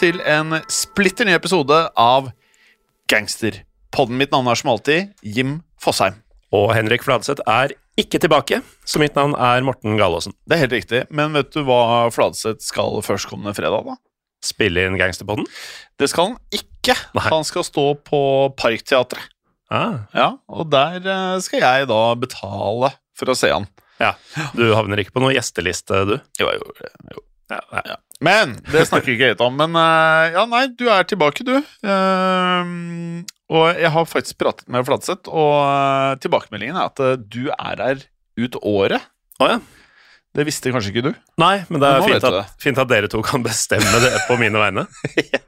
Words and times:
Til 0.00 0.20
en 0.24 0.54
splitter 0.72 1.28
ny 1.28 1.34
episode 1.36 1.76
av 2.00 2.30
Gangsterpodden. 3.10 4.16
Mitt 4.20 4.32
navn 4.32 4.48
er 4.48 4.56
som 4.58 4.70
alltid 4.72 5.10
Jim 5.26 5.58
Fosheim. 5.82 6.16
Og 6.56 6.72
Henrik 6.74 7.04
Fladseth 7.06 7.44
er 7.46 7.74
ikke 8.00 8.18
tilbake, 8.22 8.62
så 8.88 8.98
mitt 9.02 9.14
navn 9.18 9.34
er 9.36 9.62
Morten 9.66 9.98
Galaasen. 10.00 10.32
Det 10.48 10.56
er 10.56 10.62
helt 10.64 10.74
riktig, 10.78 11.02
men 11.14 11.34
vet 11.36 11.50
du 11.52 11.60
hva 11.68 12.08
Fladseth 12.14 12.64
skal 12.64 13.02
førstkommende 13.04 13.52
fredag, 13.58 13.84
da? 13.90 13.98
Spille 14.42 14.86
inn 14.88 14.96
Gangsterpodden? 14.98 15.44
Det 16.00 16.08
skal 16.10 16.30
han 16.32 16.38
ikke. 16.56 16.96
Nei. 17.18 17.26
Han 17.28 17.44
skal 17.46 17.66
stå 17.68 17.84
på 18.06 18.22
Parkteatret. 18.58 19.28
Ah, 19.70 20.00
Ja, 20.16 20.30
og 20.50 20.66
der 20.72 20.96
eh, 21.04 21.36
skal 21.44 21.60
jeg 21.62 21.86
da 21.92 22.00
betale 22.18 22.88
for 23.14 23.30
å 23.30 23.36
se 23.38 23.52
han. 23.52 23.68
ja. 24.00 24.14
Du 24.56 24.64
havner 24.74 24.98
ikke 25.04 25.12
på 25.14 25.22
noen 25.22 25.36
gjesteliste, 25.36 26.00
du? 26.08 26.16
Jo, 26.40 26.48
jo, 26.56 26.72
jo. 27.12 27.26
Ja, 27.50 27.82
ja. 27.84 27.98
Men 28.20 28.58
det 28.68 28.84
snakker 28.88 29.14
ikke 29.14 29.32
helt 29.32 29.42
om. 29.44 29.56
Men 29.58 29.76
eh, 29.80 30.36
ja, 30.36 30.44
nei, 30.48 30.66
du 30.76 30.86
er 30.92 31.06
tilbake, 31.08 31.44
du. 31.46 31.56
Uh, 31.84 33.24
og 33.50 33.80
jeg 33.80 33.92
har 33.94 34.08
faktisk 34.08 34.38
pratet 34.42 34.68
med 34.70 34.86
Fladseth, 34.86 35.26
og 35.26 35.54
eh, 35.64 36.12
tilbakemeldingen 36.22 36.76
er 36.78 36.90
at 36.92 37.24
du 37.26 37.48
er 37.50 37.80
her 37.82 38.04
ut 38.38 38.58
året. 38.62 39.08
Oh, 39.40 39.48
ja. 39.50 39.58
Det 40.38 40.44
visste 40.46 40.70
kanskje 40.70 40.92
ikke 40.92 41.08
du? 41.08 41.10
Nei, 41.42 41.56
men 41.66 41.82
det 41.82 41.88
er 41.90 42.04
fint 42.06 42.26
at, 42.28 42.36
at, 42.44 42.52
fint 42.62 42.78
at 42.78 42.92
dere 42.92 43.10
to 43.10 43.24
kan 43.26 43.42
bestemme 43.42 44.04
det 44.04 44.12
på 44.28 44.36
mine 44.38 44.60
vegne. 44.62 44.86
ja. 45.34 45.42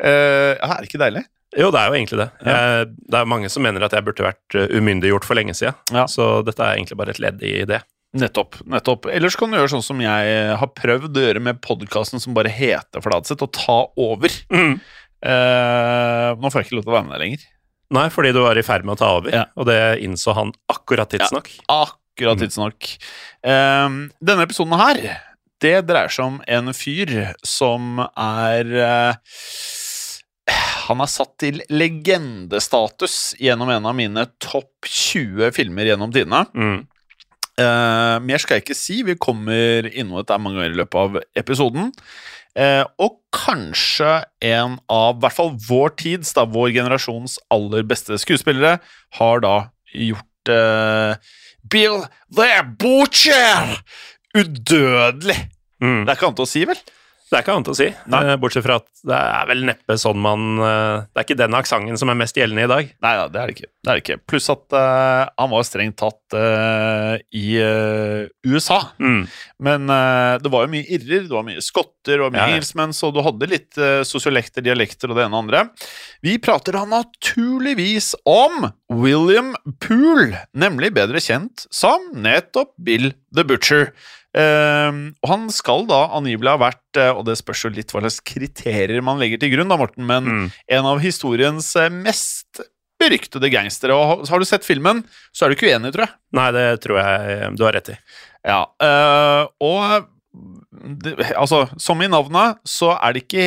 ja, 0.00 0.70
er 0.70 0.78
det 0.78 0.88
ikke 0.88 1.02
deilig? 1.02 1.26
Jo, 1.58 1.68
det 1.74 1.80
er 1.80 1.90
jo 1.90 1.98
egentlig 1.98 2.20
det. 2.20 2.28
Jeg, 2.46 2.90
det 3.10 3.20
er 3.20 3.30
mange 3.30 3.48
som 3.50 3.64
mener 3.66 3.82
at 3.82 3.94
jeg 3.96 4.06
burde 4.06 4.24
vært 4.24 4.56
uh, 4.56 4.68
umyndiggjort 4.70 5.26
for 5.26 5.36
lenge 5.36 5.56
siden. 5.58 5.76
Ja. 5.92 6.06
Så 6.10 6.38
dette 6.46 6.62
er 6.62 6.78
egentlig 6.78 6.98
bare 7.00 7.12
et 7.12 7.20
ledd 7.22 7.42
i 7.42 7.56
det. 7.68 7.82
Nettopp. 8.12 8.56
nettopp. 8.66 9.06
Ellers 9.06 9.36
kan 9.38 9.50
du 9.52 9.56
gjøre 9.58 9.70
sånn 9.70 9.84
som 9.86 10.00
jeg 10.02 10.56
har 10.58 10.70
prøvd 10.74 11.14
å 11.14 11.22
gjøre 11.28 11.42
med 11.46 11.60
podkasten 11.62 12.18
som 12.22 12.34
bare 12.34 12.50
heter 12.50 13.00
Fladseth, 13.04 13.42
og 13.46 13.52
ta 13.54 13.76
over. 14.02 14.34
Eh, 15.22 16.28
nå 16.40 16.50
får 16.50 16.58
jeg 16.62 16.66
ikke 16.70 16.78
lov 16.80 16.84
til 16.86 16.92
å 16.92 16.96
være 16.96 17.06
med 17.06 17.14
deg 17.14 17.22
lenger. 17.26 17.46
Nei, 17.90 18.06
fordi 18.14 18.32
du 18.34 18.40
var 18.42 18.58
i 18.58 18.62
ferd 18.66 18.84
med 18.86 18.96
å 18.96 18.98
ta 18.98 19.10
over, 19.18 19.30
Ja. 19.34 19.44
og 19.56 19.66
det 19.66 20.00
innså 20.02 20.34
han 20.34 20.52
akkurat 20.70 21.10
tidsnok. 21.10 21.50
Akkurat 21.68 22.36
Mm. 22.38 22.42
tidsnok. 22.42 22.98
Eh, 23.44 23.88
denne 24.22 24.42
episoden 24.46 24.76
her, 24.78 25.20
det 25.60 25.86
dreier 25.86 26.08
seg 26.08 26.24
om 26.24 26.40
en 26.48 26.72
fyr 26.72 27.34
som 27.44 27.98
er 28.16 28.64
uh, 28.64 29.14
Han 30.88 31.00
er 31.00 31.06
satt 31.06 31.36
til 31.38 31.60
legendestatus 31.70 33.34
gjennom 33.38 33.68
en 33.70 33.84
av 33.86 33.94
mine 33.94 34.26
topp 34.40 34.82
20 34.88 35.52
filmer 35.54 35.84
gjennom 35.86 36.10
tidene. 36.10 36.46
Mm. 36.52 36.88
Eh, 37.60 38.16
mer 38.24 38.40
skal 38.40 38.58
jeg 38.58 38.66
ikke 38.66 38.78
si, 38.78 39.00
vi 39.06 39.18
kommer 39.20 39.88
innom 39.90 40.20
dette 40.20 40.38
mange 40.40 40.60
ganger 40.60 40.76
i 40.76 40.80
løpet 40.80 41.00
av 41.00 41.18
episoden. 41.42 41.90
Eh, 42.58 42.82
og 43.02 43.18
kanskje 43.34 44.20
en 44.42 44.78
av, 44.90 45.18
i 45.18 45.22
hvert 45.22 45.36
fall 45.36 45.52
vår 45.68 45.94
tids, 46.00 46.32
da, 46.36 46.46
vår 46.48 46.72
generasjons 46.78 47.38
aller 47.54 47.84
beste 47.86 48.18
skuespillere, 48.20 48.78
har 49.20 49.44
da 49.44 49.56
gjort 49.94 50.52
eh, 50.54 51.34
Bill 51.70 52.00
the 52.34 52.50
Butcher 52.80 53.76
udødelig. 54.34 55.38
Mm. 55.80 56.04
Det 56.04 56.10
er 56.10 56.16
ikke 56.16 56.30
annet 56.30 56.42
å 56.44 56.48
si, 56.48 56.64
vel? 56.68 56.80
Det 57.30 57.38
er 57.38 57.44
ikke 57.44 57.54
annet 57.54 57.68
å 57.70 57.76
si, 57.78 57.86
Nei. 58.10 58.20
eh, 58.26 58.36
bortsett 58.42 58.64
fra 58.64 58.80
at 58.80 58.88
det 59.06 59.14
er 59.14 59.44
vel 59.46 59.60
neppe 59.68 59.94
sånn 60.02 60.18
man 60.18 60.58
eh, 60.58 61.04
Det 61.06 61.20
er 61.20 61.26
ikke 61.28 61.36
den 61.38 61.54
aksenten 61.54 62.00
som 62.00 62.10
er 62.10 62.18
mest 62.18 62.38
gjeldende 62.38 62.64
i 62.66 62.70
dag. 62.72 62.90
Nei 63.06 63.12
da, 63.20 63.28
det 63.30 63.38
er 63.38 63.50
det 63.50 63.54
ikke. 63.54 63.70
Det 63.70 63.92
er 63.92 63.98
det 63.98 64.02
ikke. 64.02 64.16
Pluss 64.28 64.50
at 64.52 64.74
uh, 64.76 65.30
han 65.38 65.52
var 65.52 65.62
strengt 65.64 65.96
tatt 66.02 66.34
uh, 66.36 67.14
i 67.30 67.46
uh, 67.62 68.26
USA. 68.50 68.80
Mm. 68.98 69.22
Men 69.62 69.86
det 70.42 70.50
var 70.52 70.66
jo 70.66 70.72
mye 70.72 70.88
irrer, 70.96 71.24
det 71.28 71.36
var 71.36 71.46
mye 71.46 71.62
skotter, 71.62 72.24
og 72.24 72.34
mye 72.34 72.48
Ja, 72.56 72.58
ja. 72.58 72.86
så 72.96 73.10
du 73.12 73.20
hadde 73.24 73.48
litt 73.50 73.78
sosiolekter, 74.08 74.64
dialekter 74.64 75.12
og 75.12 75.18
det 75.18 75.26
ene 75.26 75.36
og 75.36 75.44
andre. 75.44 75.62
Vi 76.24 76.38
prater 76.42 76.76
da 76.78 76.86
naturligvis 76.88 78.14
om 78.28 78.70
William 78.88 79.52
Poole, 79.84 80.46
nemlig 80.56 80.94
bedre 80.96 81.20
kjent 81.22 81.66
som 81.72 82.08
nettopp 82.16 82.72
Bill 82.80 83.12
the 83.36 83.44
Butcher. 83.44 83.92
Eh, 84.36 84.90
og 85.22 85.28
han 85.28 85.48
skal 85.50 85.86
da 85.90 86.04
angivelig 86.14 86.52
ha 86.52 86.60
vært, 86.60 86.82
uh, 87.00 87.12
og 87.18 87.24
det 87.26 87.34
spørs 87.40 87.64
jo 87.66 87.70
litt 87.74 87.90
hva 87.90 88.02
slags 88.04 88.20
kriterier 88.22 89.02
man 89.02 89.18
legger 89.18 89.40
til 89.42 89.50
grunn, 89.56 89.68
da, 89.72 89.76
Morten, 89.80 90.06
men 90.06 90.24
Mm. 90.30 90.52
en 90.68 90.84
av 90.86 91.00
historiens 91.02 91.74
eh, 91.76 91.88
mest 91.90 92.60
beryktede 93.00 93.50
gangstere. 93.50 93.90
Og 93.96 94.06
har- 94.06 94.26
har 94.28 94.38
du 94.38 94.44
sett 94.44 94.62
filmen, 94.62 95.02
så 95.32 95.44
er 95.44 95.48
du 95.48 95.56
ikke 95.56 95.72
uenig, 95.72 95.92
tror 95.92 96.06
jeg. 96.06 96.14
Nei, 96.32 96.50
det 96.52 96.80
tror 96.82 96.98
jeg 97.02 97.56
du 97.56 97.64
har 97.64 97.72
rett 97.72 97.88
i. 97.90 97.98
Ja, 98.44 98.66
uh, 98.80 99.46
og 99.60 100.06
det, 100.30 101.16
altså, 101.34 101.64
som 101.80 102.02
i 102.02 102.08
navnet, 102.10 102.56
så 102.68 102.90
er 102.94 103.12
det 103.12 103.22
ikke 103.24 103.46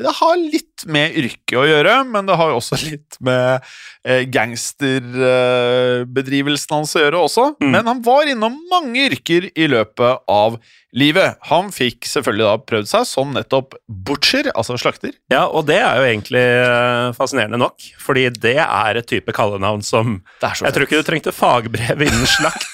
Det 0.00 0.12
har 0.18 0.36
litt 0.38 0.84
med 0.90 1.12
yrket 1.18 1.58
å 1.58 1.64
gjøre, 1.66 2.04
men 2.10 2.26
det 2.26 2.36
har 2.38 2.48
jo 2.50 2.56
også 2.58 2.76
litt 2.88 3.16
med 3.24 3.60
eh, 4.02 4.22
gangsterbedrivelsen 4.34 6.74
hans 6.74 6.96
å 6.98 7.00
gjøre 7.04 7.18
også. 7.28 7.44
Mm. 7.62 7.70
Men 7.76 7.84
han 7.92 8.00
var 8.06 8.22
innom 8.30 8.54
mange 8.72 8.98
yrker 9.06 9.42
i 9.54 9.66
løpet 9.70 10.12
av 10.30 10.50
livet. 10.96 11.36
Han 11.50 11.72
fikk 11.74 12.06
selvfølgelig 12.08 12.46
da 12.48 12.56
prøvd 12.72 12.88
seg 12.90 13.02
som 13.08 13.32
nettopp 13.36 13.74
butcher, 13.86 14.50
altså 14.54 14.76
slakter. 14.80 15.12
Ja, 15.32 15.46
og 15.46 15.66
det 15.70 15.78
er 15.82 15.96
jo 16.00 16.04
egentlig 16.08 16.42
eh, 16.42 17.12
fascinerende 17.18 17.58
nok, 17.60 17.76
fordi 18.02 18.28
det 18.34 18.58
er 18.64 18.94
et 18.98 19.08
type 19.10 19.32
kallenavn 19.36 19.82
som 19.86 20.22
Jeg 20.42 20.72
tror 20.74 20.82
ikke 20.86 20.98
du 20.98 21.06
trengte 21.06 21.32
fagbrev 21.34 21.98
innen 22.08 22.26
slakt 22.30 22.66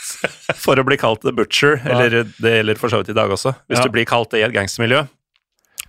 for 0.57 0.77
å 0.81 0.85
bli 0.87 0.97
kalt 1.01 1.21
The 1.23 1.33
Butcher, 1.33 1.81
eller 1.85 2.25
det 2.25 2.53
gjelder 2.59 2.79
for 2.81 2.89
så 2.93 3.01
vidt 3.03 3.11
i 3.11 3.17
dag 3.19 3.31
også. 3.31 3.55
Hvis 3.69 3.79
Ja. 3.79 3.85
du 3.85 3.91
blir 3.91 4.05
kalt 4.09 4.31
det 4.31 4.41
i 4.41 4.47
et 4.47 4.53
gangstermiljø, 4.55 5.07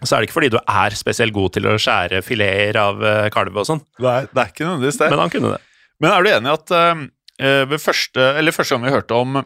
så 0.04 0.16
er 0.18 0.22
det 0.22 0.30
ikke 0.30 0.38
fordi 0.42 0.50
du 0.52 0.60
er 0.68 0.90
spesielt 0.92 1.34
god 1.34 1.54
til 1.54 1.64
å 1.72 1.76
skjære 1.80 2.22
fileter 2.24 2.76
av 2.82 3.04
eh, 3.04 3.30
kalv 3.30 3.56
og 3.58 3.66
sånn, 3.66 3.82
det 4.00 4.30
det 4.34 4.42
er 4.44 4.52
ikke 4.52 4.66
nødvendigvis 4.68 4.98
det. 5.00 5.10
men 5.10 5.20
han 5.20 5.30
kunne 5.30 5.52
det. 5.56 5.62
Men 6.02 6.12
er 6.12 6.24
du 6.24 6.30
enig 6.30 6.50
i 6.52 6.54
at 6.54 6.72
uh, 6.76 7.66
ved 7.72 7.80
første, 7.80 8.26
eller 8.38 8.52
første 8.52 8.76
gang 8.76 8.84
vi 8.84 8.92
hørte 8.92 9.16
om 9.16 9.46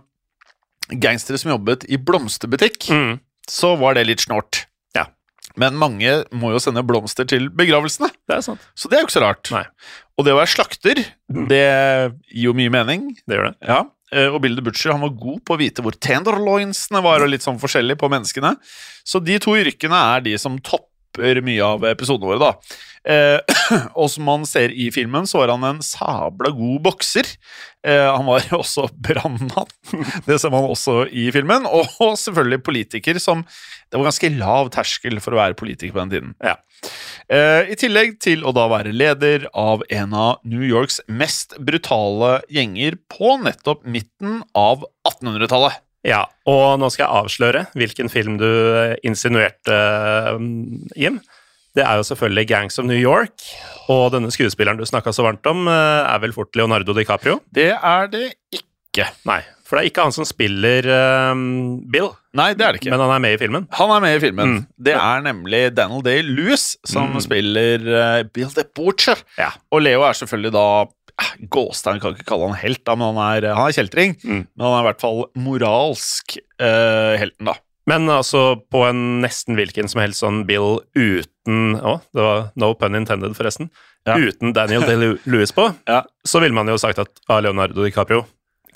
gangstere 0.89 1.37
som 1.37 1.51
jobbet 1.53 1.85
i 1.89 1.97
blomsterbutikk, 1.97 2.89
Mm. 2.89 3.19
så 3.47 3.75
var 3.77 3.93
det 3.93 4.07
litt 4.07 4.19
snålt. 4.25 4.65
Ja. 4.95 5.05
Men 5.55 5.75
mange 5.77 6.25
må 6.33 6.51
jo 6.53 6.57
sende 6.59 6.81
blomster 6.85 7.25
til 7.27 7.49
begravelsene, 7.49 8.09
Det 8.27 8.37
er 8.37 8.41
sant. 8.41 8.59
så 8.75 8.89
det 8.89 8.97
er 8.97 9.01
jo 9.03 9.07
ikke 9.07 9.19
så 9.19 9.25
rart. 9.25 9.51
Nei. 9.51 9.65
Og 10.17 10.25
det 10.25 10.33
å 10.33 10.37
være 10.41 10.53
slakter, 10.55 11.05
Mm. 11.31 11.47
det 11.47 12.13
gir 12.33 12.49
jo 12.49 12.53
mye 12.53 12.69
mening. 12.71 13.15
Det 13.27 13.37
gjør 13.37 13.49
det. 13.53 13.67
Ja. 13.67 13.83
Eh, 14.11 14.27
Og 14.27 14.41
Bill 14.43 14.57
the 14.57 14.65
Butcher 14.65 14.93
han 14.95 15.03
var 15.05 15.15
god 15.17 15.41
på 15.45 15.55
å 15.55 15.61
vite 15.61 15.85
hvor 15.85 15.97
tenderloinsene 15.97 17.01
var, 17.05 17.23
og 17.23 17.31
litt 17.31 17.45
sånn 17.45 17.59
forskjellig 17.61 17.97
på 17.99 18.11
menneskene. 18.11 18.55
Så 19.07 19.21
de 19.23 19.39
to 19.41 19.55
yrkene 19.59 20.03
er 20.15 20.25
de 20.25 20.37
som 20.41 20.59
topper 20.59 20.88
mye 21.17 21.63
av 21.65 21.85
episodene 21.89 22.29
våre, 22.29 22.39
da. 22.39 22.77
Eh, 23.09 23.39
og 23.99 24.09
som 24.11 24.27
man 24.27 24.45
ser 24.47 24.73
i 24.75 24.89
filmen, 24.93 25.27
så 25.27 25.41
var 25.41 25.53
han 25.53 25.65
en 25.67 25.81
sabla 25.85 26.51
god 26.55 26.81
bokser. 26.85 27.27
Eh, 27.85 28.05
han 28.05 28.27
var 28.27 28.45
også 28.59 28.89
brannmann, 28.93 29.71
det 30.27 30.39
ser 30.41 30.53
man 30.53 30.67
også 30.69 31.05
i 31.09 31.29
filmen. 31.35 31.67
Og 31.69 32.17
selvfølgelig 32.19 32.63
politiker, 32.63 33.19
som 33.19 33.45
Det 33.89 33.97
var 33.97 34.11
ganske 34.11 34.29
lav 34.37 34.69
terskel 34.69 35.17
for 35.17 35.33
å 35.33 35.39
være 35.39 35.57
politiker 35.57 35.95
på 35.95 36.03
den 36.03 36.11
tiden. 36.13 36.33
Ja. 36.45 36.59
Eh, 37.29 37.71
I 37.73 37.77
tillegg 37.79 38.19
til 38.21 38.45
å 38.45 38.53
da 38.55 38.67
være 38.69 38.93
leder 38.93 39.47
av 39.57 39.81
en 39.89 40.13
av 40.13 40.43
New 40.45 40.61
Yorks 40.61 41.01
mest 41.09 41.57
brutale 41.57 42.39
gjenger 42.53 42.99
på 43.09 43.39
nettopp 43.41 43.87
midten 43.89 44.43
av 44.53 44.85
1800-tallet. 45.09 45.81
Ja, 46.07 46.21
og 46.47 46.77
nå 46.79 46.87
skal 46.93 47.05
jeg 47.07 47.23
avsløre 47.23 47.65
hvilken 47.75 48.07
film 48.11 48.37
du 48.39 48.45
eh, 48.47 48.95
insinuerte, 49.03 49.75
eh, 49.75 50.39
Jim. 50.95 51.19
Det 51.75 51.83
er 51.85 51.99
jo 51.99 52.05
selvfølgelig 52.07 52.47
Gangs 52.49 52.79
of 52.81 52.87
New 52.89 52.97
York, 52.97 53.43
og 53.91 54.09
denne 54.15 54.31
skuespilleren 54.33 54.79
du 54.79 54.87
snakka 54.89 55.11
så 55.13 55.23
varmt 55.27 55.45
om, 55.51 55.67
eh, 55.69 56.01
er 56.15 56.19
vel 56.23 56.33
fort 56.35 56.55
Leonardo 56.57 56.95
DiCaprio? 56.97 57.41
Det 57.53 57.71
er 57.75 58.07
det 58.11 58.29
ikke. 58.55 59.05
Nei, 59.29 59.41
for 59.67 59.77
det 59.77 59.83
er 59.83 59.89
ikke 59.91 60.01
han 60.07 60.15
som 60.15 60.25
spiller 60.25 60.87
um, 61.29 61.43
Bill, 61.93 62.07
Nei, 62.35 62.47
det 62.57 62.65
er 62.65 62.73
det 62.73 62.79
ikke. 62.81 62.89
men 62.95 62.99
han 63.03 63.11
er 63.13 63.21
med 63.21 63.35
i 63.35 63.37
filmen. 63.41 63.67
han 63.77 63.91
er 63.93 64.01
med 64.01 64.15
i 64.17 64.21
filmen. 64.23 64.49
Mm. 64.55 64.63
Det 64.89 64.95
er 64.97 65.21
nemlig 65.27 65.59
Daniel 65.77 66.01
Day-Lewis 66.05 66.71
som 66.89 67.11
Mm. 67.13 67.21
spiller 67.21 67.85
uh, 67.85 68.23
Bill 68.33 68.49
the 68.55 68.65
Butcher. 68.75 69.21
Ja. 69.37 69.51
Og 69.71 69.81
Leo 69.85 70.01
er 70.09 70.17
selvfølgelig 70.17 70.51
da 70.57 70.65
Gåstein 71.51 71.99
kan 72.01 72.13
ikke 72.15 72.27
kalle 72.29 72.49
han 72.51 72.59
helt, 72.61 72.81
da, 72.87 72.95
men 72.99 73.13
han 73.15 73.37
er, 73.43 73.49
han 73.57 73.69
er 73.71 73.75
kjeltring. 73.75 74.15
Mm. 74.23 74.43
Men 74.55 74.65
han 74.65 74.75
er 74.77 74.83
i 74.83 74.87
hvert 74.89 75.01
fall 75.03 75.23
moralsk 75.39 76.37
eh, 76.61 77.15
helten, 77.21 77.49
da. 77.51 77.57
Men 77.89 78.05
altså 78.13 78.41
på 78.69 78.83
en 78.85 78.99
nesten 79.23 79.55
hvilken 79.57 79.87
som 79.89 80.01
helst 80.03 80.21
sånn 80.21 80.43
Bill 80.45 80.75
uten 80.93 81.71
Å, 81.81 81.95
det 82.13 82.21
var 82.21 82.43
no 82.61 82.67
pun 82.77 82.93
intended, 82.99 83.33
forresten. 83.37 83.71
Ja. 84.05 84.13
Uten 84.21 84.53
Daniel 84.53 84.85
Day-Lewis 84.85 85.51
på, 85.57 85.71
Ja. 85.89 86.03
så 86.27 86.41
ville 86.43 86.53
man 86.53 86.69
jo 86.69 86.77
sagt 86.81 87.01
at 87.01 87.09
ah, 87.27 87.39
Leonardo 87.41 87.81
DiCaprio, 87.87 88.27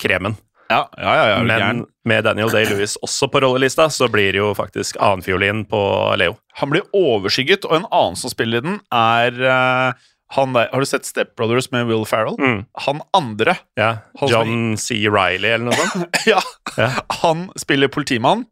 kremen. 0.01 0.34
Ja, 0.72 0.88
ja, 0.98 1.13
ja, 1.30 1.36
Men 1.44 1.60
gjerne. 1.62 1.86
med 2.10 2.24
Daniel 2.25 2.50
Day-Lewis 2.50 2.95
også 3.06 3.28
på 3.30 3.44
rollelista, 3.44 3.86
så 3.94 4.07
blir 4.10 4.31
det 4.34 4.40
jo 4.42 4.50
faktisk 4.57 4.98
annenfiolin 4.98 5.62
på 5.69 5.81
Leo. 6.18 6.40
Han 6.57 6.72
blir 6.74 6.88
overskygget, 6.98 7.68
og 7.69 7.75
en 7.78 7.86
annen 7.94 8.18
som 8.18 8.34
spiller 8.34 8.63
i 8.63 8.66
den, 8.66 8.80
er 8.90 9.38
han 9.38 9.94
der 10.35 10.69
Har 10.74 10.80
du 10.80 10.85
sett 10.89 11.06
Step 11.06 11.35
Brothers 11.38 11.71
med 11.71 11.85
Will 11.88 12.06
Ferrell? 12.09 12.35
Mm. 12.39 12.65
Han 12.88 13.01
andre 13.13 13.57
Ja, 13.77 13.91
Han 14.19 14.30
John 14.30 14.77
C. 14.77 14.95
Riley 15.07 15.51
eller 15.56 15.69
noe 15.69 15.77
sånt. 15.77 16.18
Ja, 16.31 16.41
Ja. 16.77 16.89
han 17.21 17.50
spiller 17.59 17.88
politimann. 17.94 18.45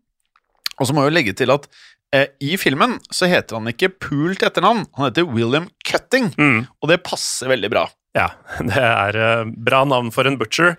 Og 0.79 0.87
så 0.87 0.93
må 0.93 1.03
jeg 1.05 1.11
jo 1.11 1.17
legge 1.19 1.33
til 1.37 1.51
at 1.51 1.67
Eh, 2.13 2.27
I 2.43 2.57
filmen 2.59 2.97
så 3.07 3.23
heter 3.31 3.55
han 3.55 3.69
ikke 3.71 3.87
Pool 4.03 4.33
til 4.35 4.49
etternavn, 4.49 4.81
han 4.97 5.05
heter 5.05 5.23
William 5.31 5.69
Cutting, 5.87 6.25
Mm. 6.35 6.65
og 6.83 6.89
det 6.91 6.97
passer 7.07 7.47
veldig 7.47 7.69
bra. 7.71 7.85
Ja, 8.13 8.25
det 8.59 8.75
er 8.75 9.15
eh, 9.15 9.45
bra 9.55 9.85
navn 9.87 10.11
for 10.11 10.27
en 10.27 10.35
butcher. 10.37 10.73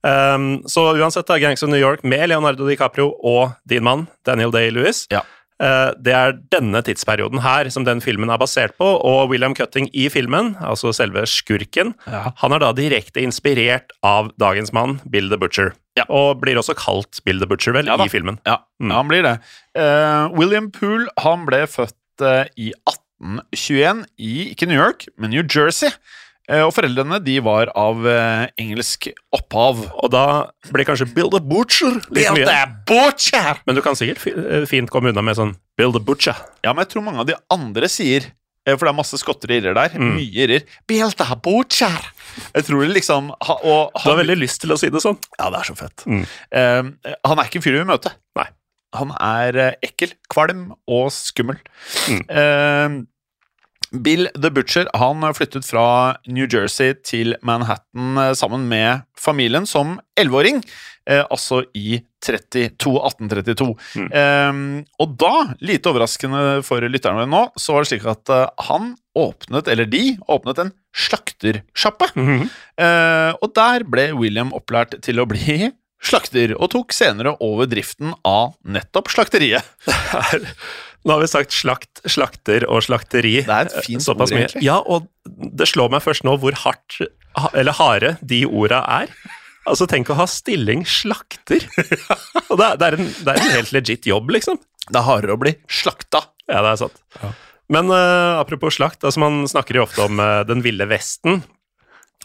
Um, 0.00 0.62
så 0.64 0.86
uansett, 0.96 1.26
da, 1.28 1.36
Gangs 1.36 1.60
of 1.62 1.68
New 1.68 1.76
York 1.76 2.00
med 2.02 2.30
Leonardo 2.30 2.64
DiCaprio 2.64 3.10
og 3.20 3.52
din 3.68 3.84
mann 3.84 4.06
Daniel 4.24 4.48
Day-Lewis. 4.56 5.02
Ja. 5.12 5.20
Eh, 5.60 5.90
det 6.00 6.12
er 6.16 6.32
denne 6.54 6.80
tidsperioden 6.86 7.42
her 7.44 7.68
som 7.68 7.84
den 7.84 8.00
filmen 8.00 8.30
er 8.32 8.38
basert 8.40 8.72
på, 8.80 8.86
og 9.04 9.28
William 9.28 9.52
Cutting 9.54 9.90
i 9.92 10.06
filmen, 10.08 10.54
altså 10.64 10.92
selve 10.96 11.26
skurken, 11.28 11.92
Ja. 12.08 12.32
han 12.40 12.52
er 12.56 12.58
da 12.62 12.72
direkte 12.72 13.20
inspirert 13.20 13.92
av 14.02 14.30
dagens 14.40 14.72
mann, 14.72 15.00
Bill 15.10 15.28
the 15.28 15.36
Butcher. 15.36 15.74
Ja. 15.98 16.04
Og 16.08 16.40
blir 16.40 16.56
også 16.56 16.74
kalt 16.78 17.20
Bill 17.26 17.38
the 17.38 17.46
Butcher, 17.46 17.72
vel, 17.76 17.86
Ja 17.86 17.96
i 18.00 18.08
filmen. 18.08 18.38
Ja, 18.46 18.58
Mm. 18.80 18.90
han 18.90 19.08
blir 19.08 19.22
det. 19.22 19.38
Uh, 19.76 20.28
William 20.38 20.70
Poole 20.70 21.08
han 21.18 21.44
ble 21.44 21.66
født 21.66 21.92
uh, 22.22 22.44
i 22.56 22.72
1821 23.20 24.04
i 24.18 24.50
ikke 24.54 24.66
New 24.66 24.80
York, 24.80 25.06
men 25.18 25.30
New 25.30 25.42
Jersey. 25.44 25.90
Eh, 26.48 26.62
og 26.64 26.72
foreldrene 26.74 27.20
de 27.22 27.36
var 27.44 27.70
av 27.78 28.06
eh, 28.08 28.48
engelsk 28.60 29.10
opphav. 29.36 29.84
Og 30.02 30.10
da 30.12 30.24
blir 30.72 30.88
kanskje 30.88 31.08
Bill 31.14 31.30
the 31.32 31.42
Butcher 31.44 32.00
litt 32.10 32.30
mye. 32.34 32.58
butcher! 32.88 33.62
Men 33.68 33.78
du 33.78 33.82
kan 33.84 33.98
sikkert 33.98 34.26
eh, 34.32 34.66
fint 34.70 34.90
komme 34.90 35.12
unna 35.12 35.24
med 35.24 35.38
sånn 35.38 35.54
Bill 35.78 35.94
the 35.94 36.02
Butcher. 36.02 36.38
Ja, 36.64 36.74
men 36.74 36.84
jeg 36.86 36.94
tror 36.94 37.06
mange 37.06 37.22
av 37.22 37.28
de 37.30 37.38
andre 37.52 37.90
sier 37.90 38.32
For 38.68 38.84
det 38.84 38.90
er 38.90 38.98
masse 38.98 39.18
skotter 39.18 39.50
og 39.50 39.56
irrer 39.56 39.74
der. 39.74 39.94
Mm. 39.96 40.10
Mye 40.18 40.42
irrer. 40.44 40.66
Bill 40.90 41.14
butcher! 41.42 42.10
Jeg 42.54 42.66
tror 42.66 42.84
det 42.84 42.92
liksom 42.94 43.32
ha, 43.32 43.56
og 43.66 43.96
Du 44.04 44.10
har 44.12 44.20
veldig 44.20 44.36
lyst 44.38 44.60
til 44.62 44.74
å 44.74 44.78
si 44.78 44.90
det 44.92 45.00
sånn. 45.02 45.16
Ja, 45.40 45.48
det 45.50 45.62
er 45.62 45.70
så 45.70 45.74
fett. 45.78 46.04
Mm. 46.06 46.22
Uh, 46.54 47.14
han 47.26 47.40
er 47.40 47.48
ikke 47.48 47.58
en 47.58 47.64
fyr 47.64 47.74
vi 47.74 47.80
vil 47.80 47.88
møte. 47.88 48.12
Nei. 48.38 48.46
Han 48.98 49.14
er 49.16 49.58
ekkel, 49.86 50.12
kvalm 50.30 50.68
og 50.90 51.08
skummel. 51.14 51.58
Mm. 52.10 52.22
Eh, 52.26 52.94
Bill 53.90 54.28
the 54.38 54.50
Butcher 54.54 54.88
han 54.94 55.24
flyttet 55.34 55.66
fra 55.66 56.16
New 56.30 56.46
Jersey 56.46 56.94
til 57.06 57.34
Manhattan 57.46 58.18
eh, 58.18 58.34
sammen 58.38 58.68
med 58.70 59.02
familien 59.18 59.66
som 59.68 59.98
11-åring, 60.20 60.60
eh, 61.10 61.24
altså 61.26 61.64
i 61.74 61.98
32, 62.24 62.94
1832. 63.00 63.68
Mm. 63.98 64.06
Eh, 64.20 64.60
og 65.02 65.16
da, 65.20 65.32
lite 65.64 65.90
overraskende 65.90 66.60
for 66.66 66.86
lytterne 66.86 67.26
nå, 67.30 67.46
så 67.58 67.74
var 67.74 67.84
det 67.84 67.92
slik 67.92 68.06
at 68.10 68.32
eh, 68.34 68.46
han 68.70 68.94
åpnet, 69.18 69.68
eller 69.72 69.90
de, 69.90 70.04
åpnet 70.30 70.62
en 70.62 70.72
slaktersjappe. 70.96 72.12
Mhm. 72.14 72.48
Eh, 72.80 73.32
og 73.40 73.52
der 73.58 73.84
ble 73.90 74.10
William 74.16 74.54
opplært 74.56 75.00
til 75.04 75.20
å 75.20 75.28
bli 75.28 75.72
slakter, 76.00 76.54
og 76.56 76.70
tok 76.72 76.94
senere 76.96 77.34
over 77.44 77.68
driften 77.68 78.14
av 78.24 78.54
nettopp 78.64 79.10
slakteriet. 79.12 79.66
Nå 81.04 81.14
har 81.14 81.22
vi 81.22 81.28
sagt 81.32 81.54
slakt, 81.56 82.02
slakter 82.04 82.66
og 82.68 82.82
slakteri. 82.84 83.38
Det 83.46 83.54
er 83.56 83.70
et 83.70 83.86
fint 83.86 84.04
ord, 84.12 84.24
egentlig. 84.28 84.62
Ja, 84.66 84.78
og 84.84 85.08
det 85.24 85.68
slår 85.70 85.92
meg 85.94 86.02
først 86.04 86.26
nå 86.28 86.34
hvor 86.42 86.56
hardt, 86.64 86.98
eller 87.54 87.76
harde, 87.78 88.16
de 88.20 88.42
orda 88.44 88.82
er. 89.00 89.14
Altså, 89.68 89.86
tenk 89.88 90.10
å 90.12 90.16
ha 90.18 90.26
stilling 90.28 90.84
slakter. 90.88 91.64
Og 92.50 92.58
det 92.60 92.66
er, 92.66 92.76
det, 92.80 92.88
er 92.88 92.98
en, 92.98 93.08
det 93.20 93.32
er 93.32 93.40
en 93.40 93.54
helt 93.54 93.72
legit 93.76 94.08
jobb, 94.08 94.32
liksom. 94.36 94.60
Det 94.90 94.98
er 94.98 95.06
hardere 95.06 95.36
å 95.36 95.40
bli 95.40 95.54
slakta. 95.70 96.24
Ja, 96.50 96.60
det 96.64 96.74
er 96.74 96.80
sant. 96.82 97.00
Men 97.70 97.92
uh, 97.92 98.40
apropos 98.40 98.74
slakt, 98.74 99.04
altså 99.06 99.22
man 99.22 99.44
snakker 99.48 99.78
jo 99.78 99.84
ofte 99.86 100.04
om 100.04 100.20
uh, 100.20 100.42
den 100.48 100.64
ville 100.64 100.88
vesten. 100.90 101.40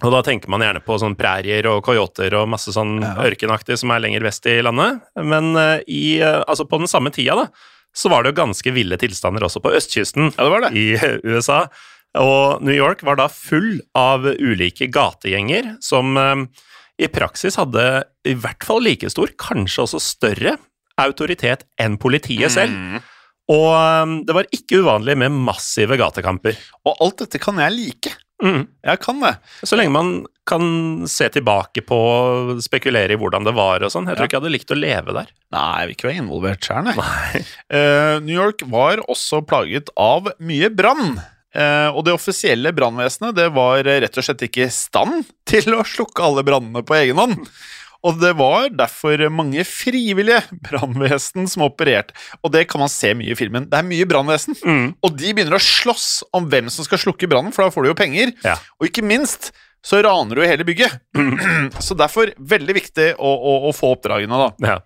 Og 0.03 0.11
da 0.11 0.19
tenker 0.25 0.51
man 0.51 0.63
gjerne 0.65 0.81
på 0.83 0.97
sånn 0.99 1.15
prærier 1.15 1.67
og 1.71 1.83
coyoter 1.85 2.33
og 2.35 2.49
masse 2.51 2.73
sånn 2.75 2.97
Ja. 3.03 3.13
ørkenaktig 3.29 3.77
som 3.79 3.93
er 3.95 4.01
lenger 4.03 4.25
vest 4.25 4.47
i 4.51 4.57
landet. 4.65 5.05
Men 5.21 5.53
uh, 5.55 5.77
i, 5.87 6.17
eh, 6.19 6.41
altså 6.41 6.65
på 6.67 6.81
den 6.81 6.91
samme 6.91 7.13
tida, 7.15 7.37
da, 7.45 7.71
så 7.95 8.11
var 8.11 8.23
det 8.23 8.33
jo 8.33 8.41
ganske 8.43 8.73
ville 8.75 8.97
tilstander 8.99 9.45
også 9.47 9.61
på 9.63 9.71
østkysten 9.77 10.31
Ja, 10.33 10.45
det 10.45 10.51
var 10.51 10.65
det. 10.67 10.71
i 10.75 10.85
USA. 11.31 11.65
Og 12.19 12.63
New 12.63 12.75
York 12.75 13.03
var 13.07 13.17
da 13.19 13.27
full 13.31 13.79
av 13.97 14.27
ulike 14.39 14.87
gategjenger 14.91 15.73
som 15.83 16.15
eh, 16.19 16.45
i 17.01 17.09
praksis 17.11 17.57
hadde 17.59 18.05
i 18.27 18.35
hvert 18.39 18.63
fall 18.63 18.83
like 18.85 19.09
stor, 19.11 19.31
kanskje 19.39 19.83
også 19.83 19.99
større, 20.03 20.55
autoritet 21.01 21.65
enn 21.81 21.97
politiet 21.99 22.53
selv. 22.53 22.71
Mm. 22.71 23.01
Og 23.51 23.67
um, 23.75 24.13
det 24.25 24.33
var 24.33 24.47
ikke 24.55 24.79
uvanlig 24.81 25.17
med 25.19 25.35
massive 25.45 25.97
gatekamper. 25.99 26.55
Og 26.87 27.01
alt 27.03 27.25
dette 27.25 27.41
kan 27.43 27.59
jeg 27.61 27.75
like. 27.75 28.13
Mm. 28.43 28.65
Jeg 28.83 28.99
kan 28.99 29.21
det. 29.23 29.35
Så 29.63 29.77
lenge 29.79 29.93
man 29.95 30.09
kan 30.45 30.65
se 31.09 31.29
tilbake 31.33 31.81
på 31.87 31.97
spekulere 32.61 33.15
i 33.15 33.19
hvordan 33.19 33.45
det 33.47 33.53
var 33.57 33.81
og 33.85 33.93
sånn. 33.93 34.05
Jeg 34.09 34.17
tror 34.17 34.25
Ja. 34.25 34.27
ikke 34.27 34.37
jeg 34.37 34.43
hadde 34.43 34.53
likt 34.53 34.73
å 34.75 34.79
leve 34.79 35.15
der. 35.15 35.29
Nei, 35.55 35.69
jeg 35.79 35.87
vil 35.87 35.95
ikke 35.95 36.09
være 36.09 36.21
involvert 36.23 36.67
sjøl, 36.67 36.89
nei. 36.89 37.43
Uh, 37.73 38.19
New 38.25 38.35
York 38.35 38.61
var 38.69 39.01
også 39.07 39.39
plaget 39.47 39.89
av 39.97 40.29
mye 40.39 40.69
brann. 40.69 41.15
Uh, 41.55 41.87
og 41.95 42.03
det 42.03 42.11
offisielle 42.13 42.73
brannvesenet 42.75 43.37
det 43.37 43.47
var 43.55 43.79
rett 43.87 44.17
og 44.19 44.25
slett 44.27 44.43
ikke 44.43 44.65
i 44.67 44.73
stand 44.75 45.23
til 45.47 45.71
å 45.77 45.85
slukke 45.87 46.25
alle 46.27 46.43
brannene 46.43 46.83
på 46.85 46.97
egen 46.99 47.15
hånd. 47.21 47.47
Og 48.05 48.19
det 48.21 48.33
var 48.37 48.69
derfor 48.69 49.25
mange 49.33 49.65
frivillige 49.67 50.43
brannvesen 50.67 51.49
som 51.49 51.65
opererte. 51.65 52.13
Og 52.45 52.53
det 52.53 52.67
kan 52.69 52.83
man 52.83 52.91
se 52.91 53.15
mye 53.17 53.33
i 53.33 53.37
filmen. 53.37 53.67
Det 53.71 53.79
er 53.79 53.87
mye 53.87 54.07
brannvesen. 54.09 54.57
Mm. 54.61 54.87
Og 55.01 55.15
de 55.17 55.33
begynner 55.33 55.57
å 55.57 55.63
slåss 55.63 56.09
om 56.35 56.49
hvem 56.51 56.69
som 56.73 56.85
skal 56.87 57.01
slukke 57.01 57.29
brannen, 57.31 57.55
for 57.55 57.65
da 57.65 57.73
får 57.73 57.85
du 57.85 57.91
jo 57.91 57.97
penger. 57.97 58.35
Ja. 58.45 58.59
Og 58.79 58.91
ikke 58.91 59.05
minst 59.05 59.51
så 59.85 59.99
raner 60.01 60.37
du 60.37 60.45
hele 60.45 60.65
bygget. 60.65 60.97
Så 61.85 61.93
derfor 61.93 62.31
veldig 62.41 62.73
viktig 62.73 63.11
å, 63.21 63.29
å, 63.29 63.51
å 63.69 63.73
få 63.75 63.91
oppdragene, 63.93 64.39
da. 64.41 64.47
Ja. 64.65 64.79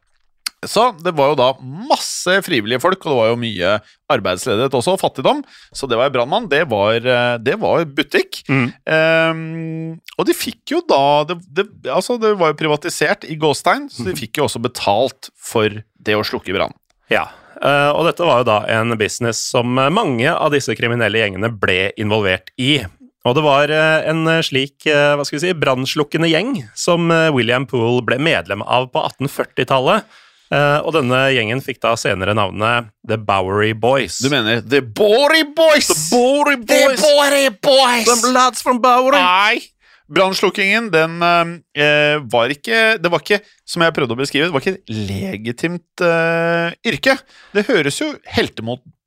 Så 0.67 0.89
det 0.99 1.13
var 1.15 1.31
jo 1.31 1.37
da 1.39 1.49
masse 1.61 2.33
frivillige 2.43 2.81
folk, 2.83 2.99
og 3.05 3.13
det 3.13 3.17
var 3.19 3.29
jo 3.31 3.39
mye 3.39 3.71
arbeidsledighet 4.11 4.75
også, 4.75 4.97
og 4.97 5.01
fattigdom. 5.01 5.39
Så 5.75 5.87
det 5.87 5.99
var 5.99 6.11
brannmann. 6.11 6.49
Det 6.51 6.65
var, 6.71 6.99
eh, 6.99 7.37
det 7.39 7.55
var 7.61 7.85
butikk. 7.87 8.41
Mm. 8.51 8.67
Um, 8.83 9.93
og 10.19 10.27
de 10.27 10.35
fikk 10.35 10.75
jo 10.75 10.83
da 10.83 11.23
det, 11.29 11.39
det, 11.47 11.67
Altså, 11.87 12.19
det 12.19 12.33
var 12.39 12.51
jo 12.51 12.59
privatisert 12.59 13.23
i 13.23 13.39
gåstein, 13.39 13.87
så 13.91 14.03
de 14.09 14.17
fikk 14.17 14.41
jo 14.41 14.49
også 14.49 14.59
betalt 14.63 15.31
for 15.39 15.81
det 15.95 16.17
å 16.17 16.25
slukke 16.27 16.55
brann. 16.55 16.75
ja. 17.11 17.29
Eh, 17.59 17.89
og 17.91 18.05
dette 18.07 18.23
var 18.23 18.37
jo 18.39 18.45
da 18.47 18.59
en 18.71 18.95
business 18.95 19.41
som 19.51 19.73
mange 19.75 20.31
av 20.31 20.53
disse 20.53 20.71
kriminelle 20.79 21.19
gjengene 21.19 21.49
ble 21.51 21.89
involvert 21.99 22.53
i. 22.55 22.85
Og 23.27 23.35
det 23.35 23.43
var 23.43 23.73
eh, 23.73 24.07
en 24.07 24.29
slik 24.45 24.87
hva 24.87 25.25
skal 25.27 25.35
vi 25.35 25.41
si, 25.43 25.51
brannslukkende 25.59 26.29
gjeng 26.31 26.53
som 26.71 27.11
William 27.35 27.67
Poole 27.67 28.05
ble 28.07 28.15
medlem 28.23 28.63
av 28.63 28.87
på 28.93 29.03
1840-tallet. 29.09 30.07
Eh, 30.49 30.79
og 30.81 30.95
denne 30.95 31.17
gjengen 31.35 31.59
fikk 31.61 31.77
da 31.83 31.93
senere 31.99 32.33
navnet 32.37 32.89
The 33.07 33.19
Bowery 33.21 33.75
Boys. 33.77 34.17
Du 34.23 34.31
mener 34.33 34.63
The 34.65 34.81
Bowery 34.81 35.43
Boys? 35.55 35.89
The 35.91 35.97
Bowery 36.09 36.57
Boys! 36.57 37.03
Bory 37.03 37.49
Boys! 37.53 38.07
Them 38.09 38.33
lads 38.33 38.63
from 38.65 38.81
Bowery! 38.81 39.21
Nei! 39.21 39.61
Brannslukkingen, 40.09 40.87
den 40.89 41.19
eh, 41.21 42.15
var 42.33 42.49
ikke 42.49 42.97
Det 42.97 43.11
var 43.13 43.21
ikke, 43.21 43.37
som 43.61 43.83
jeg 43.85 43.93
prøvde 43.93 44.15
å 44.15 44.17
beskrive, 44.17 44.47
det 44.47 44.55
var 44.55 44.63
ikke 44.63 44.79
et 44.79 44.95
legitimt 45.11 46.01
eh, 46.01 46.73
yrke. 46.89 47.13
Det 47.53 47.67
høres 47.69 48.01
jo 48.01 48.09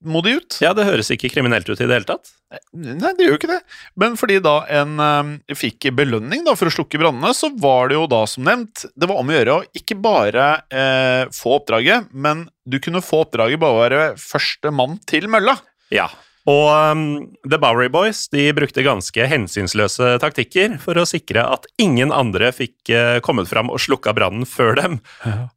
heltemodig 0.02 0.36
ut. 0.36 0.58
Ja, 0.60 0.72
det 0.74 0.84
høres 0.84 1.10
ikke 1.10 1.30
kriminelt 1.30 1.68
ut 1.68 1.80
i 1.80 1.86
det 1.86 1.94
hele 1.94 2.06
tatt. 2.06 2.32
Nei, 2.72 3.12
det 3.16 3.24
gjør 3.24 3.32
jo 3.32 3.38
ikke 3.38 3.50
det. 3.52 3.60
Men 3.96 4.16
fordi 4.16 4.40
da 4.42 4.64
en 4.68 4.98
eh, 5.00 5.54
fikk 5.54 5.90
belønning 5.94 6.44
da, 6.44 6.54
for 6.54 6.68
å 6.68 6.74
slukke 6.74 6.98
brannene, 7.00 7.32
så 7.34 7.50
var 7.54 7.88
det 7.88 7.96
jo 7.96 8.06
da 8.10 8.24
som 8.26 8.44
nevnt 8.44 8.84
Det 8.94 9.08
var 9.08 9.20
om 9.20 9.30
å 9.30 9.36
gjøre 9.36 9.54
å 9.54 9.64
ikke 9.74 9.96
bare 10.02 10.48
eh, 10.70 11.24
få 11.32 11.56
oppdraget, 11.60 12.10
men 12.12 12.48
du 12.64 12.78
kunne 12.82 13.02
få 13.02 13.24
oppdraget 13.24 13.60
bare 13.60 13.72
å 13.72 13.82
være 13.82 14.02
første 14.20 14.70
mann 14.74 14.98
til 15.06 15.28
mølla. 15.30 15.56
Ja. 15.92 16.08
Og 16.50 16.66
um, 16.74 17.02
The 17.46 17.58
Bowery 17.62 17.86
Boys 17.92 18.24
de 18.32 18.48
brukte 18.56 18.82
ganske 18.82 19.26
hensynsløse 19.30 20.16
taktikker 20.22 20.74
for 20.82 20.98
å 20.98 21.06
sikre 21.06 21.44
at 21.54 21.68
ingen 21.82 22.10
andre 22.14 22.50
fikk 22.54 22.90
uh, 22.90 23.18
kommet 23.22 23.50
fram 23.50 23.70
og 23.70 23.78
slukka 23.82 24.14
brannen 24.16 24.48
før 24.48 24.74
dem. 24.80 24.98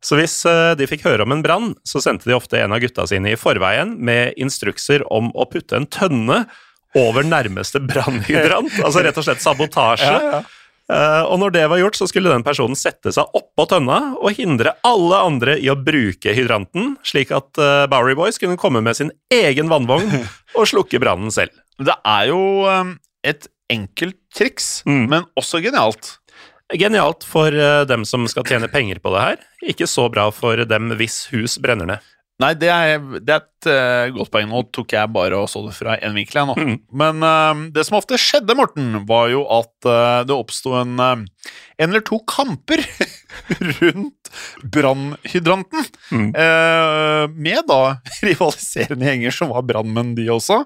Så 0.06 0.20
hvis 0.20 0.38
uh, 0.46 0.75
de 0.77 0.86
fikk 0.89 1.08
høre 1.08 1.25
om 1.25 1.34
en 1.34 1.42
brann, 1.46 1.74
så 1.88 2.04
sendte 2.04 2.30
de 2.30 2.38
ofte 2.38 2.62
en 2.62 2.75
av 2.75 2.84
gutta 2.84 3.08
sine 3.10 3.34
i 3.34 3.39
forveien 3.39 3.96
med 3.98 4.38
instrukser 4.38 5.06
om 5.10 5.32
å 5.34 5.50
putte 5.50 5.80
en 5.80 5.89
tønne 5.89 6.44
over 6.96 7.25
nærmeste 7.27 7.82
brannhydrant. 7.84 8.77
altså 8.86 9.01
rett 9.04 9.18
og 9.20 9.25
slett 9.25 9.44
sabotasje. 9.44 10.44
Eh, 10.86 11.24
og 11.25 11.39
når 11.42 11.54
det 11.56 11.63
var 11.72 11.80
gjort, 11.82 11.98
så 11.98 12.06
skulle 12.10 12.30
den 12.30 12.44
personen 12.46 12.77
sette 12.77 13.10
seg 13.15 13.32
oppå 13.38 13.65
tønna 13.72 14.00
og 14.20 14.36
hindre 14.38 14.75
alle 14.86 15.18
andre 15.25 15.56
i 15.58 15.70
å 15.74 15.77
bruke 15.80 16.36
hydranten, 16.38 16.94
slik 17.06 17.32
at 17.34 17.58
uh, 17.58 17.88
Bowery 17.89 18.13
Boys 18.18 18.38
kunne 18.42 18.60
komme 18.62 18.84
med 18.86 18.98
sin 19.00 19.10
egen 19.34 19.72
vannvogn 19.72 20.12
og 20.60 20.70
slukke 20.70 21.01
brannen 21.01 21.34
selv. 21.34 21.56
Det 21.82 21.96
er 22.06 22.30
jo 22.30 22.39
um, 22.70 22.94
et 23.25 23.50
enkelt 23.74 24.20
triks, 24.36 24.84
Mm. 24.86 25.08
men 25.10 25.25
også 25.39 25.58
genialt. 25.65 26.20
Genialt 26.77 27.25
for 27.25 27.50
uh, 27.54 27.82
dem 27.89 28.06
som 28.06 28.27
skal 28.30 28.46
tjene 28.46 28.70
penger 28.70 29.01
på 29.01 29.10
det 29.15 29.24
her. 29.25 29.42
Ikke 29.74 29.89
så 29.89 30.06
bra 30.13 30.27
for 30.34 30.62
dem 30.70 30.94
hvis 31.00 31.24
hus 31.34 31.58
brenner 31.62 31.89
ned. 31.96 32.12
Nei, 32.44 32.51
det 32.60 32.68
er, 32.68 32.98
det 33.24 33.32
er 33.32 33.44
et 33.46 33.68
uh, 33.72 34.15
godt 34.18 34.32
poeng. 34.34 34.50
Nå 34.51 34.65
tok 34.75 34.92
jeg 34.98 35.12
bare 35.15 35.38
og 35.39 35.48
så 35.48 35.62
det 35.63 35.75
fra 35.77 35.96
én 36.04 36.15
vinkel. 36.18 36.42
Nå. 36.50 36.56
Mm. 36.60 36.74
Men 37.00 37.24
uh, 37.24 37.62
det 37.72 37.86
som 37.88 37.96
ofte 37.96 38.20
skjedde, 38.20 38.58
Morten, 38.60 38.89
var 39.08 39.30
jo 39.32 39.46
at 39.56 39.88
uh, 39.88 40.25
det 40.27 40.36
oppsto 40.36 40.75
en, 40.82 41.00
en 41.00 41.86
eller 41.86 42.04
to 42.04 42.20
kamper 42.27 42.84
rundt 43.80 44.34
brannhydranten. 44.75 45.88
Mm. 46.12 46.32
Med 47.36 47.62
da 47.70 47.80
rivaliserende 48.25 49.08
gjenger 49.08 49.36
som 49.36 49.54
var 49.56 49.63
brannmenn, 49.68 50.12
de 50.18 50.27
også. 50.34 50.62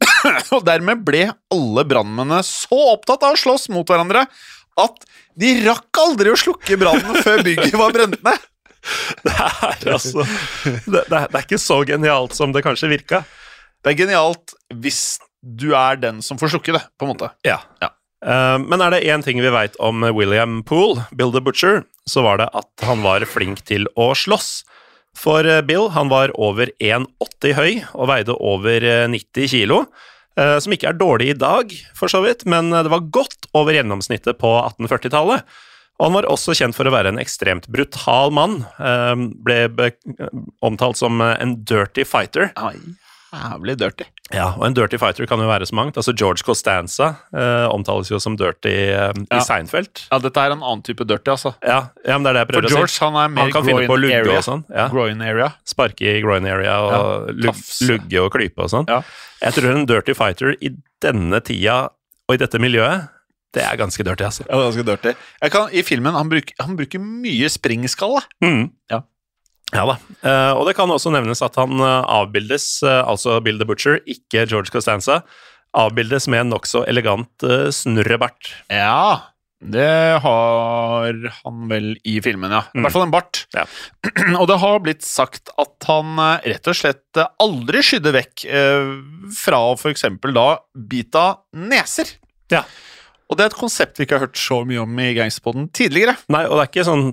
og 0.56 0.66
dermed 0.68 1.04
ble 1.06 1.30
alle 1.52 1.86
brannmennene 1.88 2.42
så 2.44 2.80
opptatt 2.92 3.24
av 3.24 3.36
å 3.36 3.40
slåss 3.40 3.70
mot 3.72 3.88
hverandre 3.88 4.26
at 4.76 5.08
de 5.40 5.54
rakk 5.64 6.00
aldri 6.02 6.32
å 6.32 6.38
slukke 6.40 6.76
brannen 6.80 7.24
før 7.24 7.44
bygget 7.46 7.76
var 7.80 7.96
brent 7.96 8.20
ned. 8.24 8.44
Det 9.26 9.32
er 9.34 9.92
altså 9.92 10.24
det, 10.24 11.02
det, 11.10 11.18
er, 11.18 11.42
ikke 11.42 11.60
så 11.60 11.80
genialt 11.88 12.36
som 12.36 12.52
det 12.54 12.64
kanskje 12.66 12.90
virka. 12.92 13.22
Det 13.82 13.92
er 13.92 14.00
genialt 14.04 14.54
hvis 14.74 15.18
du 15.42 15.72
er 15.78 15.98
den 16.02 16.22
som 16.24 16.38
får 16.40 16.56
slukke 16.56 16.74
det, 16.74 16.82
på 16.98 17.06
en 17.06 17.14
måte. 17.14 17.30
Ja. 17.46 17.60
Ja. 17.82 17.92
Uh, 18.26 18.56
men 18.62 18.82
er 18.82 18.94
det 18.94 19.04
én 19.06 19.22
ting 19.22 19.38
vi 19.42 19.52
veit 19.52 19.76
om 19.82 20.02
William 20.16 20.62
Poole, 20.66 21.04
Bill 21.14 21.34
the 21.34 21.42
Butcher, 21.44 21.84
så 22.08 22.24
var 22.26 22.40
det 22.40 22.48
at 22.56 22.86
han 22.86 23.04
var 23.06 23.26
flink 23.28 23.62
til 23.68 23.86
å 23.94 24.12
slåss. 24.16 24.64
For 25.16 25.46
eh, 25.48 25.62
Bill 25.64 25.88
han 25.94 26.10
var 26.12 26.34
over 26.38 26.70
1,80 26.82 27.56
høy 27.56 27.70
og 27.96 28.10
veide 28.10 28.36
over 28.36 28.84
eh, 28.84 29.06
90 29.08 29.52
kilo. 29.54 29.84
Uh, 30.36 30.58
Som 30.60 30.74
ikke 30.76 30.90
er 30.90 30.98
dårlig 31.00 31.30
i 31.32 31.38
dag, 31.40 31.70
for 31.96 32.12
så 32.12 32.20
vidt, 32.20 32.44
men 32.44 32.68
eh, 32.68 32.82
det 32.84 32.92
var 32.92 33.08
godt 33.08 33.48
over 33.56 33.72
gjennomsnittet 33.72 34.36
på 34.36 34.50
1840-tallet. 34.58 35.46
Og 35.98 36.06
han 36.10 36.12
var 36.18 36.26
også 36.28 36.52
kjent 36.58 36.76
for 36.76 36.84
å 36.84 36.92
være 36.92 37.08
en 37.14 37.18
ekstremt 37.22 37.68
brutal 37.72 38.30
mann. 38.36 38.66
eh, 38.78 39.14
Ble 39.46 39.92
omtalt 40.62 40.96
som 41.00 41.20
en 41.24 41.56
dirty 41.64 42.04
fighter. 42.04 42.50
Ai, 42.56 42.76
jævlig 43.32 43.76
dirty. 43.80 44.04
Ja, 44.34 44.48
og 44.58 44.64
en 44.66 44.74
dirty 44.74 44.98
fighter 44.98 45.26
kan 45.30 45.38
jo 45.38 45.46
være 45.48 45.66
så 45.68 45.74
mangt. 45.78 45.96
Altså 46.00 46.12
George 46.16 46.42
Costanza 46.44 47.12
eh, 47.32 47.66
omtales 47.70 48.10
jo 48.10 48.18
som 48.22 48.36
dirty 48.36 48.72
eh, 48.90 49.12
Ja. 49.14 49.38
i 49.38 49.40
Seinfeld. 49.44 50.02
Ja, 50.10 50.18
dette 50.18 50.36
er 50.42 50.50
en 50.56 50.62
annen 50.66 50.82
type 50.86 51.06
dirty, 51.06 51.30
altså. 51.30 51.54
Ja, 51.62 51.88
ja, 52.04 52.16
men 52.18 52.24
det 52.26 52.32
er 52.32 52.38
det 52.38 52.42
jeg 52.42 52.48
For 52.48 52.52
prøver 52.56 52.68
å 52.68 52.76
George 52.76 52.94
si. 52.96 53.04
han 53.04 53.16
er 53.22 53.28
mer 53.36 53.42
Han 53.46 53.52
kan 53.56 53.64
finne 53.68 53.86
på 53.86 53.92
groin 53.94 54.02
lugge 54.04 54.20
area. 54.20 54.38
og 54.40 54.46
sånn. 54.48 54.64
Ja. 54.74 54.88
Groin 54.92 55.22
area. 55.22 55.50
Sparke 55.64 56.16
i 56.16 56.20
groin 56.24 56.46
area 56.50 56.76
og 56.82 56.92
Ja, 56.92 57.34
lug, 57.46 57.64
lugge 57.88 58.24
og 58.26 58.32
klype 58.34 58.66
og 58.66 58.72
sånn. 58.74 58.88
Ja. 58.90 59.00
Jeg 59.44 59.54
tror 59.60 59.70
en 59.76 59.86
dirty 59.86 60.14
fighter 60.18 60.56
i 60.60 60.74
denne 61.04 61.40
tida 61.44 61.84
og 62.28 62.34
i 62.34 62.40
dette 62.42 62.58
miljøet, 62.58 63.08
det 63.56 63.64
er 63.64 63.78
ganske 63.80 64.04
dirty, 64.04 64.26
altså. 64.28 64.44
Ja, 64.46 64.52
det 64.52 64.62
er 64.62 64.70
ganske 64.70 64.86
dirty. 64.92 65.14
Kan, 65.56 65.68
I 65.72 65.82
filmen 65.86 66.14
han 66.16 66.28
bruker 66.32 66.56
han 66.62 66.76
bruker 66.78 67.00
mye 67.02 67.48
springskalle. 67.52 68.22
Mm. 68.44 68.66
Ja. 68.92 69.02
Ja 69.74 69.82
da. 69.88 69.96
Eh, 70.22 70.52
og 70.54 70.68
det 70.68 70.76
kan 70.78 70.92
også 70.94 71.10
nevnes 71.14 71.40
at 71.42 71.56
han 71.58 71.72
eh, 71.82 72.02
avbildes, 72.20 72.68
eh, 72.86 73.00
altså 73.02 73.40
Bill 73.42 73.58
the 73.58 73.66
Butcher, 73.66 73.98
ikke 74.06 74.44
George 74.46 74.70
Costanza, 74.70 75.22
avbildes 75.76 76.28
med 76.32 76.44
en 76.44 76.52
nokså 76.54 76.84
elegant 76.88 77.42
uh, 77.44 77.66
snurrebart. 77.74 78.52
Ja, 78.72 79.32
det 79.60 79.88
har 80.22 81.18
han 81.42 81.66
vel 81.68 81.90
i 82.06 82.14
filmen, 82.24 82.52
ja. 82.54 82.62
I 82.70 82.78
Mm. 82.78 82.84
hvert 82.86 82.94
fall 82.94 83.04
en 83.08 83.12
bart. 83.12 83.42
Ja. 83.56 83.64
og 84.40 84.46
det 84.48 84.56
har 84.62 84.78
blitt 84.84 85.04
sagt 85.04 85.50
at 85.60 85.88
han 85.90 86.14
eh, 86.22 86.46
rett 86.54 86.70
og 86.70 86.76
slett 86.78 87.20
eh, 87.20 87.28
aldri 87.42 87.82
skydde 87.84 88.12
vekk 88.16 88.46
eh, 88.48 88.90
fra 89.42 89.60
eksempel 89.90 90.32
da 90.36 90.46
bita 90.76 91.26
neser. 91.56 92.14
Ja. 92.54 92.62
Og 93.30 93.36
det 93.38 93.44
er 93.44 93.50
et 93.50 93.58
konsept 93.58 93.98
vi 93.98 94.04
ikke 94.06 94.18
har 94.20 94.26
hørt 94.28 94.38
så 94.38 94.60
mye 94.68 94.82
om 94.84 94.98
i 95.02 95.08
Gangsterpodden 95.16 95.68
tidligere. 95.74 96.14
Nei, 96.30 96.44
og 96.46 96.56
det 96.58 96.62
er 96.66 96.70
ikke 96.70 96.84
sånn 96.88 97.06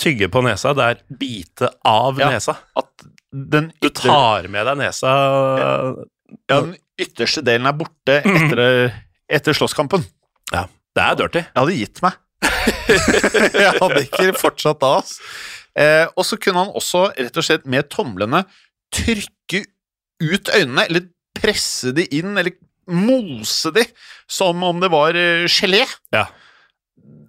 tygge 0.00 0.28
på 0.32 0.40
nesa, 0.42 0.72
det 0.74 0.84
er 0.90 1.02
bite 1.20 1.68
av 1.86 2.18
Ja. 2.18 2.30
nesa. 2.32 2.56
At 2.76 3.04
den, 3.32 3.72
Du 3.80 3.88
tar 3.90 4.48
med 4.48 4.66
deg 4.66 4.78
nesa 4.78 5.10
ja, 5.58 6.60
den 6.60 6.76
ytterste 6.98 7.42
delen 7.44 7.66
er 7.66 7.72
borte 7.78 8.20
Mm. 8.24 8.36
etter, 8.50 8.92
etter 9.28 9.52
slåsskampen. 9.54 10.04
Det 10.94 11.02
er 11.02 11.14
dirty. 11.18 11.38
Jeg 11.42 11.58
hadde 11.58 11.76
gitt 11.78 12.02
meg. 12.04 12.12
jeg 12.88 13.72
hadde 13.80 14.02
ikke 14.04 14.34
fortsatt 14.38 14.78
da. 14.80 14.92
ass. 15.00 15.16
Eh, 15.76 16.06
og 16.16 16.24
så 16.24 16.38
kunne 16.38 16.62
han 16.64 16.74
også 16.78 17.08
rett 17.16 17.36
og 17.40 17.46
slett 17.46 17.64
med 17.66 17.88
tomlene 17.90 18.44
trykke 18.94 19.64
ut 20.22 20.50
øynene, 20.54 20.84
eller 20.86 21.08
presse 21.34 21.90
de 21.96 22.04
inn, 22.14 22.36
eller 22.38 22.54
mose 22.90 23.72
de, 23.74 23.84
som 24.30 24.62
om 24.66 24.80
det 24.82 24.90
var 24.92 25.16
gelé. 25.16 25.84
gelé. 25.84 25.84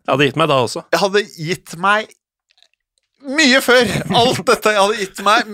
Jeg 0.05 0.13
hadde 0.13 0.29
gitt 0.29 0.39
meg 0.39 0.49
da 0.51 0.61
også. 0.65 0.85
Jeg 0.93 1.01
hadde 1.01 1.25
gitt 1.33 1.75
meg 1.81 2.09
mye 3.25 3.61
før 3.65 3.93
alt 4.21 4.41
dette 4.45 4.73
jeg 4.75 4.83
hadde 4.83 4.99
gitt 5.01 5.21
meg, 5.25 5.53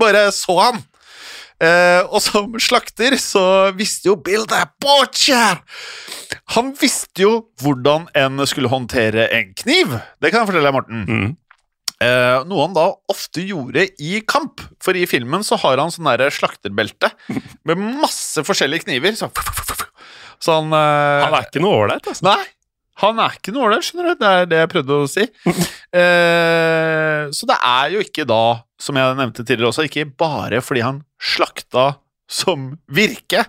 bare 0.00 0.26
så 0.34 0.58
han. 0.60 0.82
Eh, 1.62 2.00
og 2.10 2.18
som 2.24 2.56
slakter 2.58 3.14
så 3.22 3.70
visste 3.78 4.08
jo 4.08 4.16
Bill 4.18 4.48
the 4.50 4.64
Butcher 4.82 5.60
Han 6.56 6.72
visste 6.74 7.22
jo 7.22 7.36
hvordan 7.62 8.08
en 8.18 8.42
skulle 8.50 8.72
håndtere 8.72 9.28
en 9.36 9.52
kniv. 9.54 9.94
Det 10.18 10.32
kan 10.32 10.42
jeg 10.42 10.48
fortelle 10.50 10.66
deg, 10.66 10.74
Morten. 10.74 11.04
Mm. 11.06 11.28
Eh, 12.02 12.38
noe 12.48 12.64
han 12.64 12.74
da 12.76 12.86
ofte 13.12 13.44
gjorde 13.46 13.86
i 14.02 14.16
kamp. 14.26 14.62
For 14.82 14.96
i 14.98 15.04
filmen 15.10 15.44
så 15.46 15.58
har 15.62 15.80
han 15.80 15.92
sånn 15.94 16.10
slakterbelte 16.34 17.12
med 17.68 17.84
masse 18.02 18.42
forskjellige 18.46 18.88
kniver. 18.88 19.14
Så, 19.18 19.30
så 20.42 20.58
han 20.58 20.74
eh, 20.74 21.22
Han 21.26 21.38
er 21.38 21.46
ikke 21.48 21.62
noe 21.62 21.84
ålreit, 21.84 22.08
altså. 22.10 22.26
Nei, 22.26 22.42
han 23.02 23.20
er 23.22 23.38
ikke 23.38 23.54
noe 23.54 23.68
ålreit, 23.68 23.86
skjønner 23.86 24.12
du. 24.12 24.20
Det 24.20 24.32
er 24.32 24.50
det 24.50 24.60
jeg 24.62 24.72
prøvde 24.76 25.00
å 25.00 25.10
si. 25.10 25.28
Eh, 25.92 27.26
så 27.36 27.44
det 27.44 27.56
er 27.68 27.90
jo 27.92 28.00
ikke 28.00 28.24
da, 28.24 28.62
som 28.80 28.96
jeg 28.96 29.16
nevnte 29.18 29.44
tidligere 29.44 29.68
også, 29.68 29.84
ikke 29.84 30.06
bare 30.08 30.62
fordi 30.64 30.80
han 30.86 31.02
slakta 31.20 31.82
som 32.32 32.70
virke 32.88 33.42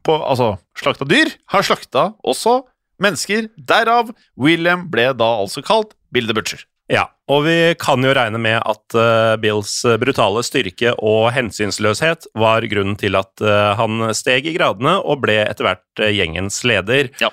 på 0.00 0.16
Altså, 0.16 0.54
slakta 0.80 1.04
dyr. 1.04 1.28
Han 1.52 1.66
slakta 1.68 2.06
også 2.24 2.62
mennesker. 3.04 3.50
Derav 3.60 4.14
William 4.40 4.86
ble 4.88 5.10
da 5.12 5.28
altså 5.42 5.60
kalt 5.60 5.92
Bill 6.08 6.24
the 6.30 6.36
Butcher. 6.40 6.64
Ja, 6.90 7.04
og 7.30 7.44
vi 7.46 7.56
kan 7.78 8.02
jo 8.02 8.14
regne 8.16 8.40
med 8.42 8.58
at 8.58 8.96
uh, 8.98 9.36
Bills 9.38 9.76
brutale 10.02 10.42
styrke 10.42 10.96
og 10.98 11.28
hensynsløshet 11.36 12.26
var 12.34 12.66
grunnen 12.70 12.98
til 12.98 13.14
at 13.20 13.30
uh, 13.44 13.76
han 13.78 14.10
steg 14.18 14.48
i 14.50 14.56
gradene 14.56 14.96
og 14.98 15.22
ble 15.22 15.38
etter 15.44 15.68
hvert 15.68 16.02
uh, 16.02 16.10
gjengens 16.10 16.64
leder. 16.66 17.12
Ja. 17.22 17.30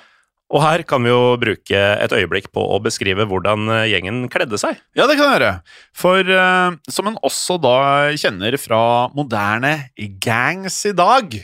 Og 0.48 0.62
her 0.64 0.82
kan 0.88 1.04
vi 1.04 1.10
jo 1.12 1.36
bruke 1.40 1.76
et 1.76 2.14
øyeblikk 2.16 2.48
på 2.56 2.62
å 2.72 2.78
beskrive 2.80 3.26
hvordan 3.28 3.68
eh, 3.74 3.88
gjengen 3.92 4.24
kledde 4.32 4.56
seg. 4.60 4.78
Ja, 4.96 5.04
det 5.04 5.18
kan 5.18 5.28
jeg 5.28 5.36
gjøre. 5.36 5.52
For 5.96 6.32
eh, 6.38 6.78
som 6.88 7.10
en 7.10 7.18
også 7.26 7.58
da 7.60 7.76
kjenner 8.16 8.56
fra 8.60 8.80
moderne 9.16 9.90
gangs 10.24 10.80
i 10.88 10.94
dag, 10.96 11.36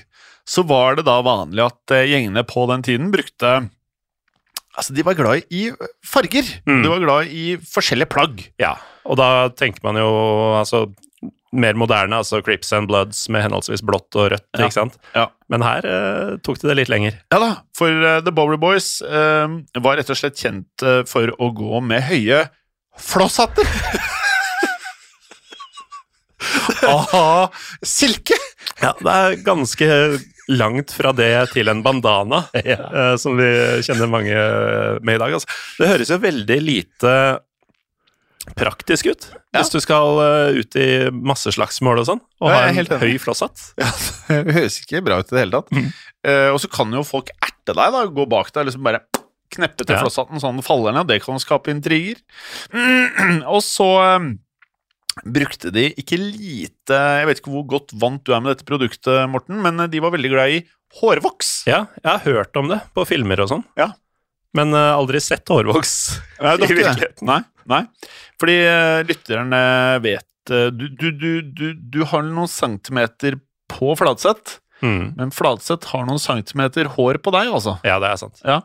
så 0.49 0.65
var 0.65 0.97
det 0.97 1.05
da 1.09 1.19
vanlig 1.25 1.67
at 1.67 1.97
eh, 1.97 2.09
gjengene 2.15 2.47
på 2.49 2.65
den 2.73 2.85
tiden 2.87 3.13
brukte 3.13 3.53
Altså, 4.75 4.95
de 4.97 5.05
var 5.07 5.15
glad 5.15 5.45
i 5.55 5.69
farger. 6.05 6.49
Mm. 6.67 6.83
De 6.83 6.91
var 6.91 7.03
glad 7.05 7.31
i 7.31 7.45
forskjellige 7.71 8.11
plagg. 8.11 8.41
Ja, 8.61 8.73
og 9.07 9.19
da 9.21 9.49
tenker 9.55 9.85
man 9.87 9.99
jo 10.01 10.09
altså 10.59 10.89
mer 11.55 11.77
moderne, 11.79 12.17
altså 12.19 12.41
Crips 12.43 12.73
and 12.75 12.89
Bloods 12.91 13.29
med 13.31 13.45
henholdsvis 13.45 13.85
blått 13.87 14.17
og 14.19 14.33
rødt, 14.33 14.43
Ja. 14.59 14.65
ikke 14.67 14.75
sant? 14.75 14.97
Ja. 15.15 15.29
Men 15.49 15.63
her 15.63 15.87
eh, 15.87 16.33
tok 16.43 16.59
de 16.59 16.67
det 16.73 16.75
litt 16.81 16.91
lenger. 16.91 17.15
Ja 17.31 17.39
da, 17.39 17.51
for 17.79 17.95
uh, 17.95 18.19
The 18.27 18.33
Bowery 18.35 18.59
Boys 18.59 18.89
uh, 19.07 19.47
var 19.79 20.01
rett 20.01 20.11
og 20.11 20.19
slett 20.19 20.41
kjent 20.43 20.83
uh, 20.83 21.05
for 21.07 21.31
å 21.39 21.53
gå 21.55 21.79
med 21.87 22.03
høye 22.09 22.43
flosshatter. 22.99 23.71
Aha, 26.91 27.51
silke! 27.87 28.37
Ja, 28.83 28.91
det 28.99 29.15
er 29.15 29.37
ganske 29.47 29.87
langt 30.53 30.93
fra 30.93 31.13
det 31.17 31.31
til 31.55 31.69
en 31.73 31.81
bandana, 31.85 32.43
eh, 32.55 33.15
som 33.21 33.37
vi 33.39 33.49
kjenner 33.87 34.11
mange 34.13 34.35
med 35.01 35.17
i 35.17 35.23
dag. 35.23 35.33
Altså. 35.39 35.49
Det 35.81 35.89
høres 35.89 36.13
jo 36.13 36.19
veldig 36.23 36.59
lite 36.63 37.15
praktisk 38.59 39.07
ut, 39.09 39.23
Ja. 39.55 39.63
hvis 39.63 39.71
du 39.73 39.79
skal 39.81 40.19
eh, 40.21 40.59
ut 40.61 40.77
i 40.77 40.89
masseslagsmål 41.11 42.03
og 42.03 42.07
sånn, 42.11 42.21
og 42.45 42.51
Ja, 42.53 42.59
ha 42.61 42.69
en 42.69 43.01
høy 43.01 43.15
flosshatt. 43.23 43.57
Ja, 43.81 43.89
det 44.45 44.53
høres 44.59 44.77
ikke 44.83 45.01
bra 45.07 45.21
ut 45.23 45.31
i 45.33 45.37
det 45.37 45.45
hele 45.47 45.61
tatt. 45.63 45.73
Mm. 45.73 45.89
Uh, 46.25 46.51
og 46.53 46.61
så 46.61 46.69
kan 46.73 46.93
jo 46.93 47.03
folk 47.09 47.33
erte 47.41 47.73
deg, 47.77 47.93
da. 47.97 48.05
Gå 48.13 48.25
bak 48.29 48.53
deg 48.53 48.63
og 48.65 48.69
liksom 48.69 48.85
bare 48.85 49.01
kneppe 49.55 49.85
til 49.87 49.97
Ja. 49.97 50.03
flosshatten 50.03 50.41
sånn 50.43 50.59
den 50.61 50.67
faller 50.67 50.93
ned. 50.97 51.09
Det 51.09 51.23
kan 51.25 51.41
skape 51.41 51.73
intriger. 51.73 52.21
og 53.55 53.61
så 53.65 53.89
eh, 54.03 54.29
brukte 55.23 55.71
de 55.75 55.87
ikke 56.01 56.19
lite 56.19 56.97
Jeg 57.21 57.27
vet 57.29 57.41
ikke 57.41 57.53
hvor 57.55 57.67
godt 57.77 57.95
vant 58.01 58.23
du 58.27 58.33
er 58.35 58.43
med 58.43 58.55
dette 58.55 58.67
produktet, 58.69 59.29
Morten, 59.31 59.61
men 59.63 59.85
eh, 59.85 59.91
de 59.93 60.03
var 60.03 60.15
veldig 60.15 60.33
glad 60.33 60.55
i 60.57 60.63
hårvoks. 60.99 61.53
Ja, 61.71 61.85
jeg 62.03 62.11
har 62.11 62.25
hørt 62.27 62.57
om 62.59 62.69
det 62.71 62.81
på 62.95 63.05
filmer 63.09 63.41
og 63.45 63.51
sånn, 63.51 63.65
Ja. 63.79 63.93
men 64.55 64.75
uh, 64.75 64.93
aldri 64.95 65.19
sett 65.23 65.49
hårvoks 65.51 65.95
Nei, 66.45 66.55
i 66.59 66.69
virkeligheten. 66.71 67.27
Nei, 67.27 67.41
nei. 67.71 67.81
Fordi 68.43 68.59
uh, 68.67 69.01
lytterne 69.09 69.63
vet 70.05 70.55
uh, 70.55 70.69
du, 70.75 70.87
du, 70.95 71.09
du, 71.43 71.65
du, 71.75 72.01
har 72.11 72.23
noen 72.27 72.51
centimeter 72.51 73.41
på 73.71 73.95
Fladseth, 73.99 74.61
Mm. 74.85 75.15
men 75.17 75.31
Fladseth 75.33 75.87
har 75.95 76.03
noen 76.05 76.19
centimeter 76.21 76.89
hår 76.97 77.17
på 77.25 77.33
deg, 77.33 77.49
altså. 77.57 77.79
Ja, 77.87 77.95
det 78.03 78.09
er 78.11 78.19
sant. 78.21 78.41
Ja. 78.45 78.59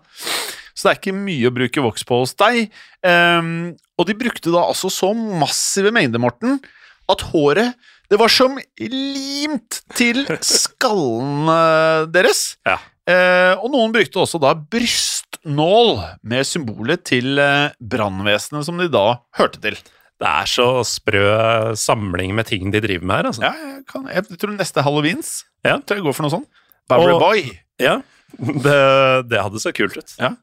Så 0.74 0.88
det 0.88 0.92
er 0.92 0.98
ikke 0.98 1.14
mye 1.16 1.48
å 1.48 1.54
bruke 1.56 1.84
voks 1.86 2.04
på 2.08 2.18
hos 2.20 2.34
deg. 2.40 2.74
Ehm, 3.08 3.78
og 4.00 4.08
de 4.08 4.16
brukte 4.18 4.54
da 4.54 4.62
altså 4.70 4.90
så 4.94 5.12
massive 5.14 5.92
mengder, 5.96 6.22
Morten, 6.24 6.58
at 7.12 7.24
håret 7.34 7.76
Det 8.10 8.18
var 8.18 8.32
som 8.34 8.56
limt 8.82 9.82
til 9.94 10.24
skallen 10.42 11.46
deres. 12.10 12.56
Ja. 12.66 12.80
Eh, 13.10 13.54
og 13.62 13.70
noen 13.74 13.94
brukte 13.94 14.22
også 14.24 14.40
da 14.42 14.56
brystnål 14.58 15.96
med 16.26 16.46
symbolet 16.48 17.04
til 17.10 17.38
eh, 17.42 17.70
brannvesenet 17.82 18.66
som 18.66 18.82
de 18.82 18.88
da 18.94 19.04
hørte 19.38 19.62
til. 19.62 19.78
Det 20.20 20.28
er 20.28 20.50
så 20.52 20.68
sprø 20.84 21.22
samling 21.80 22.34
med 22.36 22.50
ting 22.50 22.74
de 22.74 22.82
driver 22.84 23.06
med 23.08 23.16
her, 23.22 23.30
altså. 23.30 23.46
Ja, 23.46 23.54
jeg, 23.78 23.86
kan, 23.88 24.10
jeg 24.12 24.40
tror 24.42 24.56
neste 24.58 24.84
halloweens 24.84 25.30
Ja. 25.64 25.78
tror 25.80 26.00
jeg 26.02 26.06
går 26.10 26.18
for 26.18 26.26
noe 26.28 26.34
sånt. 26.34 26.50
Bowery 26.90 27.16
Boy. 27.22 27.46
Ja, 27.80 28.00
det, 28.66 28.80
det 29.32 29.42
hadde 29.46 29.62
så 29.64 29.72
kult 29.76 29.96
ut. 30.02 30.16
Ja. 30.20 30.34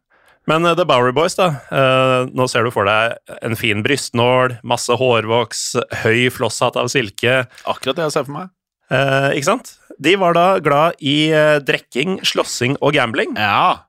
Men 0.46 0.64
eh, 0.68 0.74
The 0.78 0.84
Bowery 0.86 1.12
Boys, 1.16 1.34
da. 1.38 1.48
eh, 1.74 2.28
nå 2.36 2.46
ser 2.50 2.66
du 2.66 2.70
for 2.74 2.86
deg 2.86 3.16
en 3.42 3.56
fin 3.58 3.82
brystnål, 3.82 4.58
masse 4.66 4.94
hårvoks, 5.00 5.64
høy 6.04 6.28
flosshatt 6.34 6.78
av 6.78 6.90
silke. 6.92 7.40
Akkurat 7.66 7.96
det 7.98 8.06
jeg 8.06 8.14
ser 8.16 8.28
for 8.28 8.36
meg. 8.38 8.52
eh, 8.94 9.32
ikke 9.38 9.50
sant? 9.50 9.72
De 9.98 10.12
var 10.20 10.34
da 10.36 10.46
glad 10.60 10.98
i 11.00 11.16
drekking, 11.32 11.64
drikking, 11.66 12.16
slåssing 12.28 12.76
og 12.84 12.92
gambling. 12.94 13.32
Ja. 13.40 13.82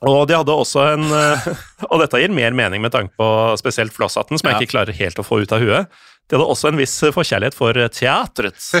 Og 0.00 0.22
de 0.30 0.32
hadde 0.38 0.54
også 0.56 0.80
en 0.94 1.02
eh, 1.12 1.42
Og 1.92 1.98
dette 2.00 2.16
gir 2.22 2.32
mer 2.32 2.54
mening 2.56 2.80
med 2.80 2.94
tanke 2.94 3.12
på 3.20 3.26
spesielt 3.60 3.92
flosshatten, 3.92 4.38
som 4.40 4.48
jeg 4.48 4.56
Ja. 4.56 4.60
ikke 4.64 4.72
klarer 4.72 4.96
helt 4.96 5.20
å 5.20 5.26
få 5.26 5.42
ut 5.44 5.52
av 5.52 5.60
huet. 5.60 5.90
De 6.30 6.38
hadde 6.38 6.46
også 6.48 6.70
en 6.70 6.78
viss 6.80 6.94
forkjærlighet 7.12 7.54
for 7.58 7.76
teatret. 7.92 8.56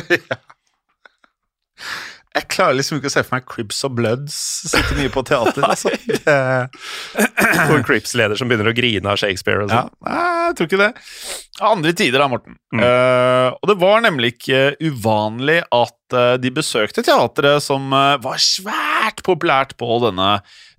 Jeg 2.30 2.46
klarer 2.46 2.76
liksom 2.78 3.00
ikke 3.00 3.10
å 3.10 3.12
se 3.12 3.22
for 3.26 3.34
meg 3.34 3.46
Cribs 3.50 3.80
og 3.86 3.96
Bloods 3.98 4.34
sitte 4.70 4.94
mye 4.94 5.10
på 5.10 5.24
teater. 5.26 5.64
altså. 5.66 5.90
Det, 6.20 6.36
Og 7.72 7.82
Crips-leder 7.86 8.38
som 8.38 8.50
begynner 8.50 8.70
å 8.70 8.74
grine 8.76 9.10
av 9.10 9.18
Shakespeare. 9.18 9.64
og 9.64 9.72
ja, 9.72 9.82
sånn. 9.88 9.96
nei, 10.06 10.28
jeg 10.46 10.56
tror 10.58 10.68
ikke 10.68 10.80
det. 10.80 10.90
Andre 11.70 11.94
tider 11.98 12.22
da, 12.22 12.28
Morten. 12.30 12.54
Mm. 12.70 12.84
Uh, 12.84 13.48
og 13.58 13.70
det 13.72 13.78
var 13.82 14.04
nemlig 14.06 14.34
ikke 14.36 14.62
uvanlig 14.78 15.58
at 15.74 16.16
uh, 16.16 16.34
de 16.38 16.54
besøkte 16.54 17.02
teatret 17.06 17.66
som 17.66 17.90
uh, 17.90 18.14
var 18.22 18.38
svært 18.42 19.24
populært 19.26 19.74
på 19.80 19.98
denne 20.06 20.36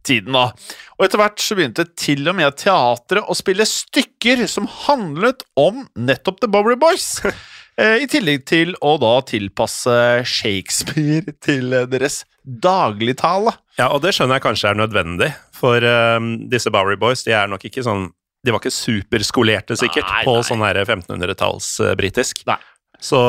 tiden. 0.08 0.32
da. 0.38 0.52
Og 0.98 1.06
etter 1.06 1.20
hvert 1.20 1.44
så 1.44 1.58
begynte 1.60 1.86
til 2.00 2.24
og 2.32 2.38
med 2.40 2.56
teatret 2.60 3.28
å 3.28 3.36
spille 3.38 3.68
stykker 3.68 4.48
som 4.48 4.70
handlet 4.86 5.44
om 5.60 5.84
nettopp 6.00 6.40
The 6.40 6.52
Bowery 6.52 6.80
Boys. 6.80 7.18
Eh, 7.82 8.04
I 8.04 8.08
tillegg 8.10 8.44
til 8.50 8.76
å 8.86 8.96
da 9.02 9.16
tilpasse 9.26 9.96
Shakespeare 10.28 11.34
til 11.46 11.74
eh, 11.74 11.88
deres 11.90 12.22
dagligtale. 12.42 13.56
Ja, 13.80 13.90
og 13.90 14.04
det 14.06 14.14
skjønner 14.16 14.38
jeg 14.38 14.46
kanskje 14.46 14.72
er 14.72 14.82
nødvendig, 14.82 15.30
for 15.56 15.82
um, 15.86 16.34
disse 16.52 16.72
Bowery 16.74 16.98
Boys 17.02 17.24
de 17.26 17.34
er 17.38 17.50
nok 17.50 17.64
ikke 17.70 17.84
sånn 17.86 18.10
De 18.42 18.50
var 18.54 18.62
ikke 18.64 18.74
superskolerte, 18.74 19.78
sikkert, 19.78 20.10
Nei, 20.10 20.24
på 20.26 20.34
sånn 20.46 20.64
her 20.66 20.80
1500-talls-britisk. 20.82 22.42
Uh, 22.50 22.58
Så, 23.02 23.20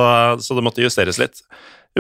så 0.41 0.57
det 0.57 0.65
måtte 0.65 0.85
justeres 0.85 1.21
litt. 1.21 1.43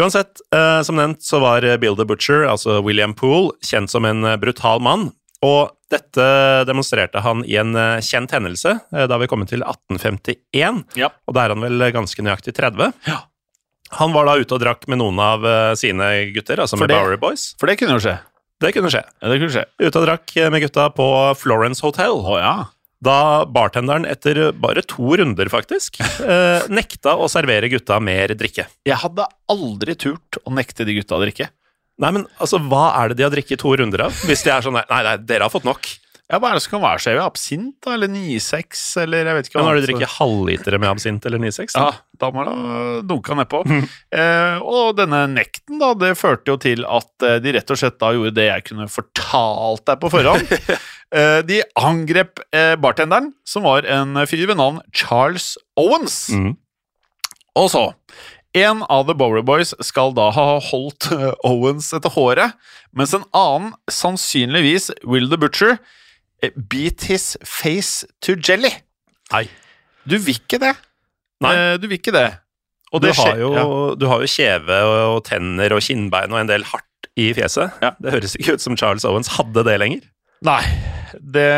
Uansett, 0.00 0.40
eh, 0.54 0.80
som 0.84 0.96
nevnt 0.96 1.20
så 1.24 1.40
var 1.42 1.64
Bill 1.80 1.96
the 1.96 2.06
Butcher, 2.08 2.46
altså 2.48 2.78
William 2.84 3.12
Poole, 3.16 3.52
kjent 3.64 3.92
som 3.92 4.06
en 4.08 4.24
eh, 4.24 4.38
brutal 4.40 4.80
mann. 4.80 5.10
Og 5.42 5.72
dette 5.90 6.24
demonstrerte 6.68 7.20
han 7.24 7.42
i 7.48 7.56
en 7.60 7.74
eh, 7.76 8.00
kjent 8.04 8.30
hendelse 8.32 8.76
eh, 8.94 9.06
da 9.10 9.18
vi 9.20 9.26
kom 9.30 9.42
til 9.50 9.64
1851. 9.66 10.82
Ja. 10.98 11.10
Og 11.26 11.34
da 11.36 11.44
er 11.46 11.54
han 11.56 11.64
vel 11.64 11.88
ganske 11.94 12.22
nøyaktig 12.24 12.54
30. 12.58 12.92
Ja. 13.08 13.18
Han 13.98 14.14
var 14.14 14.24
da 14.30 14.38
ute 14.40 14.54
og 14.56 14.62
drakk 14.62 14.86
med 14.88 15.02
noen 15.02 15.18
av 15.20 15.42
eh, 15.44 15.72
sine 15.76 16.12
gutter, 16.32 16.62
altså 16.64 16.78
For 16.78 16.86
med 16.86 16.94
det- 16.94 17.00
Bowery 17.00 17.18
Boys. 17.20 17.48
For 17.60 17.68
det 17.68 17.76
kunne 17.82 17.98
jo 17.98 18.04
skje. 18.06 18.18
Det 18.62 18.70
kunne 18.76 18.92
skje. 18.94 19.02
Ja, 19.18 19.28
det 19.32 19.40
kunne 19.42 19.52
skje. 19.56 19.64
Ute 19.82 19.98
og 19.98 20.06
drakk 20.06 20.32
med 20.54 20.62
gutta 20.62 20.86
på 20.94 21.08
Florence 21.40 21.82
Hotel. 21.82 22.14
Å 22.22 22.38
ja. 22.38 22.54
Da 23.02 23.16
bartenderen 23.50 24.04
etter 24.06 24.52
bare 24.54 24.84
to 24.86 25.16
runder, 25.18 25.48
faktisk, 25.50 25.98
eh, 26.22 26.68
nekta 26.70 27.16
å 27.18 27.26
servere 27.28 27.66
gutta 27.72 27.98
mer 27.98 28.30
drikke. 28.38 28.68
Jeg 28.86 29.00
hadde 29.02 29.26
aldri 29.50 29.96
turt 29.98 30.38
å 30.46 30.54
nekte 30.54 30.86
de 30.86 30.94
gutta 31.00 31.18
å 31.18 31.24
drikke. 31.24 31.48
Nei, 32.02 32.10
men 32.10 32.24
altså, 32.42 32.58
hva 32.66 32.88
er 32.98 33.12
det 33.12 33.20
de 33.20 33.26
har 33.28 33.34
drikket 33.34 33.62
to 33.62 33.74
runder 33.78 34.08
av? 34.08 34.22
Hvis 34.26 34.42
de 34.46 34.50
er 34.50 34.64
sånn 34.64 34.74
Nei, 34.74 35.02
nei, 35.06 35.18
dere 35.22 35.46
har 35.46 35.52
fått 35.52 35.68
nok. 35.68 35.86
Ja, 36.32 36.38
Hva 36.40 36.48
er 36.48 36.56
det 36.56 36.62
som 36.64 36.72
kan 36.72 36.80
være 36.80 37.00
så 37.02 37.10
heavy? 37.10 37.20
Absint, 37.26 37.74
da? 37.84 37.92
Eller 37.92 38.08
9-6? 38.08 38.82
Eller 39.02 39.28
jeg 39.28 39.36
vet 39.36 39.48
ikke 39.50 39.58
Men 39.58 39.66
Har 39.68 39.76
du 39.76 39.84
drukket 39.84 40.14
halvlitere 40.14 40.78
med 40.80 40.88
absint 40.88 41.26
eller 41.28 41.42
9-6 41.42 41.76
Ja, 41.76 41.90
da 42.22 42.30
må 42.32 42.46
du 42.46 42.54
dunka 43.10 43.36
nedpå. 43.36 43.60
eh, 44.22 44.62
og 44.64 44.96
denne 44.96 45.26
nekten, 45.28 45.76
da, 45.82 45.92
det 45.98 46.14
førte 46.16 46.54
jo 46.54 46.56
til 46.62 46.86
at 46.88 47.26
eh, 47.28 47.36
de 47.44 47.52
rett 47.58 47.74
og 47.74 47.80
slett 47.82 48.00
da 48.00 48.14
gjorde 48.16 48.32
det 48.38 48.48
jeg 48.48 48.66
kunne 48.70 48.88
fortalt 48.88 49.84
deg 49.90 50.00
på 50.00 50.12
forhånd. 50.14 50.56
eh, 51.20 51.38
de 51.50 51.60
angrep 51.76 52.40
eh, 52.48 52.74
bartenderen, 52.80 53.34
som 53.44 53.68
var 53.68 53.84
en 53.84 54.24
fyr 54.24 54.46
ved 54.48 54.56
navn 54.62 54.80
Charles 54.88 55.52
Owens. 55.76 56.24
Mm. 56.32 56.54
Og 57.60 57.68
så 57.74 57.90
En 58.54 58.82
av 58.92 59.06
The 59.08 59.14
Bowery 59.16 59.40
Boys 59.48 59.72
skal 59.80 60.12
da 60.16 60.26
ha 60.36 60.46
holdt 60.60 61.08
eh, 61.14 61.30
Owens 61.48 61.88
etter 61.96 62.12
håret, 62.12 62.52
mens 62.92 63.14
en 63.16 63.24
annen, 63.32 63.72
sannsynligvis 63.88 64.90
Will 65.08 65.30
the 65.32 65.38
Butcher, 65.40 65.78
eh, 66.44 66.52
beat 66.56 67.06
his 67.08 67.32
face 67.48 68.04
to 68.20 68.36
jelly. 68.36 68.74
Nei. 69.32 69.46
Du 70.04 70.18
vil 70.18 70.36
ikke 70.36 70.60
det. 70.60 70.74
Nei. 71.42 71.54
Eh, 71.56 71.74
du 71.80 71.88
vil 71.88 71.96
ikke 71.96 72.12
det. 72.12 72.28
Og 72.92 73.00
Du 73.00 73.06
det 73.08 73.16
har, 73.16 73.38
jo, 73.40 73.52
ja. 73.56 73.64
du 73.96 74.04
har 74.10 74.20
jo 74.20 74.28
kjeve 74.28 74.78
og 75.14 75.22
tenner 75.24 75.72
og 75.72 75.80
kinnbein 75.80 76.34
og 76.34 76.42
en 76.42 76.50
del 76.50 76.66
hardt 76.68 77.08
i 77.16 77.30
fjeset. 77.32 77.72
Ja. 77.80 77.94
Det 77.96 78.12
høres 78.18 78.36
ikke 78.36 78.58
ut 78.58 78.64
som 78.64 78.76
Charles 78.76 79.06
Owens 79.08 79.32
hadde 79.38 79.64
det 79.64 79.78
lenger. 79.80 80.04
Nei. 80.44 80.60
Det, 81.18 81.48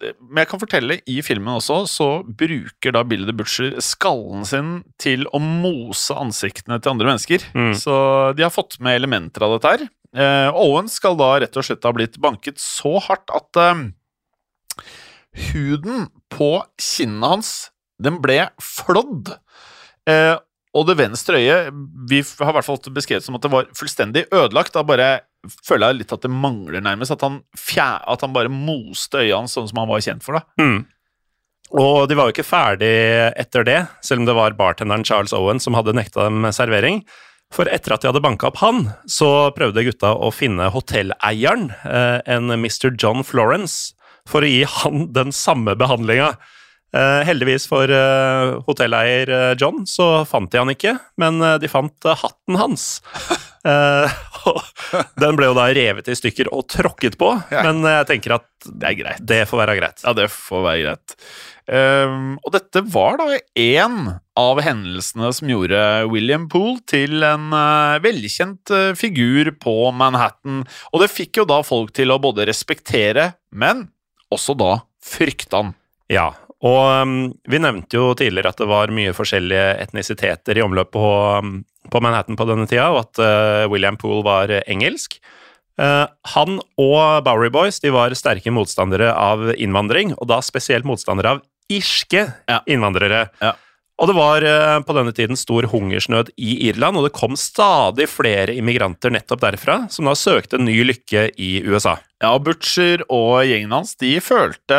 det, 0.00 0.12
men 0.20 0.42
jeg 0.42 0.50
kan 0.50 0.62
fortelle, 0.62 0.98
i 1.10 1.18
filmen 1.24 1.56
også, 1.56 1.80
så 1.90 2.08
bruker 2.24 2.94
da 2.94 3.02
Billy 3.06 3.26
the 3.28 3.34
Butcher 3.36 3.74
skallen 3.84 4.46
sin 4.48 4.70
til 5.00 5.26
å 5.34 5.40
mose 5.42 6.14
ansiktene 6.18 6.78
til 6.80 6.94
andre 6.94 7.12
mennesker. 7.12 7.46
Mm. 7.56 7.74
Så 7.78 7.96
de 8.38 8.46
har 8.46 8.54
fått 8.54 8.78
med 8.84 8.98
elementer 9.00 9.46
av 9.46 9.56
dette 9.56 9.74
her. 9.74 9.86
Eh, 10.14 10.48
Owen 10.54 10.88
skal 10.92 11.18
da 11.18 11.32
rett 11.42 11.56
og 11.58 11.66
slett 11.66 11.84
ha 11.86 11.94
blitt 11.94 12.20
banket 12.22 12.60
så 12.62 12.96
hardt 13.02 13.32
at 13.34 13.60
eh, 13.60 13.84
huden 15.50 16.08
på 16.30 16.50
kinnet 16.80 17.30
hans, 17.32 17.52
den 18.02 18.20
ble 18.22 18.44
flådd. 18.62 19.34
Eh, 20.10 20.36
og 20.74 20.88
det 20.88 20.96
venstre 20.98 21.38
øyet 21.38 21.76
Vi 22.10 22.18
har 22.20 22.50
i 22.50 22.54
hvert 22.56 22.66
fall 22.66 22.80
beskrevet 22.96 23.24
som 23.24 23.36
at 23.38 23.44
det 23.44 23.52
var 23.52 23.68
fullstendig 23.78 24.26
ødelagt. 24.34 24.76
av 24.76 24.86
bare 24.86 25.22
føler 25.66 25.90
jeg 25.90 26.00
litt 26.00 26.14
at 26.16 26.24
det 26.24 26.32
mangler, 26.32 26.82
nærmest. 26.84 27.14
At 27.14 27.24
han, 27.26 27.42
fjer, 27.58 28.02
at 28.10 28.24
han 28.24 28.34
bare 28.34 28.52
moste 28.52 29.22
øya 29.22 29.40
hans 29.42 29.54
sånn 29.56 29.68
som 29.70 29.82
han 29.82 29.90
var 29.90 30.04
kjent 30.04 30.26
for. 30.26 30.40
da 30.40 30.64
Mm. 30.64 30.82
Og 31.74 32.04
de 32.06 32.14
var 32.14 32.28
jo 32.28 32.34
ikke 32.36 32.46
ferdig 32.46 32.94
etter 33.40 33.64
det, 33.66 33.78
selv 34.04 34.22
om 34.22 34.26
det 34.28 34.34
var 34.36 34.54
bartenderen 34.58 35.02
Charles 35.06 35.32
Owen 35.34 35.58
som 35.62 35.74
hadde 35.74 35.96
nekta 35.96 36.28
dem 36.28 36.44
servering. 36.54 37.00
For 37.54 37.68
etter 37.70 37.94
at 37.94 38.02
de 38.02 38.10
hadde 38.10 38.22
banka 38.22 38.48
opp 38.50 38.58
han, 38.62 38.88
så 39.10 39.50
prøvde 39.54 39.84
gutta 39.86 40.12
å 40.14 40.30
finne 40.34 40.70
hotelleieren, 40.74 41.70
eh, 41.86 42.18
en 42.26 42.50
Mr. 42.50 42.92
John 42.98 43.22
Florence, 43.26 43.94
for 44.26 44.42
å 44.42 44.50
gi 44.50 44.64
han 44.80 45.08
den 45.14 45.32
samme 45.34 45.76
behandlinga. 45.78 46.34
Eh, 46.94 47.22
heldigvis 47.26 47.66
for 47.66 47.90
eh, 47.90 48.54
hotelleier 48.68 49.58
John 49.58 49.82
så 49.86 50.24
fant 50.26 50.50
de 50.50 50.62
han 50.62 50.70
ikke, 50.72 50.96
men 51.18 51.42
de 51.60 51.70
fant 51.70 52.10
hatten 52.22 52.58
hans. 52.60 53.02
Eh, 53.64 54.14
den 55.22 55.38
ble 55.38 55.48
jo 55.50 55.56
da 55.56 55.70
revet 55.74 56.08
i 56.12 56.16
stykker 56.18 56.50
og 56.52 56.66
tråkket 56.68 57.16
på, 57.20 57.30
Ja. 57.52 57.62
men 57.66 57.80
jeg 57.88 58.06
tenker 58.10 58.36
at 58.36 58.46
Det 58.64 58.88
er 58.90 58.96
greit. 58.98 59.24
det 59.24 59.42
får 59.48 59.60
være 59.62 59.76
greit. 59.80 60.04
Ja, 60.04 60.12
det 60.16 60.28
får 60.32 60.62
være 60.66 60.82
greit. 60.84 61.16
Um, 61.64 62.34
og 62.44 62.52
dette 62.52 62.82
var 62.92 63.16
da 63.16 63.38
én 63.56 63.94
av 64.36 64.60
hendelsene 64.60 65.30
som 65.32 65.48
gjorde 65.48 65.80
William 66.12 66.44
Poole 66.52 66.82
til 66.84 67.24
en 67.24 67.46
uh, 67.56 67.96
velkjent 68.04 68.68
uh, 68.74 68.92
figur 69.00 69.48
på 69.62 69.74
Manhattan. 69.96 70.66
Og 70.92 71.00
det 71.00 71.08
fikk 71.12 71.40
jo 71.40 71.46
da 71.48 71.62
folk 71.64 71.94
til 71.96 72.12
å 72.12 72.20
både 72.20 72.44
respektere, 72.50 73.30
men 73.50 73.86
også 74.34 74.56
da 74.60 74.74
frykte 75.04 75.56
han. 75.56 75.72
Ja, 76.12 76.34
og 76.64 76.82
um, 77.04 77.14
vi 77.48 77.60
nevnte 77.64 77.96
jo 77.96 78.10
tidligere 78.18 78.52
at 78.52 78.60
det 78.60 78.68
var 78.68 78.92
mye 78.92 79.16
forskjellige 79.16 79.70
etnisiteter 79.86 80.60
i 80.60 80.64
omløp 80.64 80.92
på, 80.92 81.08
um, 81.40 81.62
på 81.92 82.00
Manhattan 82.04 82.36
på 82.38 82.46
denne 82.48 82.66
tida, 82.70 82.90
og 82.94 83.04
at 83.04 83.20
uh, 83.22 83.70
William 83.72 83.98
Poole 84.00 84.24
var 84.26 84.52
uh, 84.52 84.62
engelsk. 84.70 85.18
Uh, 85.80 86.06
han 86.34 86.60
og 86.78 87.24
Bowery 87.26 87.50
Boys 87.50 87.80
de 87.82 87.90
var 87.94 88.14
sterke 88.14 88.52
motstandere 88.54 89.10
av 89.12 89.50
innvandring, 89.58 90.14
og 90.18 90.30
da 90.30 90.38
spesielt 90.44 90.86
motstandere 90.88 91.36
av 91.36 91.42
irske 91.72 92.26
Ja. 92.50 92.60
innvandrere. 92.68 93.28
Ja. 93.42 93.54
Og 94.02 94.10
det 94.10 94.16
var 94.16 94.42
uh, 94.42 94.80
på 94.82 94.94
denne 94.96 95.12
tiden 95.14 95.38
stor 95.38 95.68
hungersnød 95.70 96.32
i 96.34 96.56
Irland, 96.68 96.98
og 96.98 97.06
det 97.06 97.14
kom 97.14 97.36
stadig 97.38 98.08
flere 98.10 98.56
immigranter 98.58 99.12
nettopp 99.14 99.44
derfra, 99.44 99.84
som 99.92 100.10
da 100.10 100.16
søkte 100.18 100.58
ny 100.58 100.80
lykke 100.88 101.28
i 101.38 101.52
USA. 101.62 101.94
Ja, 102.24 102.32
Butcher 102.42 103.04
og 103.12 103.44
gjengen 103.46 103.74
hans 103.74 103.94
de 104.00 104.16
følte 104.24 104.76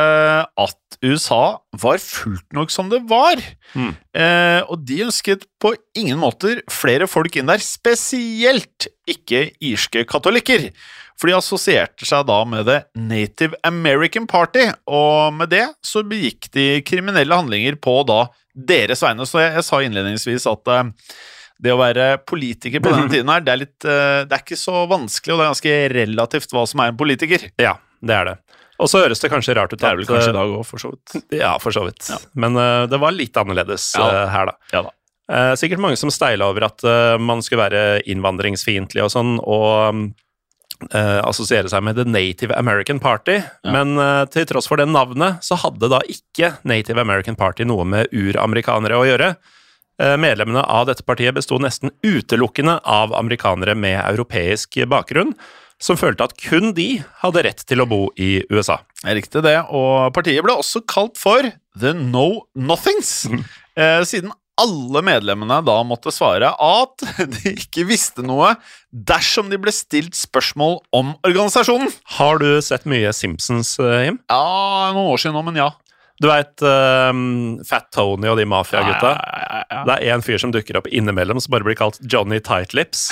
at 0.47 0.99
USA 1.03 1.59
var 1.81 1.99
fullt 2.01 2.55
nok 2.55 2.71
som 2.73 2.89
det 2.91 3.01
var. 3.09 3.39
Mm. 3.75 3.91
Eh, 4.17 4.61
og 4.71 4.83
de 4.87 5.03
ønsket 5.05 5.45
på 5.61 5.73
ingen 5.97 6.19
måter 6.21 6.63
flere 6.71 7.07
folk 7.11 7.35
inn 7.37 7.51
der, 7.51 7.61
spesielt 7.63 8.89
ikke 9.09 9.49
irske 9.63 10.05
katolikker. 10.09 10.71
For 11.19 11.31
de 11.31 11.35
assosierte 11.37 12.07
seg 12.07 12.25
da 12.27 12.41
med 12.47 12.67
The 12.67 12.81
Native 12.99 13.55
American 13.67 14.27
Party, 14.27 14.65
og 14.87 15.35
med 15.37 15.53
det 15.53 15.63
så 15.85 16.03
begikk 16.03 16.49
de 16.55 16.81
kriminelle 16.87 17.37
handlinger 17.39 17.77
på 17.79 18.01
da 18.07 18.25
deres 18.55 19.03
vegne. 19.03 19.27
Så 19.27 19.39
jeg, 19.43 19.53
jeg 19.57 19.67
sa 19.67 19.79
innledningsvis 19.83 20.47
at 20.51 20.71
uh, 20.71 20.83
det 21.63 21.71
å 21.71 21.79
være 21.79 22.09
politiker 22.27 22.83
på 22.83 22.91
denne 22.91 23.11
tiden 23.13 23.31
her, 23.31 23.45
det 23.45 23.53
er, 23.53 23.61
litt, 23.63 23.77
uh, 23.87 24.23
det 24.27 24.35
er 24.35 24.43
ikke 24.43 24.59
så 24.59 24.83
vanskelig, 24.91 25.35
og 25.35 25.39
det 25.39 25.45
er 25.45 25.53
ganske 25.53 25.77
relativt 25.95 26.55
hva 26.55 26.65
som 26.67 26.83
er 26.83 26.91
en 26.91 26.99
politiker. 26.99 27.47
Ja, 27.63 27.77
det 28.03 28.17
er 28.19 28.31
det. 28.31 28.35
Og 28.83 28.91
så 28.91 29.05
høres 29.05 29.23
det 29.23 29.31
kanskje 29.31 29.53
rart 29.55 29.71
ut 29.71 29.79
Det 29.79 29.87
er 29.87 29.95
vel 29.95 30.07
kanskje 30.09 30.33
i 30.33 30.33
eh, 30.33 30.35
dag 30.35 30.49
òg, 30.51 30.65
for 30.67 30.83
så 30.83 30.91
vidt. 30.91 31.15
Ja, 31.31 31.53
for 31.63 31.71
så 31.71 31.85
vidt. 31.85 32.09
Ja. 32.11 32.19
Men 32.43 32.59
uh, 32.59 32.83
det 32.91 32.99
var 32.99 33.15
litt 33.15 33.39
annerledes 33.39 33.87
Ja. 33.95 34.03
uh, 34.03 34.21
her, 34.33 34.51
da. 34.51 34.59
Ja 34.75 34.85
da. 34.89 34.93
Sikkert 35.57 35.81
mange 35.81 35.97
som 35.97 36.11
steila 36.13 36.45
over 36.51 36.67
at 36.67 36.83
man 37.17 37.39
skulle 37.41 37.63
være 37.63 38.03
innvandringsfiendtlig 38.13 39.01
og 39.01 39.09
sånn, 39.09 39.31
og 39.41 40.11
eh, 40.91 41.19
assosiere 41.25 41.69
seg 41.71 41.83
med 41.85 41.97
The 41.99 42.05
Native 42.07 42.55
American 42.57 42.99
Party. 43.03 43.39
Men 43.67 43.95
uh, 43.99 44.23
til 44.31 44.47
tross 44.49 44.69
for 44.69 44.81
det 44.81 44.87
navnet, 44.91 45.41
så 45.45 45.57
hadde 45.59 45.89
da 45.91 46.01
ikke 46.11 46.55
Native 46.67 47.01
American 47.01 47.37
Party 47.39 47.67
noe 47.67 47.85
med 47.87 48.11
uramerikanere 48.13 48.99
å 48.99 49.05
gjøre. 49.07 49.35
Uh, 50.01 50.15
medlemmene 50.19 50.63
av 50.67 50.89
dette 50.89 51.05
partiet 51.07 51.35
besto 51.37 51.59
nesten 51.61 51.93
utelukkende 52.03 52.79
av 52.83 53.15
amerikanere 53.15 53.77
med 53.79 53.99
europeisk 54.03 54.81
bakgrunn, 54.91 55.35
som 55.81 55.99
følte 55.99 56.27
at 56.27 56.35
kun 56.39 56.73
de 56.75 57.01
hadde 57.21 57.43
rett 57.47 57.61
til 57.67 57.83
å 57.83 57.89
bo 57.89 58.01
i 58.19 58.39
USA. 58.51 58.79
Riktig 59.05 59.43
det, 59.45 59.57
og 59.67 60.13
partiet 60.15 60.43
ble 60.45 60.55
også 60.55 60.83
kalt 60.87 61.19
for 61.19 61.51
The 61.79 61.93
No 61.97 62.45
Nothings, 62.55 63.25
eh, 63.75 64.01
siden 64.07 64.31
alle 64.61 65.01
medlemmene 65.03 65.59
da 65.67 65.75
måtte 65.87 66.13
svare 66.15 66.51
at 66.51 67.05
de 67.35 67.55
ikke 67.55 67.87
visste 67.89 68.23
noe 68.25 68.53
dersom 68.89 69.49
de 69.51 69.59
ble 69.59 69.73
stilt 69.75 70.15
spørsmål 70.15 70.79
om 70.95 71.15
organisasjonen. 71.27 71.91
Har 72.17 72.39
du 72.43 72.49
sett 72.63 72.87
mye 72.89 73.11
Simpsons, 73.15 73.75
eh, 73.83 74.05
Jim? 74.07 74.21
Ja, 74.31 74.93
noen 74.95 75.11
år 75.11 75.21
siden 75.21 75.35
nå, 75.37 75.43
men 75.49 75.59
ja. 75.59 75.71
Du 76.23 76.29
veit 76.29 76.63
Fat 77.67 77.89
Tony 77.91 78.29
og 78.31 78.37
de 78.39 78.45
mafiagutta? 78.47 79.09
Ja, 79.17 79.41
ja, 79.41 79.63
ja, 79.67 79.81
Det 79.89 79.97
er 79.97 80.13
en 80.13 80.23
fyr 80.23 80.39
som 80.39 80.53
dukker 80.55 80.79
opp 80.79 80.87
innimellom 80.87 81.41
som 81.43 81.51
bare 81.51 81.67
blir 81.67 81.75
kalt 81.75 81.99
Johnny 82.07 82.39
Tightlips. 82.39 83.09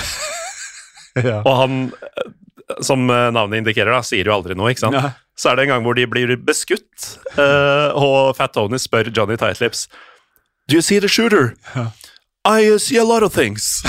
ja. 1.19 1.41
Og 1.41 1.57
han, 1.59 1.81
eh, 1.91 2.31
som 2.79 3.03
eh, 3.11 3.27
navnet 3.35 3.59
indikerer, 3.59 3.91
da, 3.91 3.99
sier 4.07 4.29
jo 4.29 4.37
aldri 4.37 4.55
noe, 4.55 4.71
ikke 4.71 4.85
sant? 4.85 5.19
Så 5.35 5.49
er 5.49 5.57
det 5.57 5.67
en 5.67 5.73
gang 5.73 5.85
hvor 5.85 5.97
de 5.97 6.05
blir 6.07 6.29
beskutt, 6.45 7.07
uh, 7.39 7.89
og 7.97 8.35
Fat 8.37 8.53
Tony 8.53 8.77
spør 8.77 9.09
Johnny 9.09 9.33
Tightlips 9.41 9.87
Do 10.67 10.75
you 10.75 10.81
see 10.81 10.99
the 10.99 11.11
shooter? 11.11 11.55
I 12.45 12.77
see 12.77 12.97
a 12.97 13.03
lot 13.03 13.23
of 13.23 13.33
things. 13.33 13.83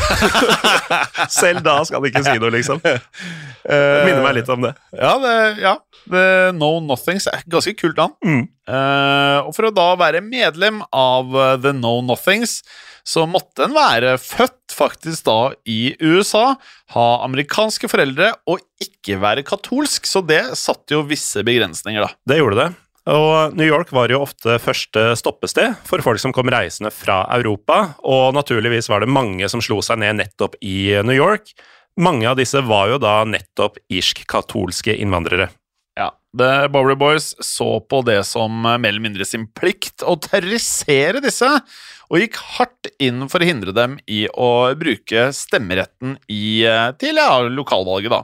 Selv 1.29 1.65
da 1.67 1.81
skal 1.83 1.99
han 1.99 2.07
ikke 2.07 2.23
si 2.23 2.35
noe, 2.39 2.53
liksom. 2.55 2.79
Minner 3.67 4.23
meg 4.23 4.37
litt 4.37 4.51
om 4.53 4.63
det. 4.63 4.75
Ja, 4.95 5.17
det, 5.23 5.35
ja. 5.63 5.75
The 6.05 6.53
No 6.55 6.77
Nothings 6.85 7.27
er 7.31 7.43
ganske 7.51 7.75
kult 7.79 7.99
navn. 7.99 8.15
Mm. 8.23 8.45
Uh, 8.69 9.41
og 9.49 9.55
for 9.57 9.69
å 9.69 9.75
da 9.75 9.89
være 9.99 10.23
medlem 10.25 10.83
av 10.95 11.35
eh, 11.35 11.57
The 11.65 11.73
No 11.77 11.97
Nothings, 12.05 12.61
så 13.05 13.27
måtte 13.29 13.67
en 13.67 13.75
være 13.77 14.15
født 14.21 14.73
faktisk 14.75 15.27
da 15.27 15.39
i 15.69 15.95
USA, 16.01 16.55
ha 16.95 17.09
amerikanske 17.27 17.91
foreldre 17.91 18.31
og 18.51 18.63
ikke 18.81 19.19
være 19.23 19.45
katolsk, 19.47 20.07
så 20.09 20.23
det 20.25 20.43
satte 20.61 20.97
jo 20.97 21.05
visse 21.09 21.43
begrensninger, 21.45 22.07
da. 22.07 22.15
Det 22.29 22.41
gjorde 22.41 22.61
det. 22.63 22.71
Og 23.11 23.53
New 23.53 23.67
York 23.69 23.91
var 23.93 24.09
jo 24.09 24.23
ofte 24.25 24.57
første 24.63 25.11
stoppested 25.21 25.75
for 25.85 26.01
folk 26.05 26.23
som 26.23 26.33
kom 26.33 26.49
reisende 26.53 26.89
fra 26.95 27.21
Europa, 27.37 27.99
og 28.01 28.33
naturligvis 28.37 28.89
var 28.89 29.05
det 29.05 29.13
mange 29.13 29.49
som 29.53 29.61
slo 29.65 29.83
seg 29.85 30.01
ned 30.01 30.23
nettopp 30.23 30.57
i 30.65 30.97
New 31.05 31.17
York. 31.17 31.53
Mange 32.01 32.27
av 32.31 32.41
disse 32.41 32.63
var 32.65 32.95
jo 32.95 33.03
da 33.03 33.21
nettopp 33.29 33.77
irsk-katolske 33.93 34.97
innvandrere. 34.97 35.51
Ja, 36.01 36.09
The 36.35 36.67
Bowery 36.73 36.97
Boys 36.99 37.35
så 37.45 37.77
på 37.87 38.01
det 38.09 38.23
som 38.27 38.57
mer 38.65 38.89
eller 38.89 39.05
mindre 39.05 39.29
sin 39.29 39.45
plikt 39.53 40.03
å 40.03 40.17
terrorisere 40.19 41.21
disse, 41.23 41.51
og 42.11 42.21
gikk 42.21 42.39
hardt 42.57 42.91
inn 43.03 43.25
for 43.33 43.43
å 43.43 43.49
hindre 43.49 43.75
dem 43.77 43.97
i 44.11 44.25
å 44.29 44.75
bruke 44.79 45.29
stemmeretten 45.35 46.17
i, 46.29 46.65
eh, 46.69 46.91
til 47.01 47.21
ja, 47.21 47.41
lokalvalget. 47.49 48.11
da. 48.11 48.23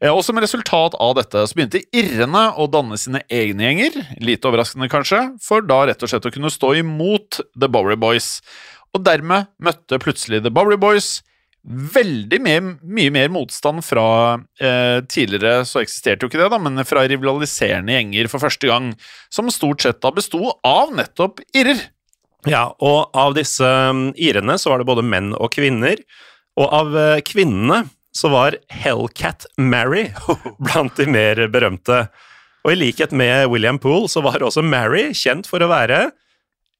Eh, 0.00 0.10
Og 0.10 0.24
Som 0.24 0.38
resultat 0.38 0.94
av 0.98 1.14
dette 1.16 1.46
så 1.46 1.54
begynte 1.54 1.84
irrene 1.92 2.54
å 2.56 2.70
danne 2.70 2.98
sine 2.98 3.22
egne 3.30 3.70
gjenger, 3.70 4.18
lite 4.20 4.48
overraskende 4.48 4.90
kanskje, 4.90 5.38
for 5.40 5.60
da 5.62 5.86
rett 5.86 6.02
og 6.02 6.08
slett 6.08 6.26
å 6.26 6.32
kunne 6.32 6.50
stå 6.50 6.74
imot 6.80 7.40
The 7.58 7.68
Bowery 7.68 7.96
Boys. 7.96 8.40
Og 8.94 9.02
dermed 9.04 9.48
møtte 9.60 9.98
plutselig 9.98 10.42
The 10.42 10.50
Bowery 10.50 10.76
Boys 10.76 11.22
veldig 11.64 12.40
mer, 12.44 12.60
mye 12.84 13.10
mer 13.14 13.30
motstand 13.32 13.80
fra 13.86 14.06
eh, 14.60 15.00
Tidligere 15.08 15.62
så 15.64 15.80
eksisterte 15.80 16.26
jo 16.26 16.28
ikke 16.28 16.42
det, 16.42 16.50
da, 16.52 16.58
men 16.60 16.84
fra 16.84 17.06
rivaliserende 17.08 17.96
gjenger 17.96 18.28
for 18.28 18.44
første 18.44 18.68
gang, 18.68 18.90
som 19.32 19.48
stort 19.52 19.84
sett 19.84 20.02
da 20.04 20.12
besto 20.14 20.52
av 20.60 20.92
nettopp 20.96 21.40
irrer. 21.56 21.80
Ja, 22.50 22.66
og 22.84 23.10
av 23.16 23.34
disse 23.38 23.64
um, 23.90 24.08
irene 24.20 24.56
så 24.60 24.72
var 24.72 24.82
det 24.82 24.88
både 24.90 25.04
menn 25.06 25.32
og 25.38 25.52
kvinner, 25.54 26.00
og 26.60 26.68
av 26.76 26.92
eh, 26.98 27.20
kvinnene 27.26 27.84
så 28.14 28.28
var 28.30 28.54
Hellcat 28.70 29.46
Mary 29.58 30.04
blant 30.66 30.94
de 31.00 31.06
mer 31.10 31.40
berømte. 31.50 32.04
Og 32.64 32.72
i 32.74 32.76
likhet 32.78 33.10
med 33.16 33.48
William 33.50 33.80
Poole 33.82 34.06
så 34.12 34.22
var 34.24 34.38
også 34.44 34.62
Mary 34.64 35.08
kjent 35.18 35.48
for 35.50 35.64
å 35.64 35.70
være 35.72 36.06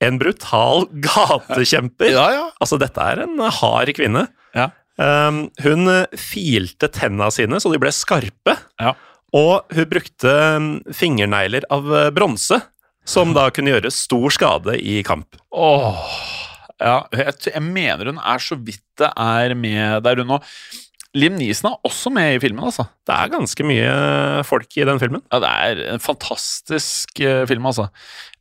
en 0.04 0.20
brutal 0.20 0.86
gatekjemper. 1.04 2.12
Ja, 2.14 2.26
ja. 2.36 2.44
Altså, 2.62 2.78
dette 2.80 3.02
er 3.02 3.24
en 3.24 3.40
hard 3.40 3.90
kvinne. 3.96 4.26
Ja. 4.54 4.68
Um, 5.00 5.48
hun 5.64 5.88
eh, 5.90 6.04
filte 6.20 6.86
tenna 6.94 7.26
sine 7.34 7.58
så 7.58 7.72
de 7.72 7.80
ble 7.82 7.90
skarpe, 7.94 8.54
Ja. 8.78 8.92
og 9.34 9.74
hun 9.74 9.88
brukte 9.90 10.30
um, 10.54 10.68
fingernegler 10.94 11.66
av 11.74 11.88
eh, 11.90 12.10
bronse, 12.14 12.60
som 13.04 13.34
da 13.36 13.50
kunne 13.54 13.74
gjøre 13.74 13.92
stor 13.94 14.32
skade 14.34 14.78
i 14.80 15.00
kamp. 15.06 15.36
Åh, 15.52 16.00
ja, 16.80 17.02
jeg, 17.14 17.36
jeg 17.52 17.62
mener 17.64 18.10
hun 18.12 18.22
er 18.22 18.42
så 18.42 18.58
vidt 18.58 18.82
det 19.00 19.10
er 19.10 19.54
med 19.58 20.04
der 20.06 20.22
hun 20.22 20.34
nå. 20.36 20.40
Liam 21.14 21.36
Neeson 21.38 21.68
er 21.68 21.86
også 21.86 22.10
med 22.10 22.32
i 22.34 22.40
filmen, 22.42 22.64
altså. 22.66 22.88
Det 23.06 23.14
er 23.14 23.30
ganske 23.30 23.66
mye 23.66 23.90
folk 24.46 24.72
i 24.74 24.86
den 24.88 24.98
filmen. 24.98 25.22
Ja, 25.30 25.38
det 25.44 25.50
er 25.50 25.82
en 25.92 26.02
fantastisk 26.02 27.20
uh, 27.22 27.44
film, 27.46 27.68
altså. 27.70 27.86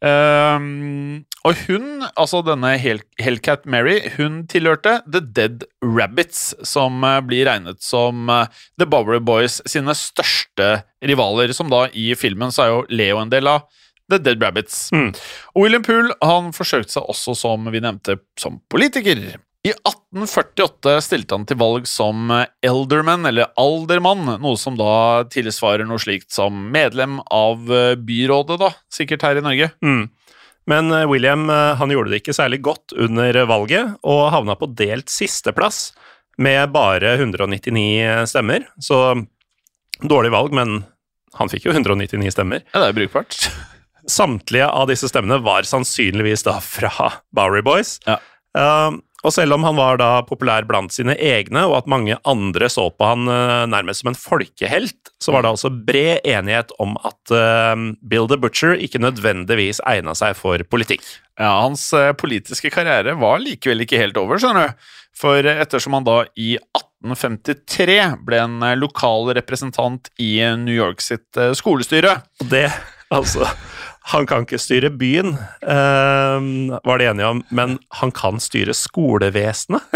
Um, 0.01 1.21
og 1.45 1.59
hun, 1.67 2.01
altså 2.17 2.41
denne 2.45 2.73
Hell 2.81 3.03
Hellcat 3.21 3.67
Mary, 3.69 3.99
hun 4.17 4.41
tilhørte 4.49 4.97
The 5.05 5.21
Dead 5.21 5.67
Rabbits, 5.85 6.55
som 6.65 7.05
uh, 7.05 7.19
blir 7.21 7.45
regnet 7.45 7.83
som 7.85 8.25
uh, 8.31 8.49
The 8.81 8.89
Bowery 8.89 9.21
Boys 9.21 9.61
sine 9.69 9.93
største 9.93 10.79
rivaler, 11.05 11.53
som 11.53 11.69
da 11.69 11.85
i 11.93 12.09
filmen 12.17 12.49
så 12.53 12.65
er 12.65 12.73
jo 12.73 12.83
Leo 12.89 13.21
en 13.21 13.33
del 13.33 13.53
av 13.53 13.69
The 14.13 14.21
Dead 14.21 14.43
Rabbits. 14.43 14.85
Mm. 14.95 15.11
William 15.59 15.85
Poole 15.85 16.13
han 16.23 16.53
forsøkte 16.55 16.97
seg 16.97 17.09
også, 17.11 17.35
som 17.37 17.67
vi 17.73 17.81
nevnte, 17.83 18.19
som 18.39 18.61
politiker. 18.71 19.19
I 19.63 19.71
1848 19.71 20.97
stilte 21.05 21.37
han 21.37 21.45
til 21.47 21.55
valg 21.61 21.85
som 21.87 22.27
elderman, 22.33 23.23
eller 23.29 23.53
aldermann, 23.59 24.25
noe 24.43 24.59
som 24.59 24.75
da 24.75 25.23
tilsvarer 25.31 25.87
noe 25.87 26.01
slikt 26.03 26.35
som 26.35 26.65
medlem 26.73 27.21
av 27.31 27.71
eh, 27.71 27.93
byrådet, 27.95 28.59
da, 28.59 28.73
sikkert 28.91 29.23
her 29.23 29.39
i 29.39 29.45
Norge. 29.45 29.69
Mm. 29.79 30.09
Men 30.67 30.91
eh, 30.91 31.07
William 31.07 31.47
eh, 31.47 31.77
han 31.79 31.95
gjorde 31.95 32.11
det 32.11 32.19
ikke 32.19 32.35
særlig 32.35 32.59
godt 32.67 32.91
under 32.91 33.39
valget, 33.47 33.95
og 34.03 34.25
havna 34.35 34.57
på 34.59 34.67
delt 34.75 35.07
sisteplass 35.13 35.93
med 36.43 36.73
bare 36.75 37.15
199 37.15 38.27
stemmer. 38.27 38.67
Så 38.83 38.99
dårlig 40.03 40.33
valg, 40.35 40.51
men 40.59 40.81
han 41.39 41.49
fikk 41.51 41.69
jo 41.69 41.77
199 41.77 42.35
stemmer. 42.35 42.67
Ja, 42.73 42.83
det 42.83 42.91
er 42.91 42.99
brukbart. 42.99 43.47
Samtlige 44.09 44.67
av 44.67 44.89
disse 44.91 45.09
stemmene 45.11 45.39
var 45.43 45.67
sannsynligvis 45.67 46.45
da 46.47 46.59
fra 46.63 47.11
Bowery 47.35 47.63
Boys. 47.65 47.97
Ja. 48.07 48.19
Uh, 48.57 48.99
og 49.23 49.31
selv 49.31 49.55
om 49.55 49.63
han 49.63 49.77
var 49.79 49.97
da 50.01 50.09
populær 50.27 50.65
blant 50.67 50.91
sine 50.91 51.15
egne, 51.15 51.61
og 51.69 51.77
at 51.77 51.89
mange 51.89 52.17
andre 52.27 52.67
så 52.69 52.89
på 52.91 53.07
han 53.07 53.29
uh, 53.31 53.63
nærmest 53.71 54.03
som 54.03 54.11
en 54.11 54.19
folkehelt, 54.19 55.13
så 55.23 55.31
var 55.31 55.45
det 55.45 55.53
altså 55.53 55.71
bred 55.71 56.27
enighet 56.27 56.73
om 56.83 56.97
at 57.07 57.31
uh, 57.31 57.73
Bill 58.03 58.27
the 58.27 58.37
Butcher 58.37 58.75
ikke 58.75 59.01
nødvendigvis 59.01 59.79
egna 59.87 60.15
seg 60.19 60.35
for 60.39 60.59
politikk. 60.67 61.05
Ja, 61.39 61.61
Hans 61.63 61.87
eh, 61.97 62.11
politiske 62.13 62.69
karriere 62.69 63.15
var 63.17 63.41
likevel 63.41 63.85
ikke 63.85 63.97
helt 63.97 64.17
over, 64.21 64.37
skjønner 64.37 64.69
du. 64.69 64.91
For 65.17 65.45
ettersom 65.45 65.97
han 65.97 66.05
da 66.07 66.23
i 66.41 66.55
1853 66.57 67.97
ble 68.25 68.41
en 68.41 68.59
eh, 68.65 68.77
lokal 68.79 69.31
representant 69.37 70.09
i 70.21 70.35
eh, 70.41 70.55
New 70.59 70.75
York 70.75 71.03
sitt 71.05 71.37
eh, 71.37 71.53
skolestyre 71.57 72.19
Og 72.41 72.49
det, 72.53 72.67
altså 73.13 73.49
Han 74.11 74.27
kan 74.27 74.43
ikke 74.43 74.59
styre 74.59 74.91
byen, 74.91 75.37
uh, 75.63 76.77
var 76.83 76.99
de 76.99 77.07
enige 77.07 77.29
om, 77.29 77.39
men 77.55 77.77
han 78.01 78.11
kan 78.11 78.41
styre 78.43 78.75
skolevesenet. 78.75 79.95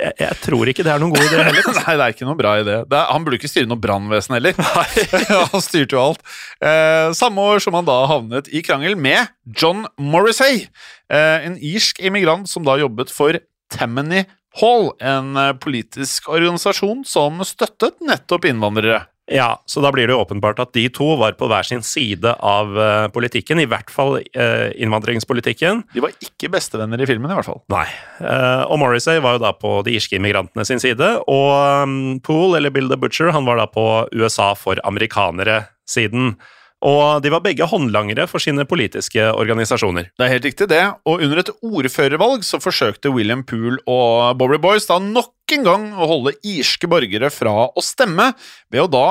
Jeg, 0.00 0.14
jeg 0.20 0.36
tror 0.44 0.70
ikke 0.70 0.84
det 0.86 0.92
er 0.92 1.02
noen 1.02 1.12
god 1.12 1.26
idé 1.26 1.42
heller. 1.44 1.66
Nei, 1.80 1.94
det 1.98 2.04
er 2.04 2.14
ikke 2.14 2.28
noe 2.28 2.38
bra 2.38 2.54
idé. 2.62 2.76
Er, 2.86 3.04
han 3.10 3.26
burde 3.26 3.38
ikke 3.40 3.50
styre 3.50 3.68
noe 3.68 3.80
brannvesen 3.80 4.36
heller. 4.38 4.56
han 5.52 5.64
styrte 5.64 5.96
jo 5.96 6.02
alt. 6.02 6.24
Eh, 6.64 7.10
samme 7.16 7.44
år 7.52 7.62
som 7.64 7.76
han 7.76 7.88
da 7.88 7.98
havnet 8.10 8.50
i 8.54 8.64
krangel 8.66 8.96
med 8.98 9.30
John 9.44 9.84
Morrissey, 10.00 10.64
eh, 11.12 11.46
en 11.46 11.58
irsk 11.58 12.00
immigrant 12.06 12.48
som 12.50 12.66
da 12.66 12.78
jobbet 12.80 13.12
for 13.12 13.38
Tammany 13.70 14.24
Hall, 14.60 14.90
en 15.04 15.36
eh, 15.38 15.52
politisk 15.62 16.30
organisasjon 16.32 17.04
som 17.06 17.42
støttet 17.46 18.00
nettopp 18.04 18.48
innvandrere. 18.50 19.04
Ja, 19.30 19.62
så 19.66 19.80
da 19.80 19.92
blir 19.94 20.08
det 20.08 20.14
jo 20.16 20.24
åpenbart 20.24 20.58
at 20.62 20.72
de 20.74 20.88
to 20.92 21.12
var 21.20 21.36
på 21.38 21.46
hver 21.50 21.66
sin 21.66 21.84
side 21.86 22.32
av 22.34 22.72
uh, 22.74 23.06
politikken, 23.14 23.62
i 23.62 23.68
hvert 23.70 23.92
fall 23.94 24.18
uh, 24.18 24.68
innvandringspolitikken. 24.74 25.84
De 25.94 26.02
var 26.02 26.16
ikke 26.18 26.50
bestevenner 26.50 26.98
i 26.98 27.06
filmen, 27.06 27.30
i 27.30 27.38
hvert 27.38 27.46
fall. 27.46 27.60
Nei. 27.70 27.86
Uh, 28.18 28.66
og 28.66 28.80
Morrissey 28.82 29.22
var 29.22 29.38
jo 29.38 29.44
da 29.46 29.54
på 29.54 29.76
de 29.86 29.94
irske 29.94 30.18
immigrantene 30.18 30.66
sin 30.66 30.82
side, 30.82 31.12
og 31.30 31.50
um, 31.86 32.18
Poole, 32.26 32.58
eller 32.58 32.74
Bill 32.74 32.90
the 32.90 32.98
Butcher, 32.98 33.30
han 33.36 33.46
var 33.46 33.62
da 33.62 33.68
på 33.70 33.86
USA 34.18 34.50
for 34.58 34.82
amerikanere-siden. 34.82 36.34
Og 36.80 37.20
de 37.20 37.28
var 37.28 37.42
begge 37.44 37.66
håndlangere 37.68 38.24
for 38.28 38.40
sine 38.40 38.64
politiske 38.64 39.26
organisasjoner. 39.36 40.08
Det 40.16 40.24
er 40.24 40.32
helt 40.32 40.46
riktig, 40.48 40.70
det. 40.72 40.80
Og 41.04 41.20
under 41.20 41.42
et 41.42 41.50
ordførervalg 41.60 42.46
så 42.46 42.60
forsøkte 42.62 43.12
William 43.12 43.44
Poole 43.44 43.76
og 43.84 44.38
Bobby 44.40 44.56
Boys 44.62 44.88
da 44.88 44.96
nok 45.02 45.34
en 45.58 45.66
gang 45.66 45.90
å 45.94 46.08
holde 46.10 46.36
irske 46.46 46.88
borgere 46.90 47.30
fra 47.34 47.68
å 47.68 47.84
stemme, 47.84 48.32
ved 48.72 48.86
å 48.86 48.90
da 48.90 49.06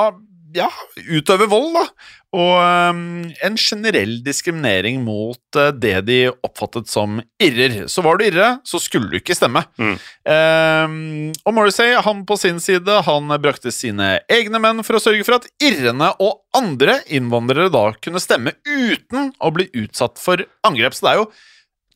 ja, 0.56 0.70
utøve 1.10 1.46
vold, 1.50 1.76
da. 1.76 1.84
Og 2.30 2.52
um, 2.94 3.00
en 3.42 3.56
generell 3.58 4.20
diskriminering 4.22 5.00
mot 5.02 5.58
uh, 5.58 5.70
det 5.74 5.96
de 6.06 6.18
oppfattet 6.46 6.90
som 6.90 7.18
irrer. 7.42 7.88
Så 7.90 8.04
var 8.06 8.18
du 8.18 8.26
irre, 8.28 8.52
så 8.66 8.78
skulle 8.82 9.10
du 9.10 9.18
ikke 9.18 9.34
stemme. 9.34 9.64
Mm. 9.80 9.96
Um, 10.30 10.94
og 11.42 11.56
Morrissey, 11.56 11.96
han 11.98 12.22
på 12.26 12.38
sin 12.38 12.60
side, 12.62 13.00
han 13.06 13.34
brakte 13.42 13.74
sine 13.74 14.20
egne 14.30 14.62
menn 14.62 14.84
for 14.86 14.98
å 14.98 15.02
sørge 15.02 15.26
for 15.26 15.40
at 15.40 15.48
irrene 15.62 16.12
og 16.22 16.38
andre 16.56 17.00
innvandrere 17.10 17.70
da 17.72 17.88
kunne 17.98 18.22
stemme 18.22 18.54
uten 18.66 19.32
å 19.38 19.54
bli 19.54 19.66
utsatt 19.82 20.22
for 20.22 20.46
angrep. 20.66 20.94
Så 20.94 21.06
det 21.06 21.14
er 21.14 21.24
jo 21.24 21.30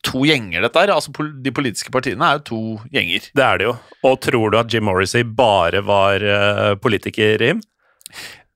to 0.05 0.23
gjenger, 0.27 0.63
dette 0.65 0.81
her. 0.81 0.93
Altså, 0.93 1.13
de 1.43 1.53
politiske 1.55 1.91
partiene 1.93 2.27
er 2.27 2.39
jo 2.39 2.45
to 2.49 2.61
gjenger. 2.93 3.29
Det 3.35 3.45
er 3.45 3.61
det 3.61 3.69
jo. 3.69 3.75
Og 4.07 4.19
tror 4.23 4.53
du 4.53 4.59
at 4.59 4.73
Jim 4.73 4.85
Morrissey 4.87 5.25
bare 5.25 5.81
var 5.85 6.23
uh, 6.23 6.73
politiker, 6.81 7.41
Jim? 7.41 7.63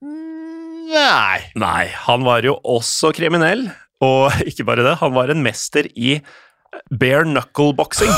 Nei. 0.00 1.40
Nei, 1.58 1.84
han 2.06 2.26
var 2.26 2.46
jo 2.46 2.56
også 2.66 3.12
kriminell. 3.16 3.68
Og 4.04 4.32
ikke 4.48 4.66
bare 4.68 4.86
det, 4.86 4.96
han 5.02 5.14
var 5.16 5.32
en 5.32 5.44
mester 5.44 5.90
i 5.94 6.18
bare 6.90 7.26
knuckle-boksing. 7.28 8.10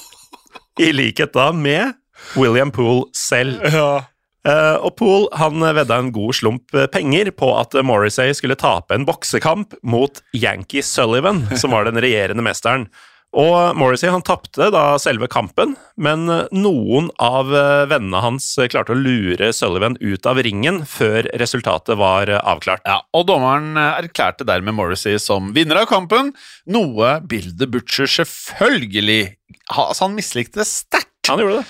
I 0.84 0.90
likhet 0.94 1.34
da 1.36 1.50
med 1.54 1.94
William 2.38 2.72
Poole 2.74 3.10
selv. 3.14 3.60
Ja. 3.70 4.13
Uh, 4.44 4.76
og 4.84 4.92
Poole 4.98 5.40
han 5.40 5.62
vedda 5.62 5.96
en 6.02 6.12
god 6.12 6.36
slump 6.36 6.74
penger 6.92 7.30
på 7.32 7.48
at 7.56 7.72
Morrissey 7.86 8.34
skulle 8.36 8.58
tape 8.60 8.92
en 8.92 9.06
boksekamp 9.08 9.72
mot 9.80 10.20
Yankee 10.36 10.84
Sullivan, 10.84 11.46
som 11.60 11.72
var 11.72 11.88
den 11.88 12.00
regjerende 12.02 12.44
mesteren. 12.44 12.88
Og 13.34 13.74
Morrissey 13.74 14.12
han 14.14 14.22
tapte 14.22 14.68
da 14.70 14.82
selve 15.02 15.26
kampen, 15.32 15.72
men 15.98 16.28
noen 16.54 17.08
av 17.18 17.50
eh, 17.50 17.86
vennene 17.90 18.20
hans 18.22 18.46
klarte 18.70 18.94
å 18.94 18.98
lure 19.00 19.48
Sullivan 19.56 19.96
ut 19.98 20.28
av 20.30 20.38
ringen 20.46 20.84
før 20.86 21.26
resultatet 21.40 21.98
var 21.98 22.30
avklart. 22.38 22.84
Ja, 22.86 23.00
Og 23.10 23.26
dommeren 23.26 23.74
erklærte 23.80 24.46
dermed 24.46 24.78
Morrissey 24.78 25.18
som 25.18 25.50
vinner 25.56 25.82
av 25.82 25.90
kampen, 25.90 26.30
noe 26.70 27.16
Bill 27.26 27.50
the 27.58 27.66
Butcher 27.66 28.06
selvfølgelig 28.10 29.34
Altså, 29.72 30.04
han 30.04 30.16
mislikte 30.16 30.64
sterkt. 30.68 31.10
Han 31.30 31.40
gjorde 31.40 31.62
det. 31.62 31.68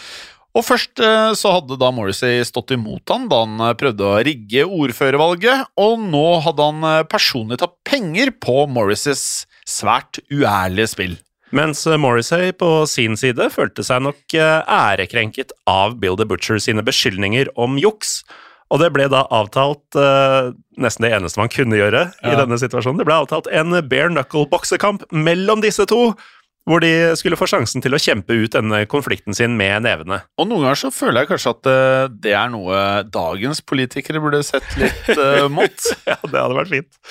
Og 0.54 0.62
først 0.62 1.02
eh, 1.02 1.32
så 1.34 1.56
hadde 1.56 1.78
da 1.80 1.90
Morrissey 1.94 2.44
stått 2.46 2.74
imot 2.76 3.10
han 3.10 3.26
da 3.30 3.42
han 3.42 3.64
prøvde 3.80 4.06
å 4.06 4.22
rigge 4.26 4.66
ordførervalget, 4.68 5.74
og 5.80 5.98
nå 6.02 6.26
hadde 6.46 6.70
han 6.70 7.08
personlig 7.10 7.58
tatt 7.62 7.74
penger 7.86 8.30
på 8.38 8.64
Morrisseys 8.70 9.44
svært 9.66 10.22
uærlige 10.30 10.92
spill. 10.94 11.16
Mens 11.54 11.84
Morrissey 11.86 12.50
på 12.58 12.68
sin 12.90 13.14
side 13.18 13.46
følte 13.54 13.84
seg 13.86 14.02
nok 14.02 14.34
eh, 14.34 14.62
ærekrenket 14.66 15.54
av 15.70 15.98
Bill 16.02 16.18
the 16.18 16.26
Butcher 16.26 16.58
sine 16.62 16.82
beskyldninger 16.86 17.52
om 17.60 17.78
juks. 17.78 18.22
Og 18.72 18.80
det 18.80 18.88
ble 18.94 19.04
da 19.12 19.20
avtalt 19.30 19.94
uh, 19.94 20.50
nesten 20.80 21.04
det 21.04 21.12
eneste 21.14 21.38
man 21.38 21.50
kunne 21.52 21.76
gjøre 21.78 22.00
ja. 22.08 22.30
i 22.32 22.38
denne 22.40 22.56
situasjonen. 22.58 22.98
Det 22.98 23.06
ble 23.06 23.18
avtalt 23.20 23.46
en 23.52 23.76
bare 23.76 24.08
knuckle-boksekamp 24.10 25.04
mellom 25.14 25.62
disse 25.62 25.84
to, 25.86 26.14
hvor 26.68 26.80
de 26.80 26.90
skulle 27.18 27.38
få 27.38 27.48
sjansen 27.50 27.84
til 27.84 27.94
å 27.94 28.00
kjempe 28.00 28.36
ut 28.36 28.54
denne 28.54 28.84
konflikten 28.90 29.36
sin 29.36 29.56
med 29.58 29.84
nevene. 29.84 30.22
Og 30.40 30.48
noen 30.48 30.64
ganger 30.64 30.80
så 30.80 30.92
føler 30.94 31.22
jeg 31.22 31.32
kanskje 31.34 31.52
at 31.52 31.68
uh, 31.68 32.04
det 32.24 32.36
er 32.36 32.52
noe 32.52 32.78
dagens 33.12 33.60
politikere 33.64 34.22
burde 34.24 34.40
sett 34.46 34.66
litt 34.80 35.10
uh, 35.18 35.46
mot. 35.56 35.90
ja, 36.08 36.16
det 36.24 36.38
hadde 36.40 36.60
vært 36.60 36.72
fint. 36.72 37.02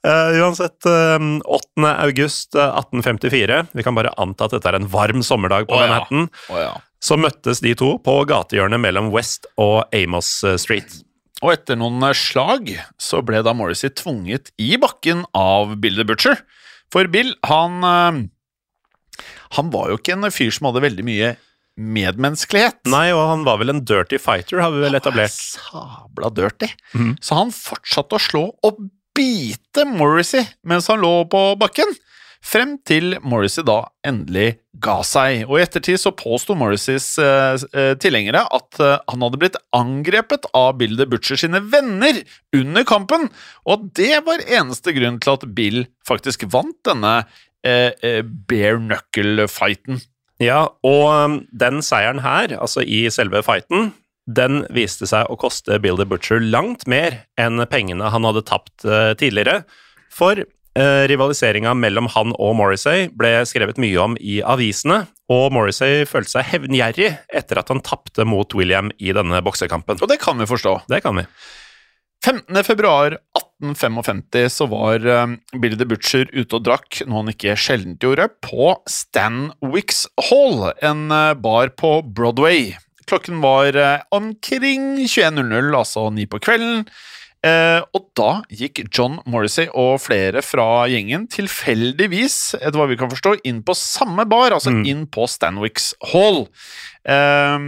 Uh, 0.00 0.40
uansett, 0.40 0.78
uh, 0.88 1.16
8. 1.44 1.88
august 2.06 2.56
1854, 2.56 3.58
eh, 3.58 3.68
vi 3.76 3.84
kan 3.84 3.96
bare 3.96 4.12
anta 4.20 4.46
at 4.46 4.56
dette 4.56 4.70
er 4.70 4.78
en 4.78 4.88
varm 4.88 5.20
sommerdag 5.24 5.68
på 5.68 5.76
oh, 5.76 5.82
Manhattan, 5.82 6.28
ja. 6.28 6.54
Oh, 6.54 6.60
ja. 6.60 6.72
så 7.04 7.18
møttes 7.20 7.60
de 7.64 7.74
to 7.76 7.94
på 8.04 8.14
gatehjørnet 8.28 8.80
mellom 8.80 9.10
West 9.12 9.48
og 9.60 9.84
Amos 9.96 10.38
Street. 10.60 11.02
Og 11.40 11.54
etter 11.54 11.76
noen 11.80 12.04
slag 12.16 12.68
så 13.00 13.20
ble 13.24 13.40
da 13.44 13.54
Morrissey 13.56 13.92
tvunget 13.96 14.52
i 14.60 14.74
bakken 14.80 15.24
av 15.36 15.76
Bill 15.80 15.96
the 15.96 16.04
Butcher. 16.08 16.42
For 16.92 17.08
Bill, 17.08 17.32
han 17.48 18.28
Han 19.56 19.72
var 19.74 19.90
jo 19.90 20.00
ikke 20.00 20.16
en 20.16 20.30
fyr 20.34 20.52
som 20.54 20.70
hadde 20.70 20.84
veldig 20.84 21.06
mye 21.06 21.34
medmenneskelighet. 21.80 22.82
Nei, 22.90 23.08
og 23.14 23.22
han 23.30 23.44
var 23.46 23.60
vel 23.62 23.72
en 23.72 23.84
dirty 23.88 24.18
fighter, 24.20 24.60
har 24.60 24.74
vi 24.74 24.84
vel 24.84 24.98
etablert. 24.98 25.36
Han 25.70 25.88
Sabla 25.88 26.32
dirty. 26.36 26.68
Mm. 26.92 27.14
Så 27.22 27.38
han 27.38 27.54
fortsatte 27.54 28.18
å 28.18 28.22
slå 28.22 28.44
og 28.66 28.84
bite 29.16 29.86
Morrissey 29.88 30.46
mens 30.66 30.88
han 30.90 31.02
lå 31.02 31.12
på 31.30 31.42
bakken, 31.60 31.92
frem 32.40 32.78
til 32.88 33.18
Morrissey 33.26 33.64
da 33.66 33.82
endelig 34.06 34.54
ga 34.80 35.00
seg. 35.04 35.44
Og 35.48 35.58
I 35.58 35.64
ettertid 35.66 36.00
så 36.00 36.12
påsto 36.16 36.56
Morrisseys 36.56 37.12
eh, 37.20 37.58
eh, 37.76 37.92
tilhengere 38.00 38.46
at 38.48 38.80
eh, 38.80 38.96
han 39.10 39.26
hadde 39.26 39.40
blitt 39.42 39.58
angrepet 39.76 40.48
av 40.56 40.78
Bill 40.80 40.96
the 40.96 41.08
Butcher 41.10 41.40
sine 41.40 41.60
venner 41.72 42.22
under 42.56 42.86
kampen, 42.88 43.28
og 43.66 43.76
at 43.76 43.86
det 44.00 44.22
var 44.28 44.46
eneste 44.46 44.96
grunn 44.96 45.20
til 45.20 45.36
at 45.36 45.46
Bill 45.56 45.84
faktisk 46.08 46.48
vant 46.52 46.78
denne 46.88 47.20
eh, 47.66 47.92
eh 48.02 48.22
bare 48.22 48.78
knuckle-fighten. 48.78 50.00
Ja, 50.40 50.62
og 50.86 51.02
um, 51.12 51.40
den 51.52 51.82
seieren 51.84 52.22
her, 52.24 52.54
altså 52.56 52.80
i 52.80 53.04
selve 53.12 53.42
fighten, 53.44 53.92
den 54.30 54.64
viste 54.72 55.08
seg 55.10 55.28
å 55.28 55.36
koste 55.40 55.76
Bill 55.82 55.98
the 55.98 56.06
Butcher 56.08 56.40
langt 56.40 56.86
mer 56.88 57.24
enn 57.40 57.60
pengene 57.68 58.08
han 58.12 58.24
hadde 58.24 58.46
tapt 58.48 58.86
uh, 58.88 59.12
tidligere. 59.18 59.64
For 60.10 60.40
eh, 60.40 61.04
rivaliseringa 61.10 61.74
mellom 61.78 62.08
han 62.14 62.34
og 62.36 62.56
Morrissey 62.58 63.08
ble 63.16 63.40
skrevet 63.48 63.78
mye 63.80 63.98
om 64.02 64.16
i 64.18 64.40
avisene, 64.42 65.04
og 65.30 65.52
Morrissey 65.54 66.04
følte 66.08 66.34
seg 66.34 66.48
hevngjerrig 66.50 67.12
etter 67.40 67.60
at 67.60 67.70
han 67.70 67.82
tapte 67.86 68.26
mot 68.26 68.54
William 68.58 68.90
i 68.98 69.14
denne 69.16 69.42
boksekampen. 69.46 70.00
Og 70.02 70.10
det 70.10 70.18
kan 70.22 70.40
vi 70.40 70.48
forstå. 70.50 70.80
Det 70.90 71.02
kan 71.04 71.20
vi. 71.20 71.26
15. 72.26 72.58
februar 72.66 73.16
1855 73.60 74.50
så 74.56 74.66
var 74.72 75.06
uh, 75.06 75.36
Billy 75.60 75.78
the 75.78 75.88
Butcher 75.88 76.28
ute 76.32 76.58
og 76.58 76.66
drakk, 76.66 77.02
noe 77.06 77.22
han 77.22 77.32
ikke 77.34 77.56
sjelden 77.60 77.98
gjorde, 78.00 78.30
på 78.44 78.74
Stanwicks 78.90 80.06
Hall, 80.30 80.70
en 80.80 81.08
bar 81.40 81.74
på 81.78 81.98
Broadway. 82.04 82.72
Klokken 83.10 83.40
var 83.42 83.76
eh, 83.76 84.02
omkring 84.14 85.00
21.00, 85.02 85.72
altså 85.74 86.10
ni 86.14 86.26
på 86.30 86.38
kvelden. 86.42 86.84
Eh, 87.40 87.80
og 87.96 88.10
da 88.18 88.42
gikk 88.52 88.82
John 88.92 89.16
Morrissey 89.30 89.70
og 89.72 90.02
flere 90.04 90.42
fra 90.44 90.84
gjengen 90.92 91.24
tilfeldigvis, 91.32 92.36
etter 92.60 92.76
hva 92.78 92.86
vi 92.90 92.98
kan 93.00 93.10
forstå, 93.10 93.38
inn 93.48 93.62
på 93.66 93.74
samme 93.78 94.26
bar, 94.30 94.54
altså 94.54 94.74
mm. 94.76 94.84
inn 94.92 95.06
på 95.10 95.26
Stanwicks 95.30 95.94
Hall. 96.12 96.44
Eh, 97.08 97.58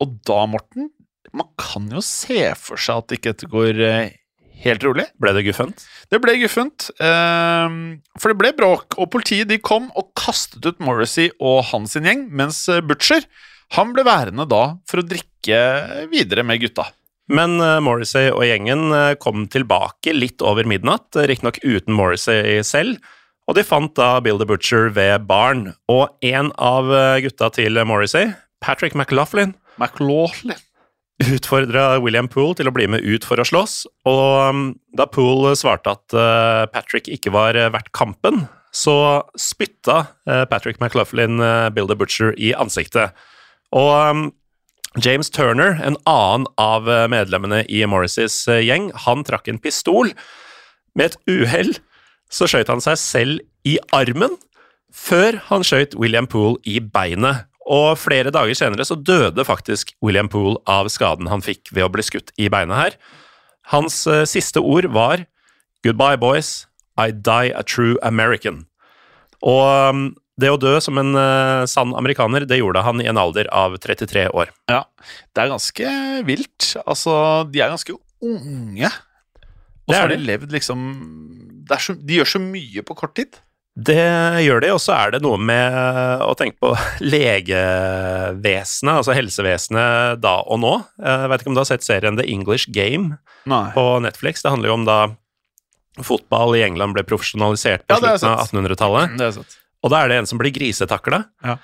og 0.00 0.16
da, 0.30 0.40
Morten, 0.48 0.88
man 1.36 1.50
kan 1.60 1.90
jo 1.92 2.00
se 2.02 2.48
for 2.58 2.80
seg 2.80 3.04
at 3.04 3.18
ikke 3.18 3.34
dette 3.34 3.50
går 3.50 3.84
eh, 3.84 4.16
helt 4.64 4.84
rolig. 4.86 5.06
Ble 5.20 5.34
det 5.36 5.44
guffent? 5.46 5.84
Det 6.12 6.20
ble 6.22 6.36
guffent. 6.42 6.90
Eh, 7.00 7.76
for 8.20 8.32
det 8.32 8.38
ble 8.40 8.54
bråk, 8.56 8.98
og 9.00 9.10
politiet 9.12 9.50
de 9.50 9.60
kom 9.62 9.90
og 9.98 10.12
kastet 10.18 10.66
ut 10.66 10.82
Morrissey 10.84 11.32
og 11.38 11.64
hans 11.72 11.96
gjeng, 11.98 12.28
mens 12.34 12.66
Butcher 12.86 13.26
han 13.76 13.92
ble 13.94 14.02
værende 14.06 14.48
da 14.50 14.64
for 14.88 15.02
å 15.02 15.06
drikke 15.06 15.60
videre 16.10 16.42
med 16.46 16.62
gutta. 16.62 16.88
Men 17.30 17.60
uh, 17.62 17.78
Morrissey 17.78 18.32
og 18.32 18.42
gjengen 18.42 18.90
uh, 18.90 19.14
kom 19.22 19.44
tilbake 19.52 20.10
litt 20.16 20.42
over 20.42 20.66
midnatt, 20.66 21.14
riktignok 21.14 21.60
uten 21.62 21.94
Morrissey 21.94 22.58
selv, 22.66 22.98
og 23.46 23.54
de 23.54 23.62
fant 23.66 23.92
da 23.94 24.16
Bill 24.22 24.40
the 24.42 24.48
Butcher 24.50 24.90
ved 24.94 25.28
baren. 25.30 25.68
Og 25.90 26.10
en 26.26 26.50
av 26.58 26.90
gutta 27.22 27.50
til 27.54 27.78
Morrissey, 27.86 28.32
Patrick 28.62 28.98
McLaughlin, 28.98 29.54
McLaughlin. 29.78 30.58
Utfordra 31.20 31.98
William 32.00 32.28
Poole 32.30 32.56
til 32.58 32.70
å 32.70 32.74
bli 32.74 32.86
med 32.90 33.04
ut 33.04 33.26
for 33.28 33.40
å 33.40 33.46
slåss, 33.46 33.84
og 34.08 34.50
um, 34.50 34.64
da 34.96 35.06
Poole 35.10 35.52
svarte 35.58 35.92
at 35.92 36.16
Patrick 36.72 37.10
ikke 37.12 37.32
var 37.34 37.58
verdt 37.74 37.92
kampen, 37.96 38.46
så 38.72 39.26
spytta 39.38 40.04
Patrick 40.48 40.78
McLaughlin 40.78 41.42
Bill 41.74 41.90
the 41.90 41.96
Butcher 41.98 42.30
i 42.38 42.52
ansiktet. 42.54 43.16
Og 43.74 43.90
um, 43.90 44.28
James 44.98 45.30
Turner, 45.30 45.78
en 45.86 45.96
annen 46.10 46.48
av 46.58 46.88
uh, 46.90 47.06
medlemmene 47.10 47.62
i 47.70 47.84
Morrisseys 47.86 48.42
uh, 48.50 48.58
gjeng, 48.58 48.88
han 49.06 49.22
trakk 49.26 49.46
en 49.48 49.60
pistol. 49.62 50.10
Med 50.98 51.12
et 51.12 51.18
uhell 51.30 51.76
så 52.30 52.48
skjøt 52.50 52.72
han 52.72 52.82
seg 52.82 52.98
selv 52.98 53.44
i 53.66 53.76
armen, 53.94 54.34
før 54.90 55.38
han 55.46 55.62
skjøt 55.66 55.94
William 55.94 56.26
Poole 56.26 56.58
i 56.66 56.80
beinet. 56.82 57.46
Og 57.70 57.94
flere 58.00 58.32
dager 58.34 58.56
senere 58.58 58.86
så 58.86 58.96
døde 58.98 59.44
faktisk 59.46 59.92
William 60.02 60.30
Poole 60.30 60.58
av 60.70 60.90
skaden 60.90 61.30
han 61.30 61.44
fikk 61.44 61.70
ved 61.70 61.86
å 61.86 61.92
bli 61.92 62.04
skutt 62.06 62.32
i 62.40 62.48
beina 62.50 62.78
her. 62.78 62.96
Hans 63.70 64.02
uh, 64.10 64.24
siste 64.26 64.62
ord 64.62 64.90
var 64.90 65.26
'Goodbye, 65.84 66.18
boys. 66.20 66.66
I 66.98 67.12
die 67.14 67.54
a 67.56 67.62
true 67.62 67.96
American'. 68.02 68.66
Og 69.40 69.62
um, 69.88 70.02
det 70.40 70.50
å 70.52 70.58
dø 70.60 70.74
som 70.82 70.98
en 71.00 71.14
uh, 71.16 71.64
sann 71.70 71.94
amerikaner, 71.96 72.44
det 72.48 72.58
gjorde 72.60 72.82
han 72.84 73.00
i 73.00 73.08
en 73.08 73.20
alder 73.20 73.48
av 73.54 73.76
33 73.80 74.26
år. 74.36 74.50
Ja, 74.68 74.82
det 75.32 75.44
er 75.44 75.52
ganske 75.52 75.92
vilt. 76.28 76.74
Altså, 76.84 77.14
de 77.48 77.62
er 77.62 77.72
ganske 77.72 77.96
unge. 78.20 78.90
Og 79.86 79.94
så 79.94 80.02
har 80.02 80.12
de 80.12 80.20
levd 80.20 80.52
liksom 80.54 80.82
er 81.70 81.82
så, 81.82 81.94
De 81.94 82.18
gjør 82.18 82.28
så 82.34 82.40
mye 82.42 82.82
på 82.86 82.96
kort 82.98 83.14
tid. 83.18 83.38
Det 83.78 83.94
gjør 84.44 84.60
de, 84.64 84.70
og 84.74 84.80
så 84.82 84.92
er 84.96 85.12
det 85.14 85.20
noe 85.24 85.38
med 85.38 85.76
å 86.26 86.32
tenke 86.36 86.58
på 86.60 86.72
legevesenet, 87.12 88.92
altså 88.98 89.14
helsevesenet 89.16 90.20
da 90.22 90.36
og 90.42 90.60
nå. 90.62 90.72
Jeg 91.00 91.30
vet 91.32 91.42
ikke 91.44 91.52
om 91.52 91.56
du 91.58 91.62
har 91.62 91.70
sett 91.70 91.86
serien 91.86 92.18
The 92.18 92.26
English 92.28 92.70
Game 92.74 93.16
Nei. 93.48 93.66
på 93.76 93.84
Netflix. 94.04 94.42
Det 94.44 94.52
handler 94.52 94.72
jo 94.72 94.78
om 94.80 94.86
da 94.88 94.98
fotball 96.06 96.54
i 96.58 96.64
England 96.64 96.96
ble 96.96 97.04
profesjonalisert 97.08 97.86
på 97.86 97.96
Ja, 97.96 98.14
slutten 98.16 98.30
av 98.30 98.44
1800-tallet. 98.46 99.16
Det 99.20 99.26
er 99.28 99.36
sant. 99.38 99.56
Og 99.80 99.92
da 99.94 100.02
er 100.04 100.12
det 100.12 100.18
en 100.20 100.28
som 100.28 100.40
blir 100.40 100.52
grisetakla. 100.54 101.22
Ja. 101.46 101.56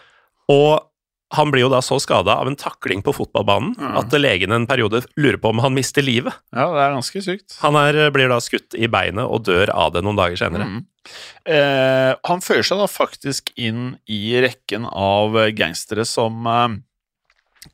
Og 0.52 0.86
han 1.34 1.50
blir 1.50 1.64
jo 1.64 1.68
da 1.72 1.80
så 1.82 1.96
skada 1.98 2.36
av 2.38 2.46
en 2.46 2.54
takling 2.58 3.00
på 3.02 3.10
fotballbanen 3.16 3.72
Ja. 3.80 3.96
at 3.98 4.12
legen 4.14 4.52
en 4.54 4.66
periode 4.66 5.00
lurer 5.18 5.38
på 5.42 5.50
om 5.50 5.58
han 5.64 5.74
mister 5.74 6.02
livet. 6.06 6.32
Ja, 6.54 6.68
det 6.70 6.82
er 6.84 6.94
ganske 6.94 7.22
sykt. 7.24 7.56
Han 7.64 7.74
er, 7.80 8.10
blir 8.14 8.28
da 8.30 8.38
skutt 8.40 8.76
i 8.78 8.86
beinet 8.86 9.26
og 9.26 9.42
dør 9.48 9.72
av 9.74 9.92
det 9.96 10.04
noen 10.06 10.16
dager 10.20 10.36
senere. 10.38 10.68
Mm. 10.70 10.84
Eh, 11.46 12.12
han 12.30 12.40
fører 12.42 12.66
seg 12.66 12.78
da 12.78 12.86
faktisk 12.90 13.50
inn 13.58 13.96
i 14.06 14.36
rekken 14.42 14.86
av 14.86 15.34
gangstere 15.58 16.06
som 16.06 16.46
eh, 16.46 16.76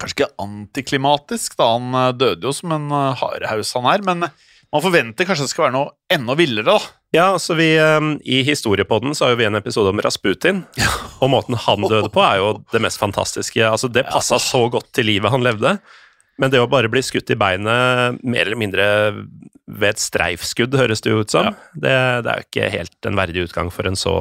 Kanskje 0.01 0.23
ikke 0.23 0.41
antiklimatisk, 0.41 1.53
da 1.61 1.67
han 1.75 1.93
eh, 1.93 2.13
døde 2.17 2.49
jo 2.49 2.53
som 2.57 2.73
en 2.73 2.89
eh, 2.89 3.17
harehaus 3.21 3.75
han 3.77 3.89
er, 3.93 4.05
men 4.07 4.25
man 4.25 4.81
forventer 4.85 5.29
kanskje 5.29 5.45
det 5.45 5.53
skal 5.53 5.67
være 5.67 5.77
noe 5.77 5.91
enda 6.09 6.37
villere, 6.39 6.65
da. 6.79 6.79
Ja, 7.13 7.39
så 7.39 7.55
vi, 7.55 7.69
eh, 7.77 8.01
I 8.25 8.43
historiepodden 8.47 9.15
så 9.15 9.27
har 9.27 9.35
jo 9.35 9.41
vi 9.43 9.49
en 9.49 9.59
episode 9.59 9.93
om 9.93 10.01
Rasputin, 10.01 10.63
og 11.21 11.33
måten 11.33 11.59
han 11.61 11.85
døde 11.85 12.09
på 12.13 12.23
er 12.25 12.41
jo 12.41 12.55
det 12.73 12.81
mest 12.81 13.01
fantastiske. 13.01 13.61
Altså, 13.69 13.91
Det 13.93 14.07
passa 14.09 14.41
så 14.41 14.65
godt 14.73 14.89
til 14.97 15.11
livet 15.11 15.33
han 15.33 15.45
levde, 15.45 15.77
men 16.41 16.51
det 16.51 16.63
å 16.63 16.71
bare 16.71 16.89
bli 16.89 17.03
skutt 17.05 17.31
i 17.31 17.37
beinet 17.37 18.23
mer 18.25 18.47
eller 18.47 18.57
mindre 18.57 18.87
ved 19.69 19.93
et 19.93 20.01
streifskudd, 20.01 20.73
høres 20.75 21.05
det 21.05 21.13
jo 21.13 21.21
ut 21.21 21.33
som, 21.33 21.53
det, 21.77 21.93
det 22.25 22.33
er 22.33 22.41
jo 22.41 22.49
ikke 22.49 22.73
helt 22.73 23.09
en 23.09 23.21
verdig 23.21 23.45
utgang 23.47 23.69
for 23.73 23.89
en 23.89 23.99
så 23.99 24.17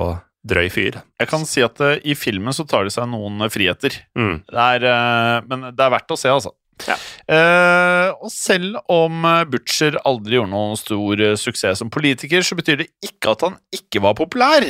drøy 0.48 0.68
fyr. 0.74 0.98
Jeg 1.22 1.30
kan 1.30 1.44
si 1.46 1.64
at 1.64 1.80
uh, 1.84 1.96
i 2.02 2.16
filmen 2.18 2.54
så 2.56 2.66
tar 2.68 2.88
de 2.88 2.94
seg 2.94 3.08
noen 3.10 3.46
friheter. 3.54 3.94
Mm. 4.18 4.42
Det 4.50 4.68
er, 4.76 4.86
uh, 4.90 5.48
men 5.48 5.70
det 5.70 5.86
er 5.86 5.94
verdt 5.94 6.14
å 6.14 6.18
se, 6.20 6.32
altså. 6.34 6.54
Ja. 6.88 6.98
Eh, 7.32 8.10
og 8.18 8.32
selv 8.34 8.80
om 8.92 9.26
eh, 9.28 9.44
Butcher 9.52 10.00
aldri 10.08 10.40
gjorde 10.40 10.54
noen 10.54 10.80
stor 10.80 11.22
eh, 11.22 11.38
suksess 11.40 11.82
som 11.84 11.92
politiker, 11.94 12.44
så 12.46 12.58
betyr 12.60 12.84
det 12.84 12.92
ikke 13.06 13.36
at 13.36 13.46
han 13.48 13.60
ikke 13.76 14.04
var 14.04 14.18
populær. 14.20 14.68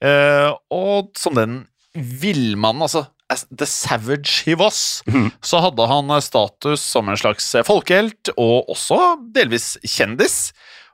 Uh, 0.00 0.56
og 0.72 1.10
som 1.20 1.34
den 1.36 1.58
villmannen, 1.92 2.86
altså 2.86 3.04
as 3.30 3.46
the 3.50 3.66
savage 3.66 4.42
he 4.44 4.56
was, 4.58 5.02
mm. 5.06 5.30
så 5.40 5.60
hadde 5.62 5.86
han 5.86 6.10
status 6.22 6.82
som 6.82 7.08
en 7.08 7.18
slags 7.18 7.46
eh, 7.54 7.66
folkehelt, 7.66 8.32
og 8.36 8.70
også 8.74 9.00
delvis 9.34 9.76
kjendis. 9.86 10.50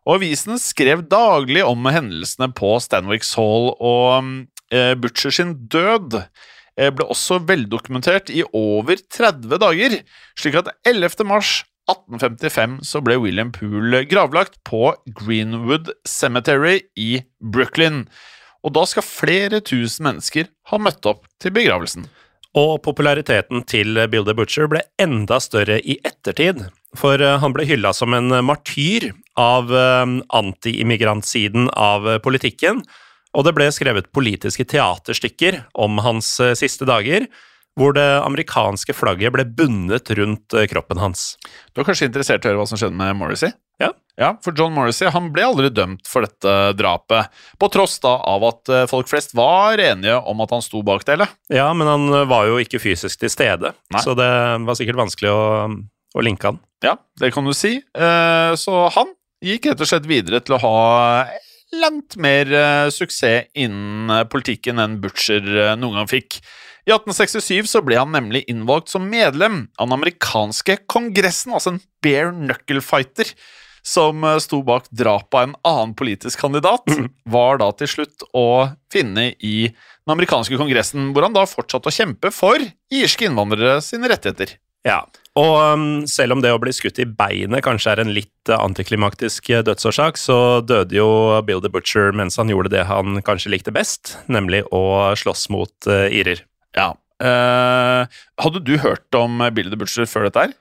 Og 0.06 0.20
avisen 0.20 0.60
skrev 0.62 1.02
daglig 1.10 1.64
om 1.66 1.88
hendelsene 1.90 2.52
på 2.54 2.76
Stanwicks 2.82 3.32
Hall, 3.38 3.72
og 3.80 4.44
eh, 4.70 4.92
Butcher 5.00 5.34
sin 5.34 5.56
død 5.72 6.20
ble 6.76 7.06
også 7.08 7.38
veldokumentert 7.48 8.28
i 8.28 8.42
over 8.52 9.00
30 9.00 9.62
dager, 9.62 9.94
slik 10.36 10.58
at 10.60 10.68
11. 10.84 11.24
mars 11.24 11.62
1855 11.90 12.80
så 12.86 13.00
ble 13.04 13.16
William 13.22 13.52
Poole 13.54 14.02
gravlagt 14.10 14.58
på 14.66 14.90
Greenwood 15.16 15.92
Cemetery 16.08 16.80
i 16.98 17.22
Brooklyn. 17.40 18.04
Og 18.66 18.74
da 18.74 18.82
skal 18.88 19.06
flere 19.06 19.62
tusen 19.62 20.08
mennesker 20.08 20.50
ha 20.70 20.80
møtt 20.82 21.06
opp 21.06 21.28
til 21.42 21.54
begravelsen. 21.54 22.08
Og 22.56 22.80
populariteten 22.82 23.62
til 23.68 24.00
Bill 24.10 24.24
the 24.26 24.34
Butcher 24.34 24.66
ble 24.70 24.80
enda 25.02 25.38
større 25.44 25.76
i 25.84 25.98
ettertid, 26.08 26.64
for 26.96 27.20
eh, 27.20 27.36
han 27.42 27.52
ble 27.52 27.66
hylla 27.68 27.92
som 27.94 28.16
en 28.16 28.32
martyr 28.48 29.10
av 29.38 29.68
eh, 29.68 30.14
anti-immigrantsiden 30.38 31.68
av 31.76 32.08
eh, 32.08 32.20
politikken, 32.24 32.80
og 33.36 33.44
det 33.44 33.52
ble 33.56 33.68
skrevet 33.74 34.08
politiske 34.16 34.64
teaterstykker 34.68 35.60
om 35.84 36.00
hans 36.04 36.38
eh, 36.40 36.56
siste 36.58 36.88
dager, 36.88 37.28
hvor 37.76 37.92
det 37.92 38.06
amerikanske 38.22 38.94
flagget 38.96 39.34
ble 39.34 39.44
bundet 39.58 40.08
rundt 40.16 40.56
eh, 40.56 40.64
kroppen 40.70 41.00
hans. 41.02 41.34
Du 41.74 41.82
er 41.82 41.88
kanskje 41.88 42.08
interessert 42.08 42.44
i 42.44 42.48
å 42.48 42.54
høre 42.54 42.62
hva 42.62 42.68
som 42.70 42.80
skjedde 42.80 42.96
med 42.96 43.18
Morrissey? 43.18 43.52
Ja. 43.82 43.92
Ja, 44.16 44.30
for 44.40 44.56
John 44.56 44.72
Morrissey 44.72 45.10
han 45.12 45.28
ble 45.34 45.44
aldri 45.44 45.68
dømt 45.68 46.08
for 46.08 46.24
dette 46.24 46.52
drapet, 46.78 47.28
på 47.60 47.68
tross 47.74 47.98
da 48.00 48.14
av 48.24 48.46
at 48.48 48.72
eh, 48.72 48.86
folk 48.88 49.10
flest 49.12 49.36
var 49.36 49.76
enige 49.84 50.16
om 50.24 50.40
at 50.40 50.56
han 50.56 50.64
sto 50.64 50.80
bak 50.86 51.04
det 51.04 51.18
hele. 51.18 51.28
Ja, 51.52 51.68
men 51.76 51.90
han 51.90 52.08
var 52.30 52.48
jo 52.48 52.56
ikke 52.62 52.80
fysisk 52.80 53.20
til 53.20 53.32
stede, 53.32 53.74
Nei. 53.92 54.00
så 54.00 54.16
det 54.16 54.30
var 54.64 54.80
sikkert 54.80 55.02
vanskelig 55.02 55.34
å, 55.34 55.42
å 56.16 56.24
linke 56.24 56.54
han. 56.54 56.62
Ja, 56.84 56.96
det 57.20 57.34
kan 57.36 57.44
du 57.44 57.52
si. 57.56 57.78
Så 57.96 58.80
han 58.92 59.12
gikk 59.44 59.68
rett 59.70 59.80
og 59.80 59.88
slett 59.88 60.08
videre 60.08 60.42
til 60.44 60.56
å 60.56 60.60
ha 60.60 60.74
langt 61.80 62.16
mer 62.20 62.50
uh, 62.52 62.88
suksess 62.92 63.50
innen 63.58 64.12
uh, 64.12 64.24
politikken 64.28 64.80
enn 64.82 64.98
Butcher 65.02 65.44
uh, 65.44 65.74
noen 65.78 66.00
gang 66.00 66.10
fikk. 66.10 66.40
I 66.86 66.94
1867 66.94 67.70
så 67.70 67.82
ble 67.82 67.98
han 67.98 68.12
nemlig 68.14 68.44
innvalgt 68.50 68.92
som 68.92 69.08
medlem 69.10 69.64
av 69.76 69.88
den 69.88 69.96
amerikanske 69.96 70.78
kongressen, 70.90 71.54
altså 71.56 71.74
en 71.74 71.80
bare 72.04 72.30
knuckle 72.34 72.82
fighter, 72.84 73.32
som 73.86 74.22
sto 74.42 74.60
bak 74.66 74.88
drapet 74.90 75.34
av 75.38 75.44
en 75.44 75.56
annen 75.66 75.94
politisk 75.98 76.42
kandidat, 76.42 76.86
var 77.36 77.60
da 77.62 77.72
til 77.78 77.90
slutt 77.90 78.24
å 78.34 78.46
finne 78.90 79.28
i 79.38 79.56
den 79.70 80.14
amerikanske 80.14 80.58
kongressen, 80.58 81.10
hvor 81.14 81.26
han 81.26 81.34
da 81.34 81.46
fortsatte 81.46 81.90
å 81.90 81.94
kjempe 81.94 82.32
for 82.34 82.62
irske 82.94 83.26
innvandrere 83.28 83.78
sine 83.82 84.10
rettigheter. 84.10 84.56
Ja, 84.86 85.00
og 85.36 85.54
um, 85.74 85.86
selv 86.08 86.32
om 86.36 86.40
det 86.44 86.52
å 86.54 86.60
bli 86.62 86.72
skutt 86.72 87.00
i 87.02 87.08
beinet 87.08 87.64
kanskje 87.66 87.92
er 87.92 88.00
en 88.04 88.14
litt 88.16 88.52
uh, 88.52 88.60
antiklimaktisk 88.62 89.50
uh, 89.52 89.64
dødsårsak, 89.66 90.16
så 90.20 90.38
døde 90.64 90.96
jo 90.96 91.08
Bill 91.44 91.60
the 91.64 91.72
Butcher 91.72 92.14
mens 92.16 92.38
han 92.40 92.52
gjorde 92.52 92.72
det 92.72 92.86
han 92.88 93.20
kanskje 93.26 93.52
likte 93.52 93.74
best, 93.74 94.14
nemlig 94.32 94.62
å 94.72 95.12
slåss 95.18 95.50
mot 95.52 95.90
uh, 95.90 96.06
irer. 96.08 96.46
Ja. 96.76 96.94
Eh, 97.16 98.16
hadde 98.44 98.60
du 98.60 98.74
hørt 98.82 99.16
om 99.16 99.40
Bill 99.56 99.70
the 99.72 99.78
Butcher 99.80 100.08
før 100.08 100.26
dette 100.28 100.42
her? 100.42 100.54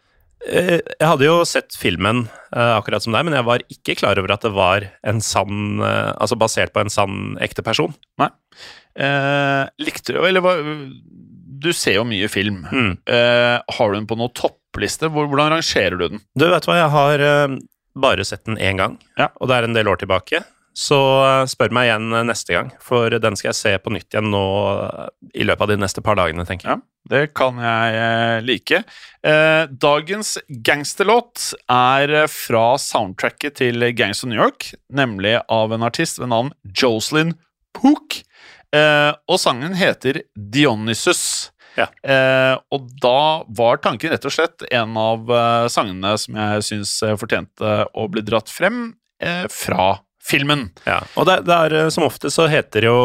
Eh, 0.46 0.78
Jeg 0.80 1.08
hadde 1.10 1.28
jo 1.28 1.42
sett 1.48 1.76
filmen 1.76 2.26
uh, 2.56 2.78
akkurat 2.78 3.04
som 3.04 3.16
deg, 3.16 3.26
men 3.28 3.36
jeg 3.36 3.48
var 3.48 3.66
ikke 3.72 3.98
klar 4.00 4.20
over 4.22 4.36
at 4.36 4.46
det 4.46 4.54
var 4.56 4.88
en 5.04 5.20
sann 5.24 5.82
uh, 5.84 6.14
Altså 6.14 6.38
basert 6.40 6.72
på 6.76 6.84
en 6.84 6.94
sann, 6.94 7.36
ekte 7.44 7.66
person. 7.66 7.96
Nei. 8.22 8.32
likte 9.84 10.14
du 10.16 10.22
Eller 10.24 10.40
hva 10.40 10.54
Du 11.66 11.72
ser 11.74 11.98
jo 11.98 12.06
mye 12.08 12.28
film. 12.30 12.64
Mm. 12.70 12.92
Uh, 13.10 13.58
har 13.78 13.92
du 13.92 13.98
den 13.98 14.10
på 14.10 14.18
noen 14.20 14.34
toppliste? 14.38 15.10
Hvordan 15.14 15.56
rangerer 15.56 15.98
du 15.98 16.08
den? 16.16 16.22
Du, 16.38 16.46
vet 16.52 16.68
hva, 16.70 16.76
jeg 16.78 16.92
har 16.94 17.24
uh, 17.26 17.56
bare 17.98 18.26
sett 18.28 18.46
den 18.46 18.60
én 18.62 18.78
gang, 18.82 19.00
Ja. 19.18 19.32
og 19.40 19.50
det 19.50 19.58
er 19.58 19.68
en 19.70 19.78
del 19.78 19.90
år 19.90 19.98
tilbake. 20.04 20.44
Så 20.76 20.98
uh, 21.24 21.46
spør 21.48 21.72
meg 21.74 21.88
igjen 21.88 22.12
neste 22.28 22.54
gang, 22.54 22.70
for 22.84 23.10
den 23.24 23.38
skal 23.40 23.50
jeg 23.54 23.58
se 23.62 23.72
på 23.82 23.94
nytt 23.96 24.12
igjen 24.14 24.28
nå 24.34 24.44
i 25.34 25.48
løpet 25.48 25.64
av 25.66 25.72
de 25.72 25.80
neste 25.80 26.04
par 26.06 26.20
dagene, 26.20 26.46
tenker 26.46 26.68
jeg. 26.70 26.84
Ja, 26.84 27.08
det 27.16 27.24
kan 27.38 27.62
jeg 27.62 28.44
like. 28.46 28.82
Dagens 29.86 30.36
gangsterlåt 30.68 31.52
er 31.72 32.16
fra 32.34 32.66
soundtracket 32.82 33.58
til 33.62 33.88
Gangs 33.96 34.26
of 34.26 34.30
New 34.34 34.42
York, 34.42 34.72
nemlig 34.90 35.38
av 35.48 35.74
en 35.74 35.86
artist 35.88 36.20
ved 36.22 36.34
navn 36.34 36.52
Jocelyn 36.76 37.38
Pook. 37.78 38.20
Uh, 38.76 39.14
og 39.32 39.40
sangen 39.40 39.76
heter 39.78 40.24
Dionysus. 40.36 41.52
Ja. 41.76 41.90
Eh, 42.08 42.56
og 42.74 42.90
da 43.04 43.44
var 43.58 43.82
tanken 43.84 44.14
rett 44.14 44.26
og 44.28 44.34
slett 44.36 44.66
en 44.72 44.96
av 45.00 45.30
eh, 45.32 45.68
sangene 45.72 46.16
som 46.22 46.38
jeg 46.40 46.66
syns 46.72 46.98
eh, 47.04 47.16
fortjente 47.20 47.78
å 47.94 48.08
bli 48.12 48.24
dratt 48.26 48.52
frem 48.52 48.94
eh, 49.22 49.46
fra 49.52 49.96
filmen. 50.26 50.64
Ja, 50.90 51.04
og 51.22 51.28
det, 51.30 51.36
det 51.46 51.54
er 51.54 51.74
eh, 51.84 51.90
som 51.94 52.08
ofte 52.08 52.32
så 52.34 52.48
heter 52.50 52.88
jo 52.88 52.96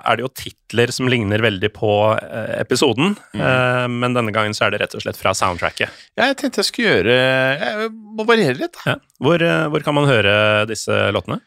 Er 0.00 0.16
det 0.18 0.24
jo 0.24 0.30
titler 0.34 0.90
som 0.90 1.06
ligner 1.06 1.38
veldig 1.44 1.70
på 1.76 1.90
eh, 2.16 2.56
episoden, 2.64 3.14
eh, 3.38 3.84
men 3.92 4.16
denne 4.16 4.34
gangen 4.34 4.56
så 4.58 4.66
er 4.66 4.74
det 4.74 4.80
rett 4.82 4.96
og 4.98 5.04
slett 5.04 5.20
fra 5.20 5.30
soundtracket. 5.38 5.92
Ja, 6.18 6.32
jeg 6.32 6.40
tenkte 6.40 6.64
jeg 6.64 6.70
skulle 6.72 6.96
gjøre 6.96 7.18
Jeg 7.60 7.90
må 7.94 8.26
variere 8.26 8.58
litt. 8.58 8.74
da. 8.80 8.96
Ja. 8.96 9.00
Hvor, 9.22 9.44
hvor 9.70 9.86
kan 9.86 9.94
man 10.00 10.10
høre 10.10 10.34
disse 10.70 10.98
låtene? 11.14 11.38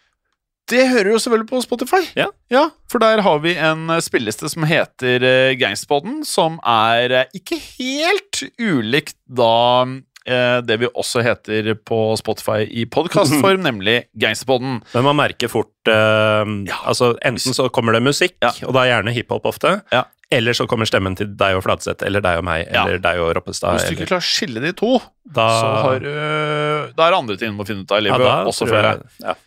Det 0.68 0.82
hører 0.92 1.14
jo 1.14 1.20
selvfølgelig 1.24 1.48
på 1.50 1.62
Spotify. 1.64 2.02
Ja. 2.18 2.66
For 2.92 3.00
der 3.00 3.22
har 3.24 3.40
vi 3.44 3.54
en 3.56 3.86
eh, 3.94 4.02
spilleliste 4.04 4.50
som 4.52 4.66
heter 4.68 5.24
eh, 5.24 5.54
Gangsterpodden, 5.60 6.26
som 6.28 6.58
er 6.68 7.14
eh, 7.22 7.30
ikke 7.40 7.56
helt 7.80 8.44
ulikt 8.60 9.16
da 9.28 9.86
det 10.28 10.76
vi 10.82 10.88
også 10.92 11.22
heter 11.24 11.70
på 11.88 11.98
Spotify 12.20 12.66
i 12.68 12.82
podkastform, 12.92 13.62
nemlig 13.70 14.10
Gangsterpodden. 14.20 14.82
Men 14.92 15.06
man 15.06 15.16
merker 15.16 15.48
fort 15.48 15.88
eh, 15.88 16.50
altså 16.84 17.14
Enten 17.24 17.56
så 17.56 17.70
kommer 17.72 17.96
det 17.96 18.02
musikk, 18.04 18.36
Ja. 18.44 18.50
og 18.68 18.74
da 18.76 18.84
gjerne 18.90 19.14
hiphop 19.16 19.48
ofte. 19.48 19.78
Ja. 19.96 20.02
Eller 20.36 20.52
så 20.52 20.66
kommer 20.68 20.84
stemmen 20.90 21.16
til 21.16 21.30
deg 21.40 21.56
og 21.56 21.64
Fladseth, 21.64 22.04
eller 22.04 22.20
deg 22.26 22.42
og 22.42 22.44
meg, 22.44 22.66
Ja. 22.68 22.84
eller 22.84 23.00
deg 23.00 23.22
og 23.24 23.32
Roppestad. 23.40 23.78
Hvis 23.80 23.88
du 23.88 23.96
ikke 23.96 24.10
klarer 24.12 24.26
å 24.28 24.28
skille 24.34 24.66
de 24.68 24.74
to, 24.76 24.98
da, 25.24 25.48
så 25.62 25.72
har 25.86 26.04
du 26.04 26.12
Da 26.12 27.08
er 27.08 27.16
det 27.16 27.22
andre 27.22 27.40
ting 27.40 27.56
du 27.56 27.62
må 27.62 27.70
finne 27.72 27.88
ut 27.88 27.96
av 27.96 28.04
i 28.04 28.12
ja, 28.12 28.20
livet. 28.20 28.52
også, 28.52 28.68
flere. 28.68 28.98
ja. 29.24 29.38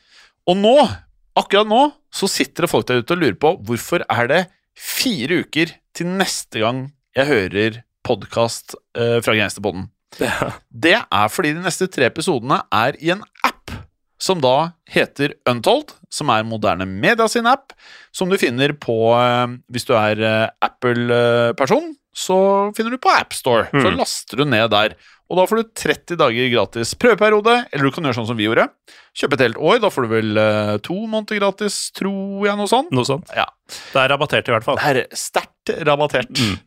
Og 0.49 0.57
nå, 0.65 0.75
akkurat 1.39 1.69
nå, 1.69 1.83
så 2.11 2.29
sitter 2.31 2.67
det 2.67 2.73
folk 2.73 2.89
der 2.89 3.03
ute 3.03 3.15
og 3.17 3.23
lurer 3.23 3.39
på 3.41 3.55
hvorfor 3.67 4.05
er 4.07 4.31
det 4.31 4.41
fire 4.79 5.43
uker 5.45 5.75
til 5.97 6.11
neste 6.19 6.63
gang 6.63 6.89
jeg 7.17 7.29
hører 7.29 7.81
podkast 8.07 8.77
eh, 8.97 9.19
fra 9.23 9.37
Gangsterpodden. 9.37 9.89
Ja. 10.19 10.55
Det 10.71 10.97
er 10.99 11.31
fordi 11.31 11.55
de 11.55 11.63
neste 11.63 11.87
tre 11.91 12.09
episodene 12.11 12.63
er 12.75 12.99
i 12.99 13.13
en 13.15 13.23
app 13.47 13.75
som 14.21 14.41
da 14.43 14.73
heter 14.91 15.33
Untold, 15.49 15.95
som 16.13 16.29
er 16.35 16.45
Moderne 16.45 16.85
Media 16.85 17.29
sin 17.31 17.49
app, 17.49 17.73
som 18.13 18.29
du 18.29 18.37
finner 18.41 18.75
på 18.77 18.97
eh, 19.17 19.57
Hvis 19.73 19.87
du 19.89 19.95
er 19.97 20.21
eh, 20.21 20.51
Apple-person, 20.67 21.95
så 22.15 22.37
finner 22.77 22.91
du 22.91 22.99
på 22.99 23.11
AppStore. 23.15 23.69
Så 23.71 23.87
Mm. 23.91 23.97
laster 23.99 24.37
du 24.37 24.45
ned 24.45 24.71
der. 24.71 24.95
Og 25.31 25.37
da 25.39 25.45
får 25.47 25.61
du 25.63 25.69
30 25.79 26.17
dager 26.19 26.49
gratis 26.51 26.95
prøveperiode, 26.99 27.67
eller 27.73 27.85
du 27.85 27.91
kan 27.95 28.03
gjøre 28.05 28.17
sånn 28.19 28.27
som 28.27 28.37
vi 28.37 28.49
gjorde. 28.49 28.65
Kjøpe 29.15 29.35
et 29.39 29.45
helt 29.47 29.61
år, 29.63 29.79
da 29.81 29.89
får 29.89 30.03
du 30.03 30.09
vel 30.11 30.39
eh, 30.43 30.79
to 30.83 30.97
måneder 31.07 31.39
gratis, 31.39 31.93
tror 31.95 32.47
jeg, 32.49 32.57
noe 32.59 32.67
sånt. 32.67 32.91
Noe 32.91 33.05
sånt. 33.07 33.31
Ja. 33.37 33.47
Det 33.69 34.01
er 34.03 34.09
rabattert, 34.11 34.49
i 34.51 34.55
hvert 34.57 34.65
fall. 34.67 34.77
Det 34.83 35.07
er 35.07 35.07
sterkt 35.15 35.71
rabattert. 35.87 36.35
Mm. 36.35 36.59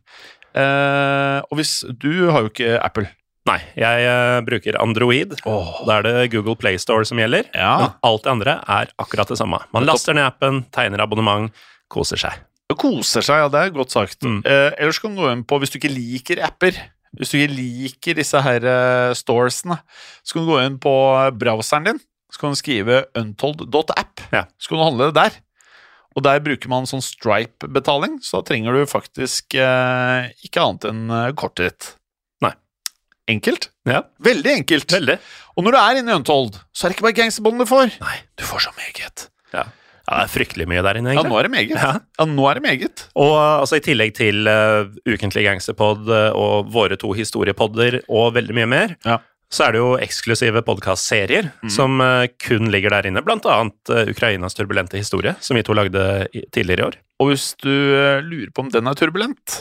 Eh, 0.54 1.40
og 1.50 1.58
hvis 1.60 1.82
Du 2.00 2.30
har 2.32 2.46
jo 2.46 2.50
ikke 2.54 2.78
Apple. 2.80 3.10
Nei, 3.50 3.58
jeg 3.76 4.06
eh, 4.08 4.40
bruker 4.48 4.78
Android. 4.80 5.34
Da 5.44 5.98
er 5.98 6.06
det 6.06 6.32
Google 6.32 6.56
Play 6.56 6.78
Store 6.80 7.04
som 7.04 7.20
gjelder. 7.20 7.50
Ja. 7.52 7.74
Men 7.82 7.90
alt 8.08 8.24
det 8.24 8.32
andre 8.32 8.54
er 8.72 8.94
akkurat 9.04 9.28
det 9.28 9.36
samme. 9.42 9.60
Man 9.76 9.84
laster 9.90 10.16
ned 10.16 10.24
appen, 10.30 10.62
tegner 10.72 11.04
abonnement, 11.04 11.52
koser 11.92 12.16
seg. 12.22 12.40
Koser 12.74 13.22
seg, 13.22 13.38
ja, 13.44 13.50
det 13.54 13.60
er 13.60 13.74
godt 13.76 13.94
sagt. 13.94 14.24
Mm. 14.26 14.40
Eh, 14.50 14.72
ellers 14.82 14.98
kan 15.02 15.14
du 15.14 15.22
gå 15.22 15.30
inn 15.30 15.44
på, 15.46 15.60
hvis 15.62 15.70
du 15.74 15.78
ikke 15.78 15.92
liker 15.94 16.40
apper, 16.42 16.78
hvis 17.14 17.30
du 17.30 17.38
ikke 17.38 17.54
liker 17.54 18.18
disse 18.18 18.40
her 18.42 18.64
uh, 18.66 19.12
storesene, 19.14 19.78
så 20.26 20.34
kan 20.34 20.46
du 20.46 20.50
gå 20.50 20.60
inn 20.64 20.80
på 20.82 20.94
browseren 21.38 21.86
din, 21.86 22.00
så 22.34 22.42
kan 22.42 22.56
du 22.56 22.58
skrive 22.58 23.04
untold.app. 23.20 24.24
Ja. 24.34 24.48
Så 24.58 24.72
kan 24.72 24.80
du 24.80 24.86
handle 24.88 25.12
det 25.12 25.20
der. 25.20 25.38
Og 26.18 26.26
der 26.26 26.42
bruker 26.46 26.70
man 26.70 26.90
sånn 26.90 27.02
Stripe-betaling, 27.06 28.18
så 28.26 28.40
da 28.42 28.48
trenger 28.50 28.74
du 28.78 28.90
faktisk 28.90 29.54
eh, 29.58 30.32
ikke 30.46 30.62
annet 30.66 30.90
enn 30.90 31.04
eh, 31.14 31.30
kortet 31.38 31.70
ditt. 31.70 31.88
Nei. 32.46 32.52
Enkelt. 33.34 33.70
Ja, 33.90 34.04
Veldig 34.26 34.52
enkelt. 34.64 34.94
veldig. 34.94 35.20
Og 35.58 35.66
når 35.66 35.76
du 35.78 35.80
er 35.84 36.02
inne 36.02 36.14
i 36.14 36.18
Untold, 36.18 36.58
så 36.74 36.86
er 36.88 36.92
det 36.94 36.98
ikke 36.98 37.08
bare 37.12 37.20
gangsterbånd 37.22 37.62
du 37.62 37.70
får. 37.70 37.94
Nei. 38.02 38.18
Du 38.42 38.46
får 38.50 38.66
så 38.66 38.74
meget. 38.82 39.28
Ja. 39.54 39.68
Ja, 40.04 40.18
det 40.20 40.24
er 40.28 40.32
fryktelig 40.34 40.66
mye 40.68 40.82
der 40.84 40.98
inne, 41.00 41.14
egentlig. 41.14 41.30
Ja, 41.30 41.34
nå 41.34 41.40
er 41.40 41.48
det 41.48 41.52
meget. 41.54 41.70
Ja. 41.76 41.92
Ja, 42.20 42.26
nå 42.28 42.48
er 42.50 42.60
det 42.60 42.64
meget. 42.66 43.04
Og 43.16 43.36
altså, 43.40 43.78
i 43.80 43.84
tillegg 43.86 44.16
til 44.18 44.48
uh, 44.50 44.90
Ukentlig 45.08 45.46
Gangsterpod 45.48 46.10
uh, 46.12 46.32
og 46.36 46.72
våre 46.74 46.98
to 47.00 47.14
historiepodder 47.16 48.02
og 48.10 48.34
veldig 48.36 48.58
mye 48.58 48.68
mer, 48.74 48.96
Ja. 49.08 49.20
så 49.54 49.68
er 49.68 49.76
det 49.76 49.80
jo 49.84 49.92
eksklusive 50.02 50.64
podkastserier 50.66 51.52
som 51.72 52.02
uh, 52.02 52.26
kun 52.42 52.72
ligger 52.74 52.90
der 52.98 53.08
inne. 53.12 53.22
Blant 53.24 53.46
annet 53.46 53.94
uh, 53.94 54.04
Ukrainas 54.12 54.58
turbulente 54.58 54.98
historie, 55.00 55.36
som 55.40 55.56
vi 55.56 55.64
to 55.64 55.74
lagde 55.78 56.28
i, 56.34 56.44
tidligere 56.52 56.84
i 56.84 56.88
år. 56.92 57.00
Og 57.24 57.30
hvis 57.30 57.54
du 57.62 57.70
eh, 57.72 58.20
lurer 58.26 58.50
på 58.52 58.64
om 58.66 58.70
den 58.74 58.90
er 58.90 58.98
turbulent, 59.00 59.60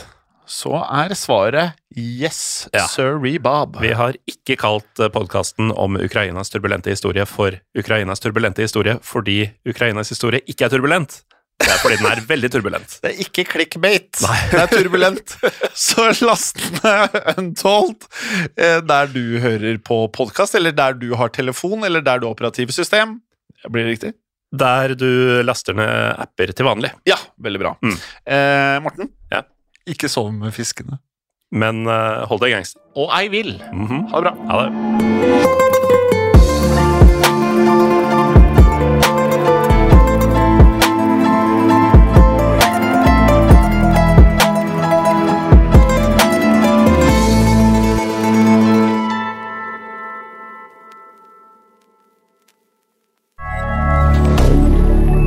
så 0.49 0.73
er 0.83 1.13
svaret 1.17 1.77
yes, 1.97 2.67
Ja. 2.73 2.87
sorry, 2.87 3.37
Bob. 3.39 3.77
Vi 3.81 3.93
har 3.95 4.15
ikke 4.27 4.57
kalt 4.59 5.01
podkasten 5.13 5.71
om 5.71 5.95
Ukrainas 6.01 6.49
turbulente 6.53 6.89
historie 6.93 7.25
for 7.29 7.55
Ukrainas 7.77 8.19
turbulente 8.23 8.61
historie 8.65 8.97
fordi 9.03 9.51
Ukrainas 9.69 10.09
historie 10.09 10.41
ikke 10.47 10.65
er 10.65 10.73
turbulent. 10.73 11.21
Det 11.63 11.69
er 11.69 11.77
fordi 11.79 11.99
den 12.01 12.09
er 12.09 12.21
veldig 12.27 12.49
turbulent. 12.51 12.95
Det 13.03 13.11
er 13.13 13.19
ikke 13.23 13.45
clickbait, 13.45 14.09
det 14.51 14.59
er 14.59 14.67
turbulent. 14.71 15.35
så 15.87 16.09
last 16.25 16.57
ned 16.81 17.13
Untold 17.37 18.07
eh, 18.57 18.81
der 18.81 19.07
du 19.13 19.37
hører 19.39 19.77
på 19.85 20.07
podkast, 20.11 20.55
eller 20.59 20.73
der 20.75 20.97
du 20.97 21.13
har 21.15 21.29
telefon, 21.29 21.85
eller 21.85 22.01
der 22.01 22.19
du 22.19 22.27
har 22.27 22.33
operativsystem. 22.35 23.19
Blir 23.69 23.85
det 23.85 23.93
riktig? 23.95 24.13
Der 24.53 24.93
du 24.97 25.41
laster 25.45 25.73
ned 25.77 26.19
apper 26.21 26.51
til 26.53 26.67
vanlig. 26.67 26.91
Ja, 27.09 27.15
veldig 27.41 27.61
bra. 27.61 27.71
Mm. 27.81 27.95
Eh, 28.25 28.75
Morten? 28.85 29.07
Ikke 29.87 30.07
sov 30.09 30.31
med 30.33 30.51
fiskene. 30.55 30.97
Men 31.51 31.83
uh, 31.87 32.23
hold 32.29 32.39
deg 32.41 32.55
gangster. 32.55 32.79
Og 32.95 33.11
ei 33.19 33.27
vil. 33.27 33.63
-hmm. 33.73 34.09
Ha 34.09 34.17
det 34.17 34.23
bra. 34.23 34.33
Ha 34.49 34.63
det. 34.63 34.71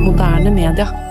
Moderne 0.03 0.51
media. 0.51 1.06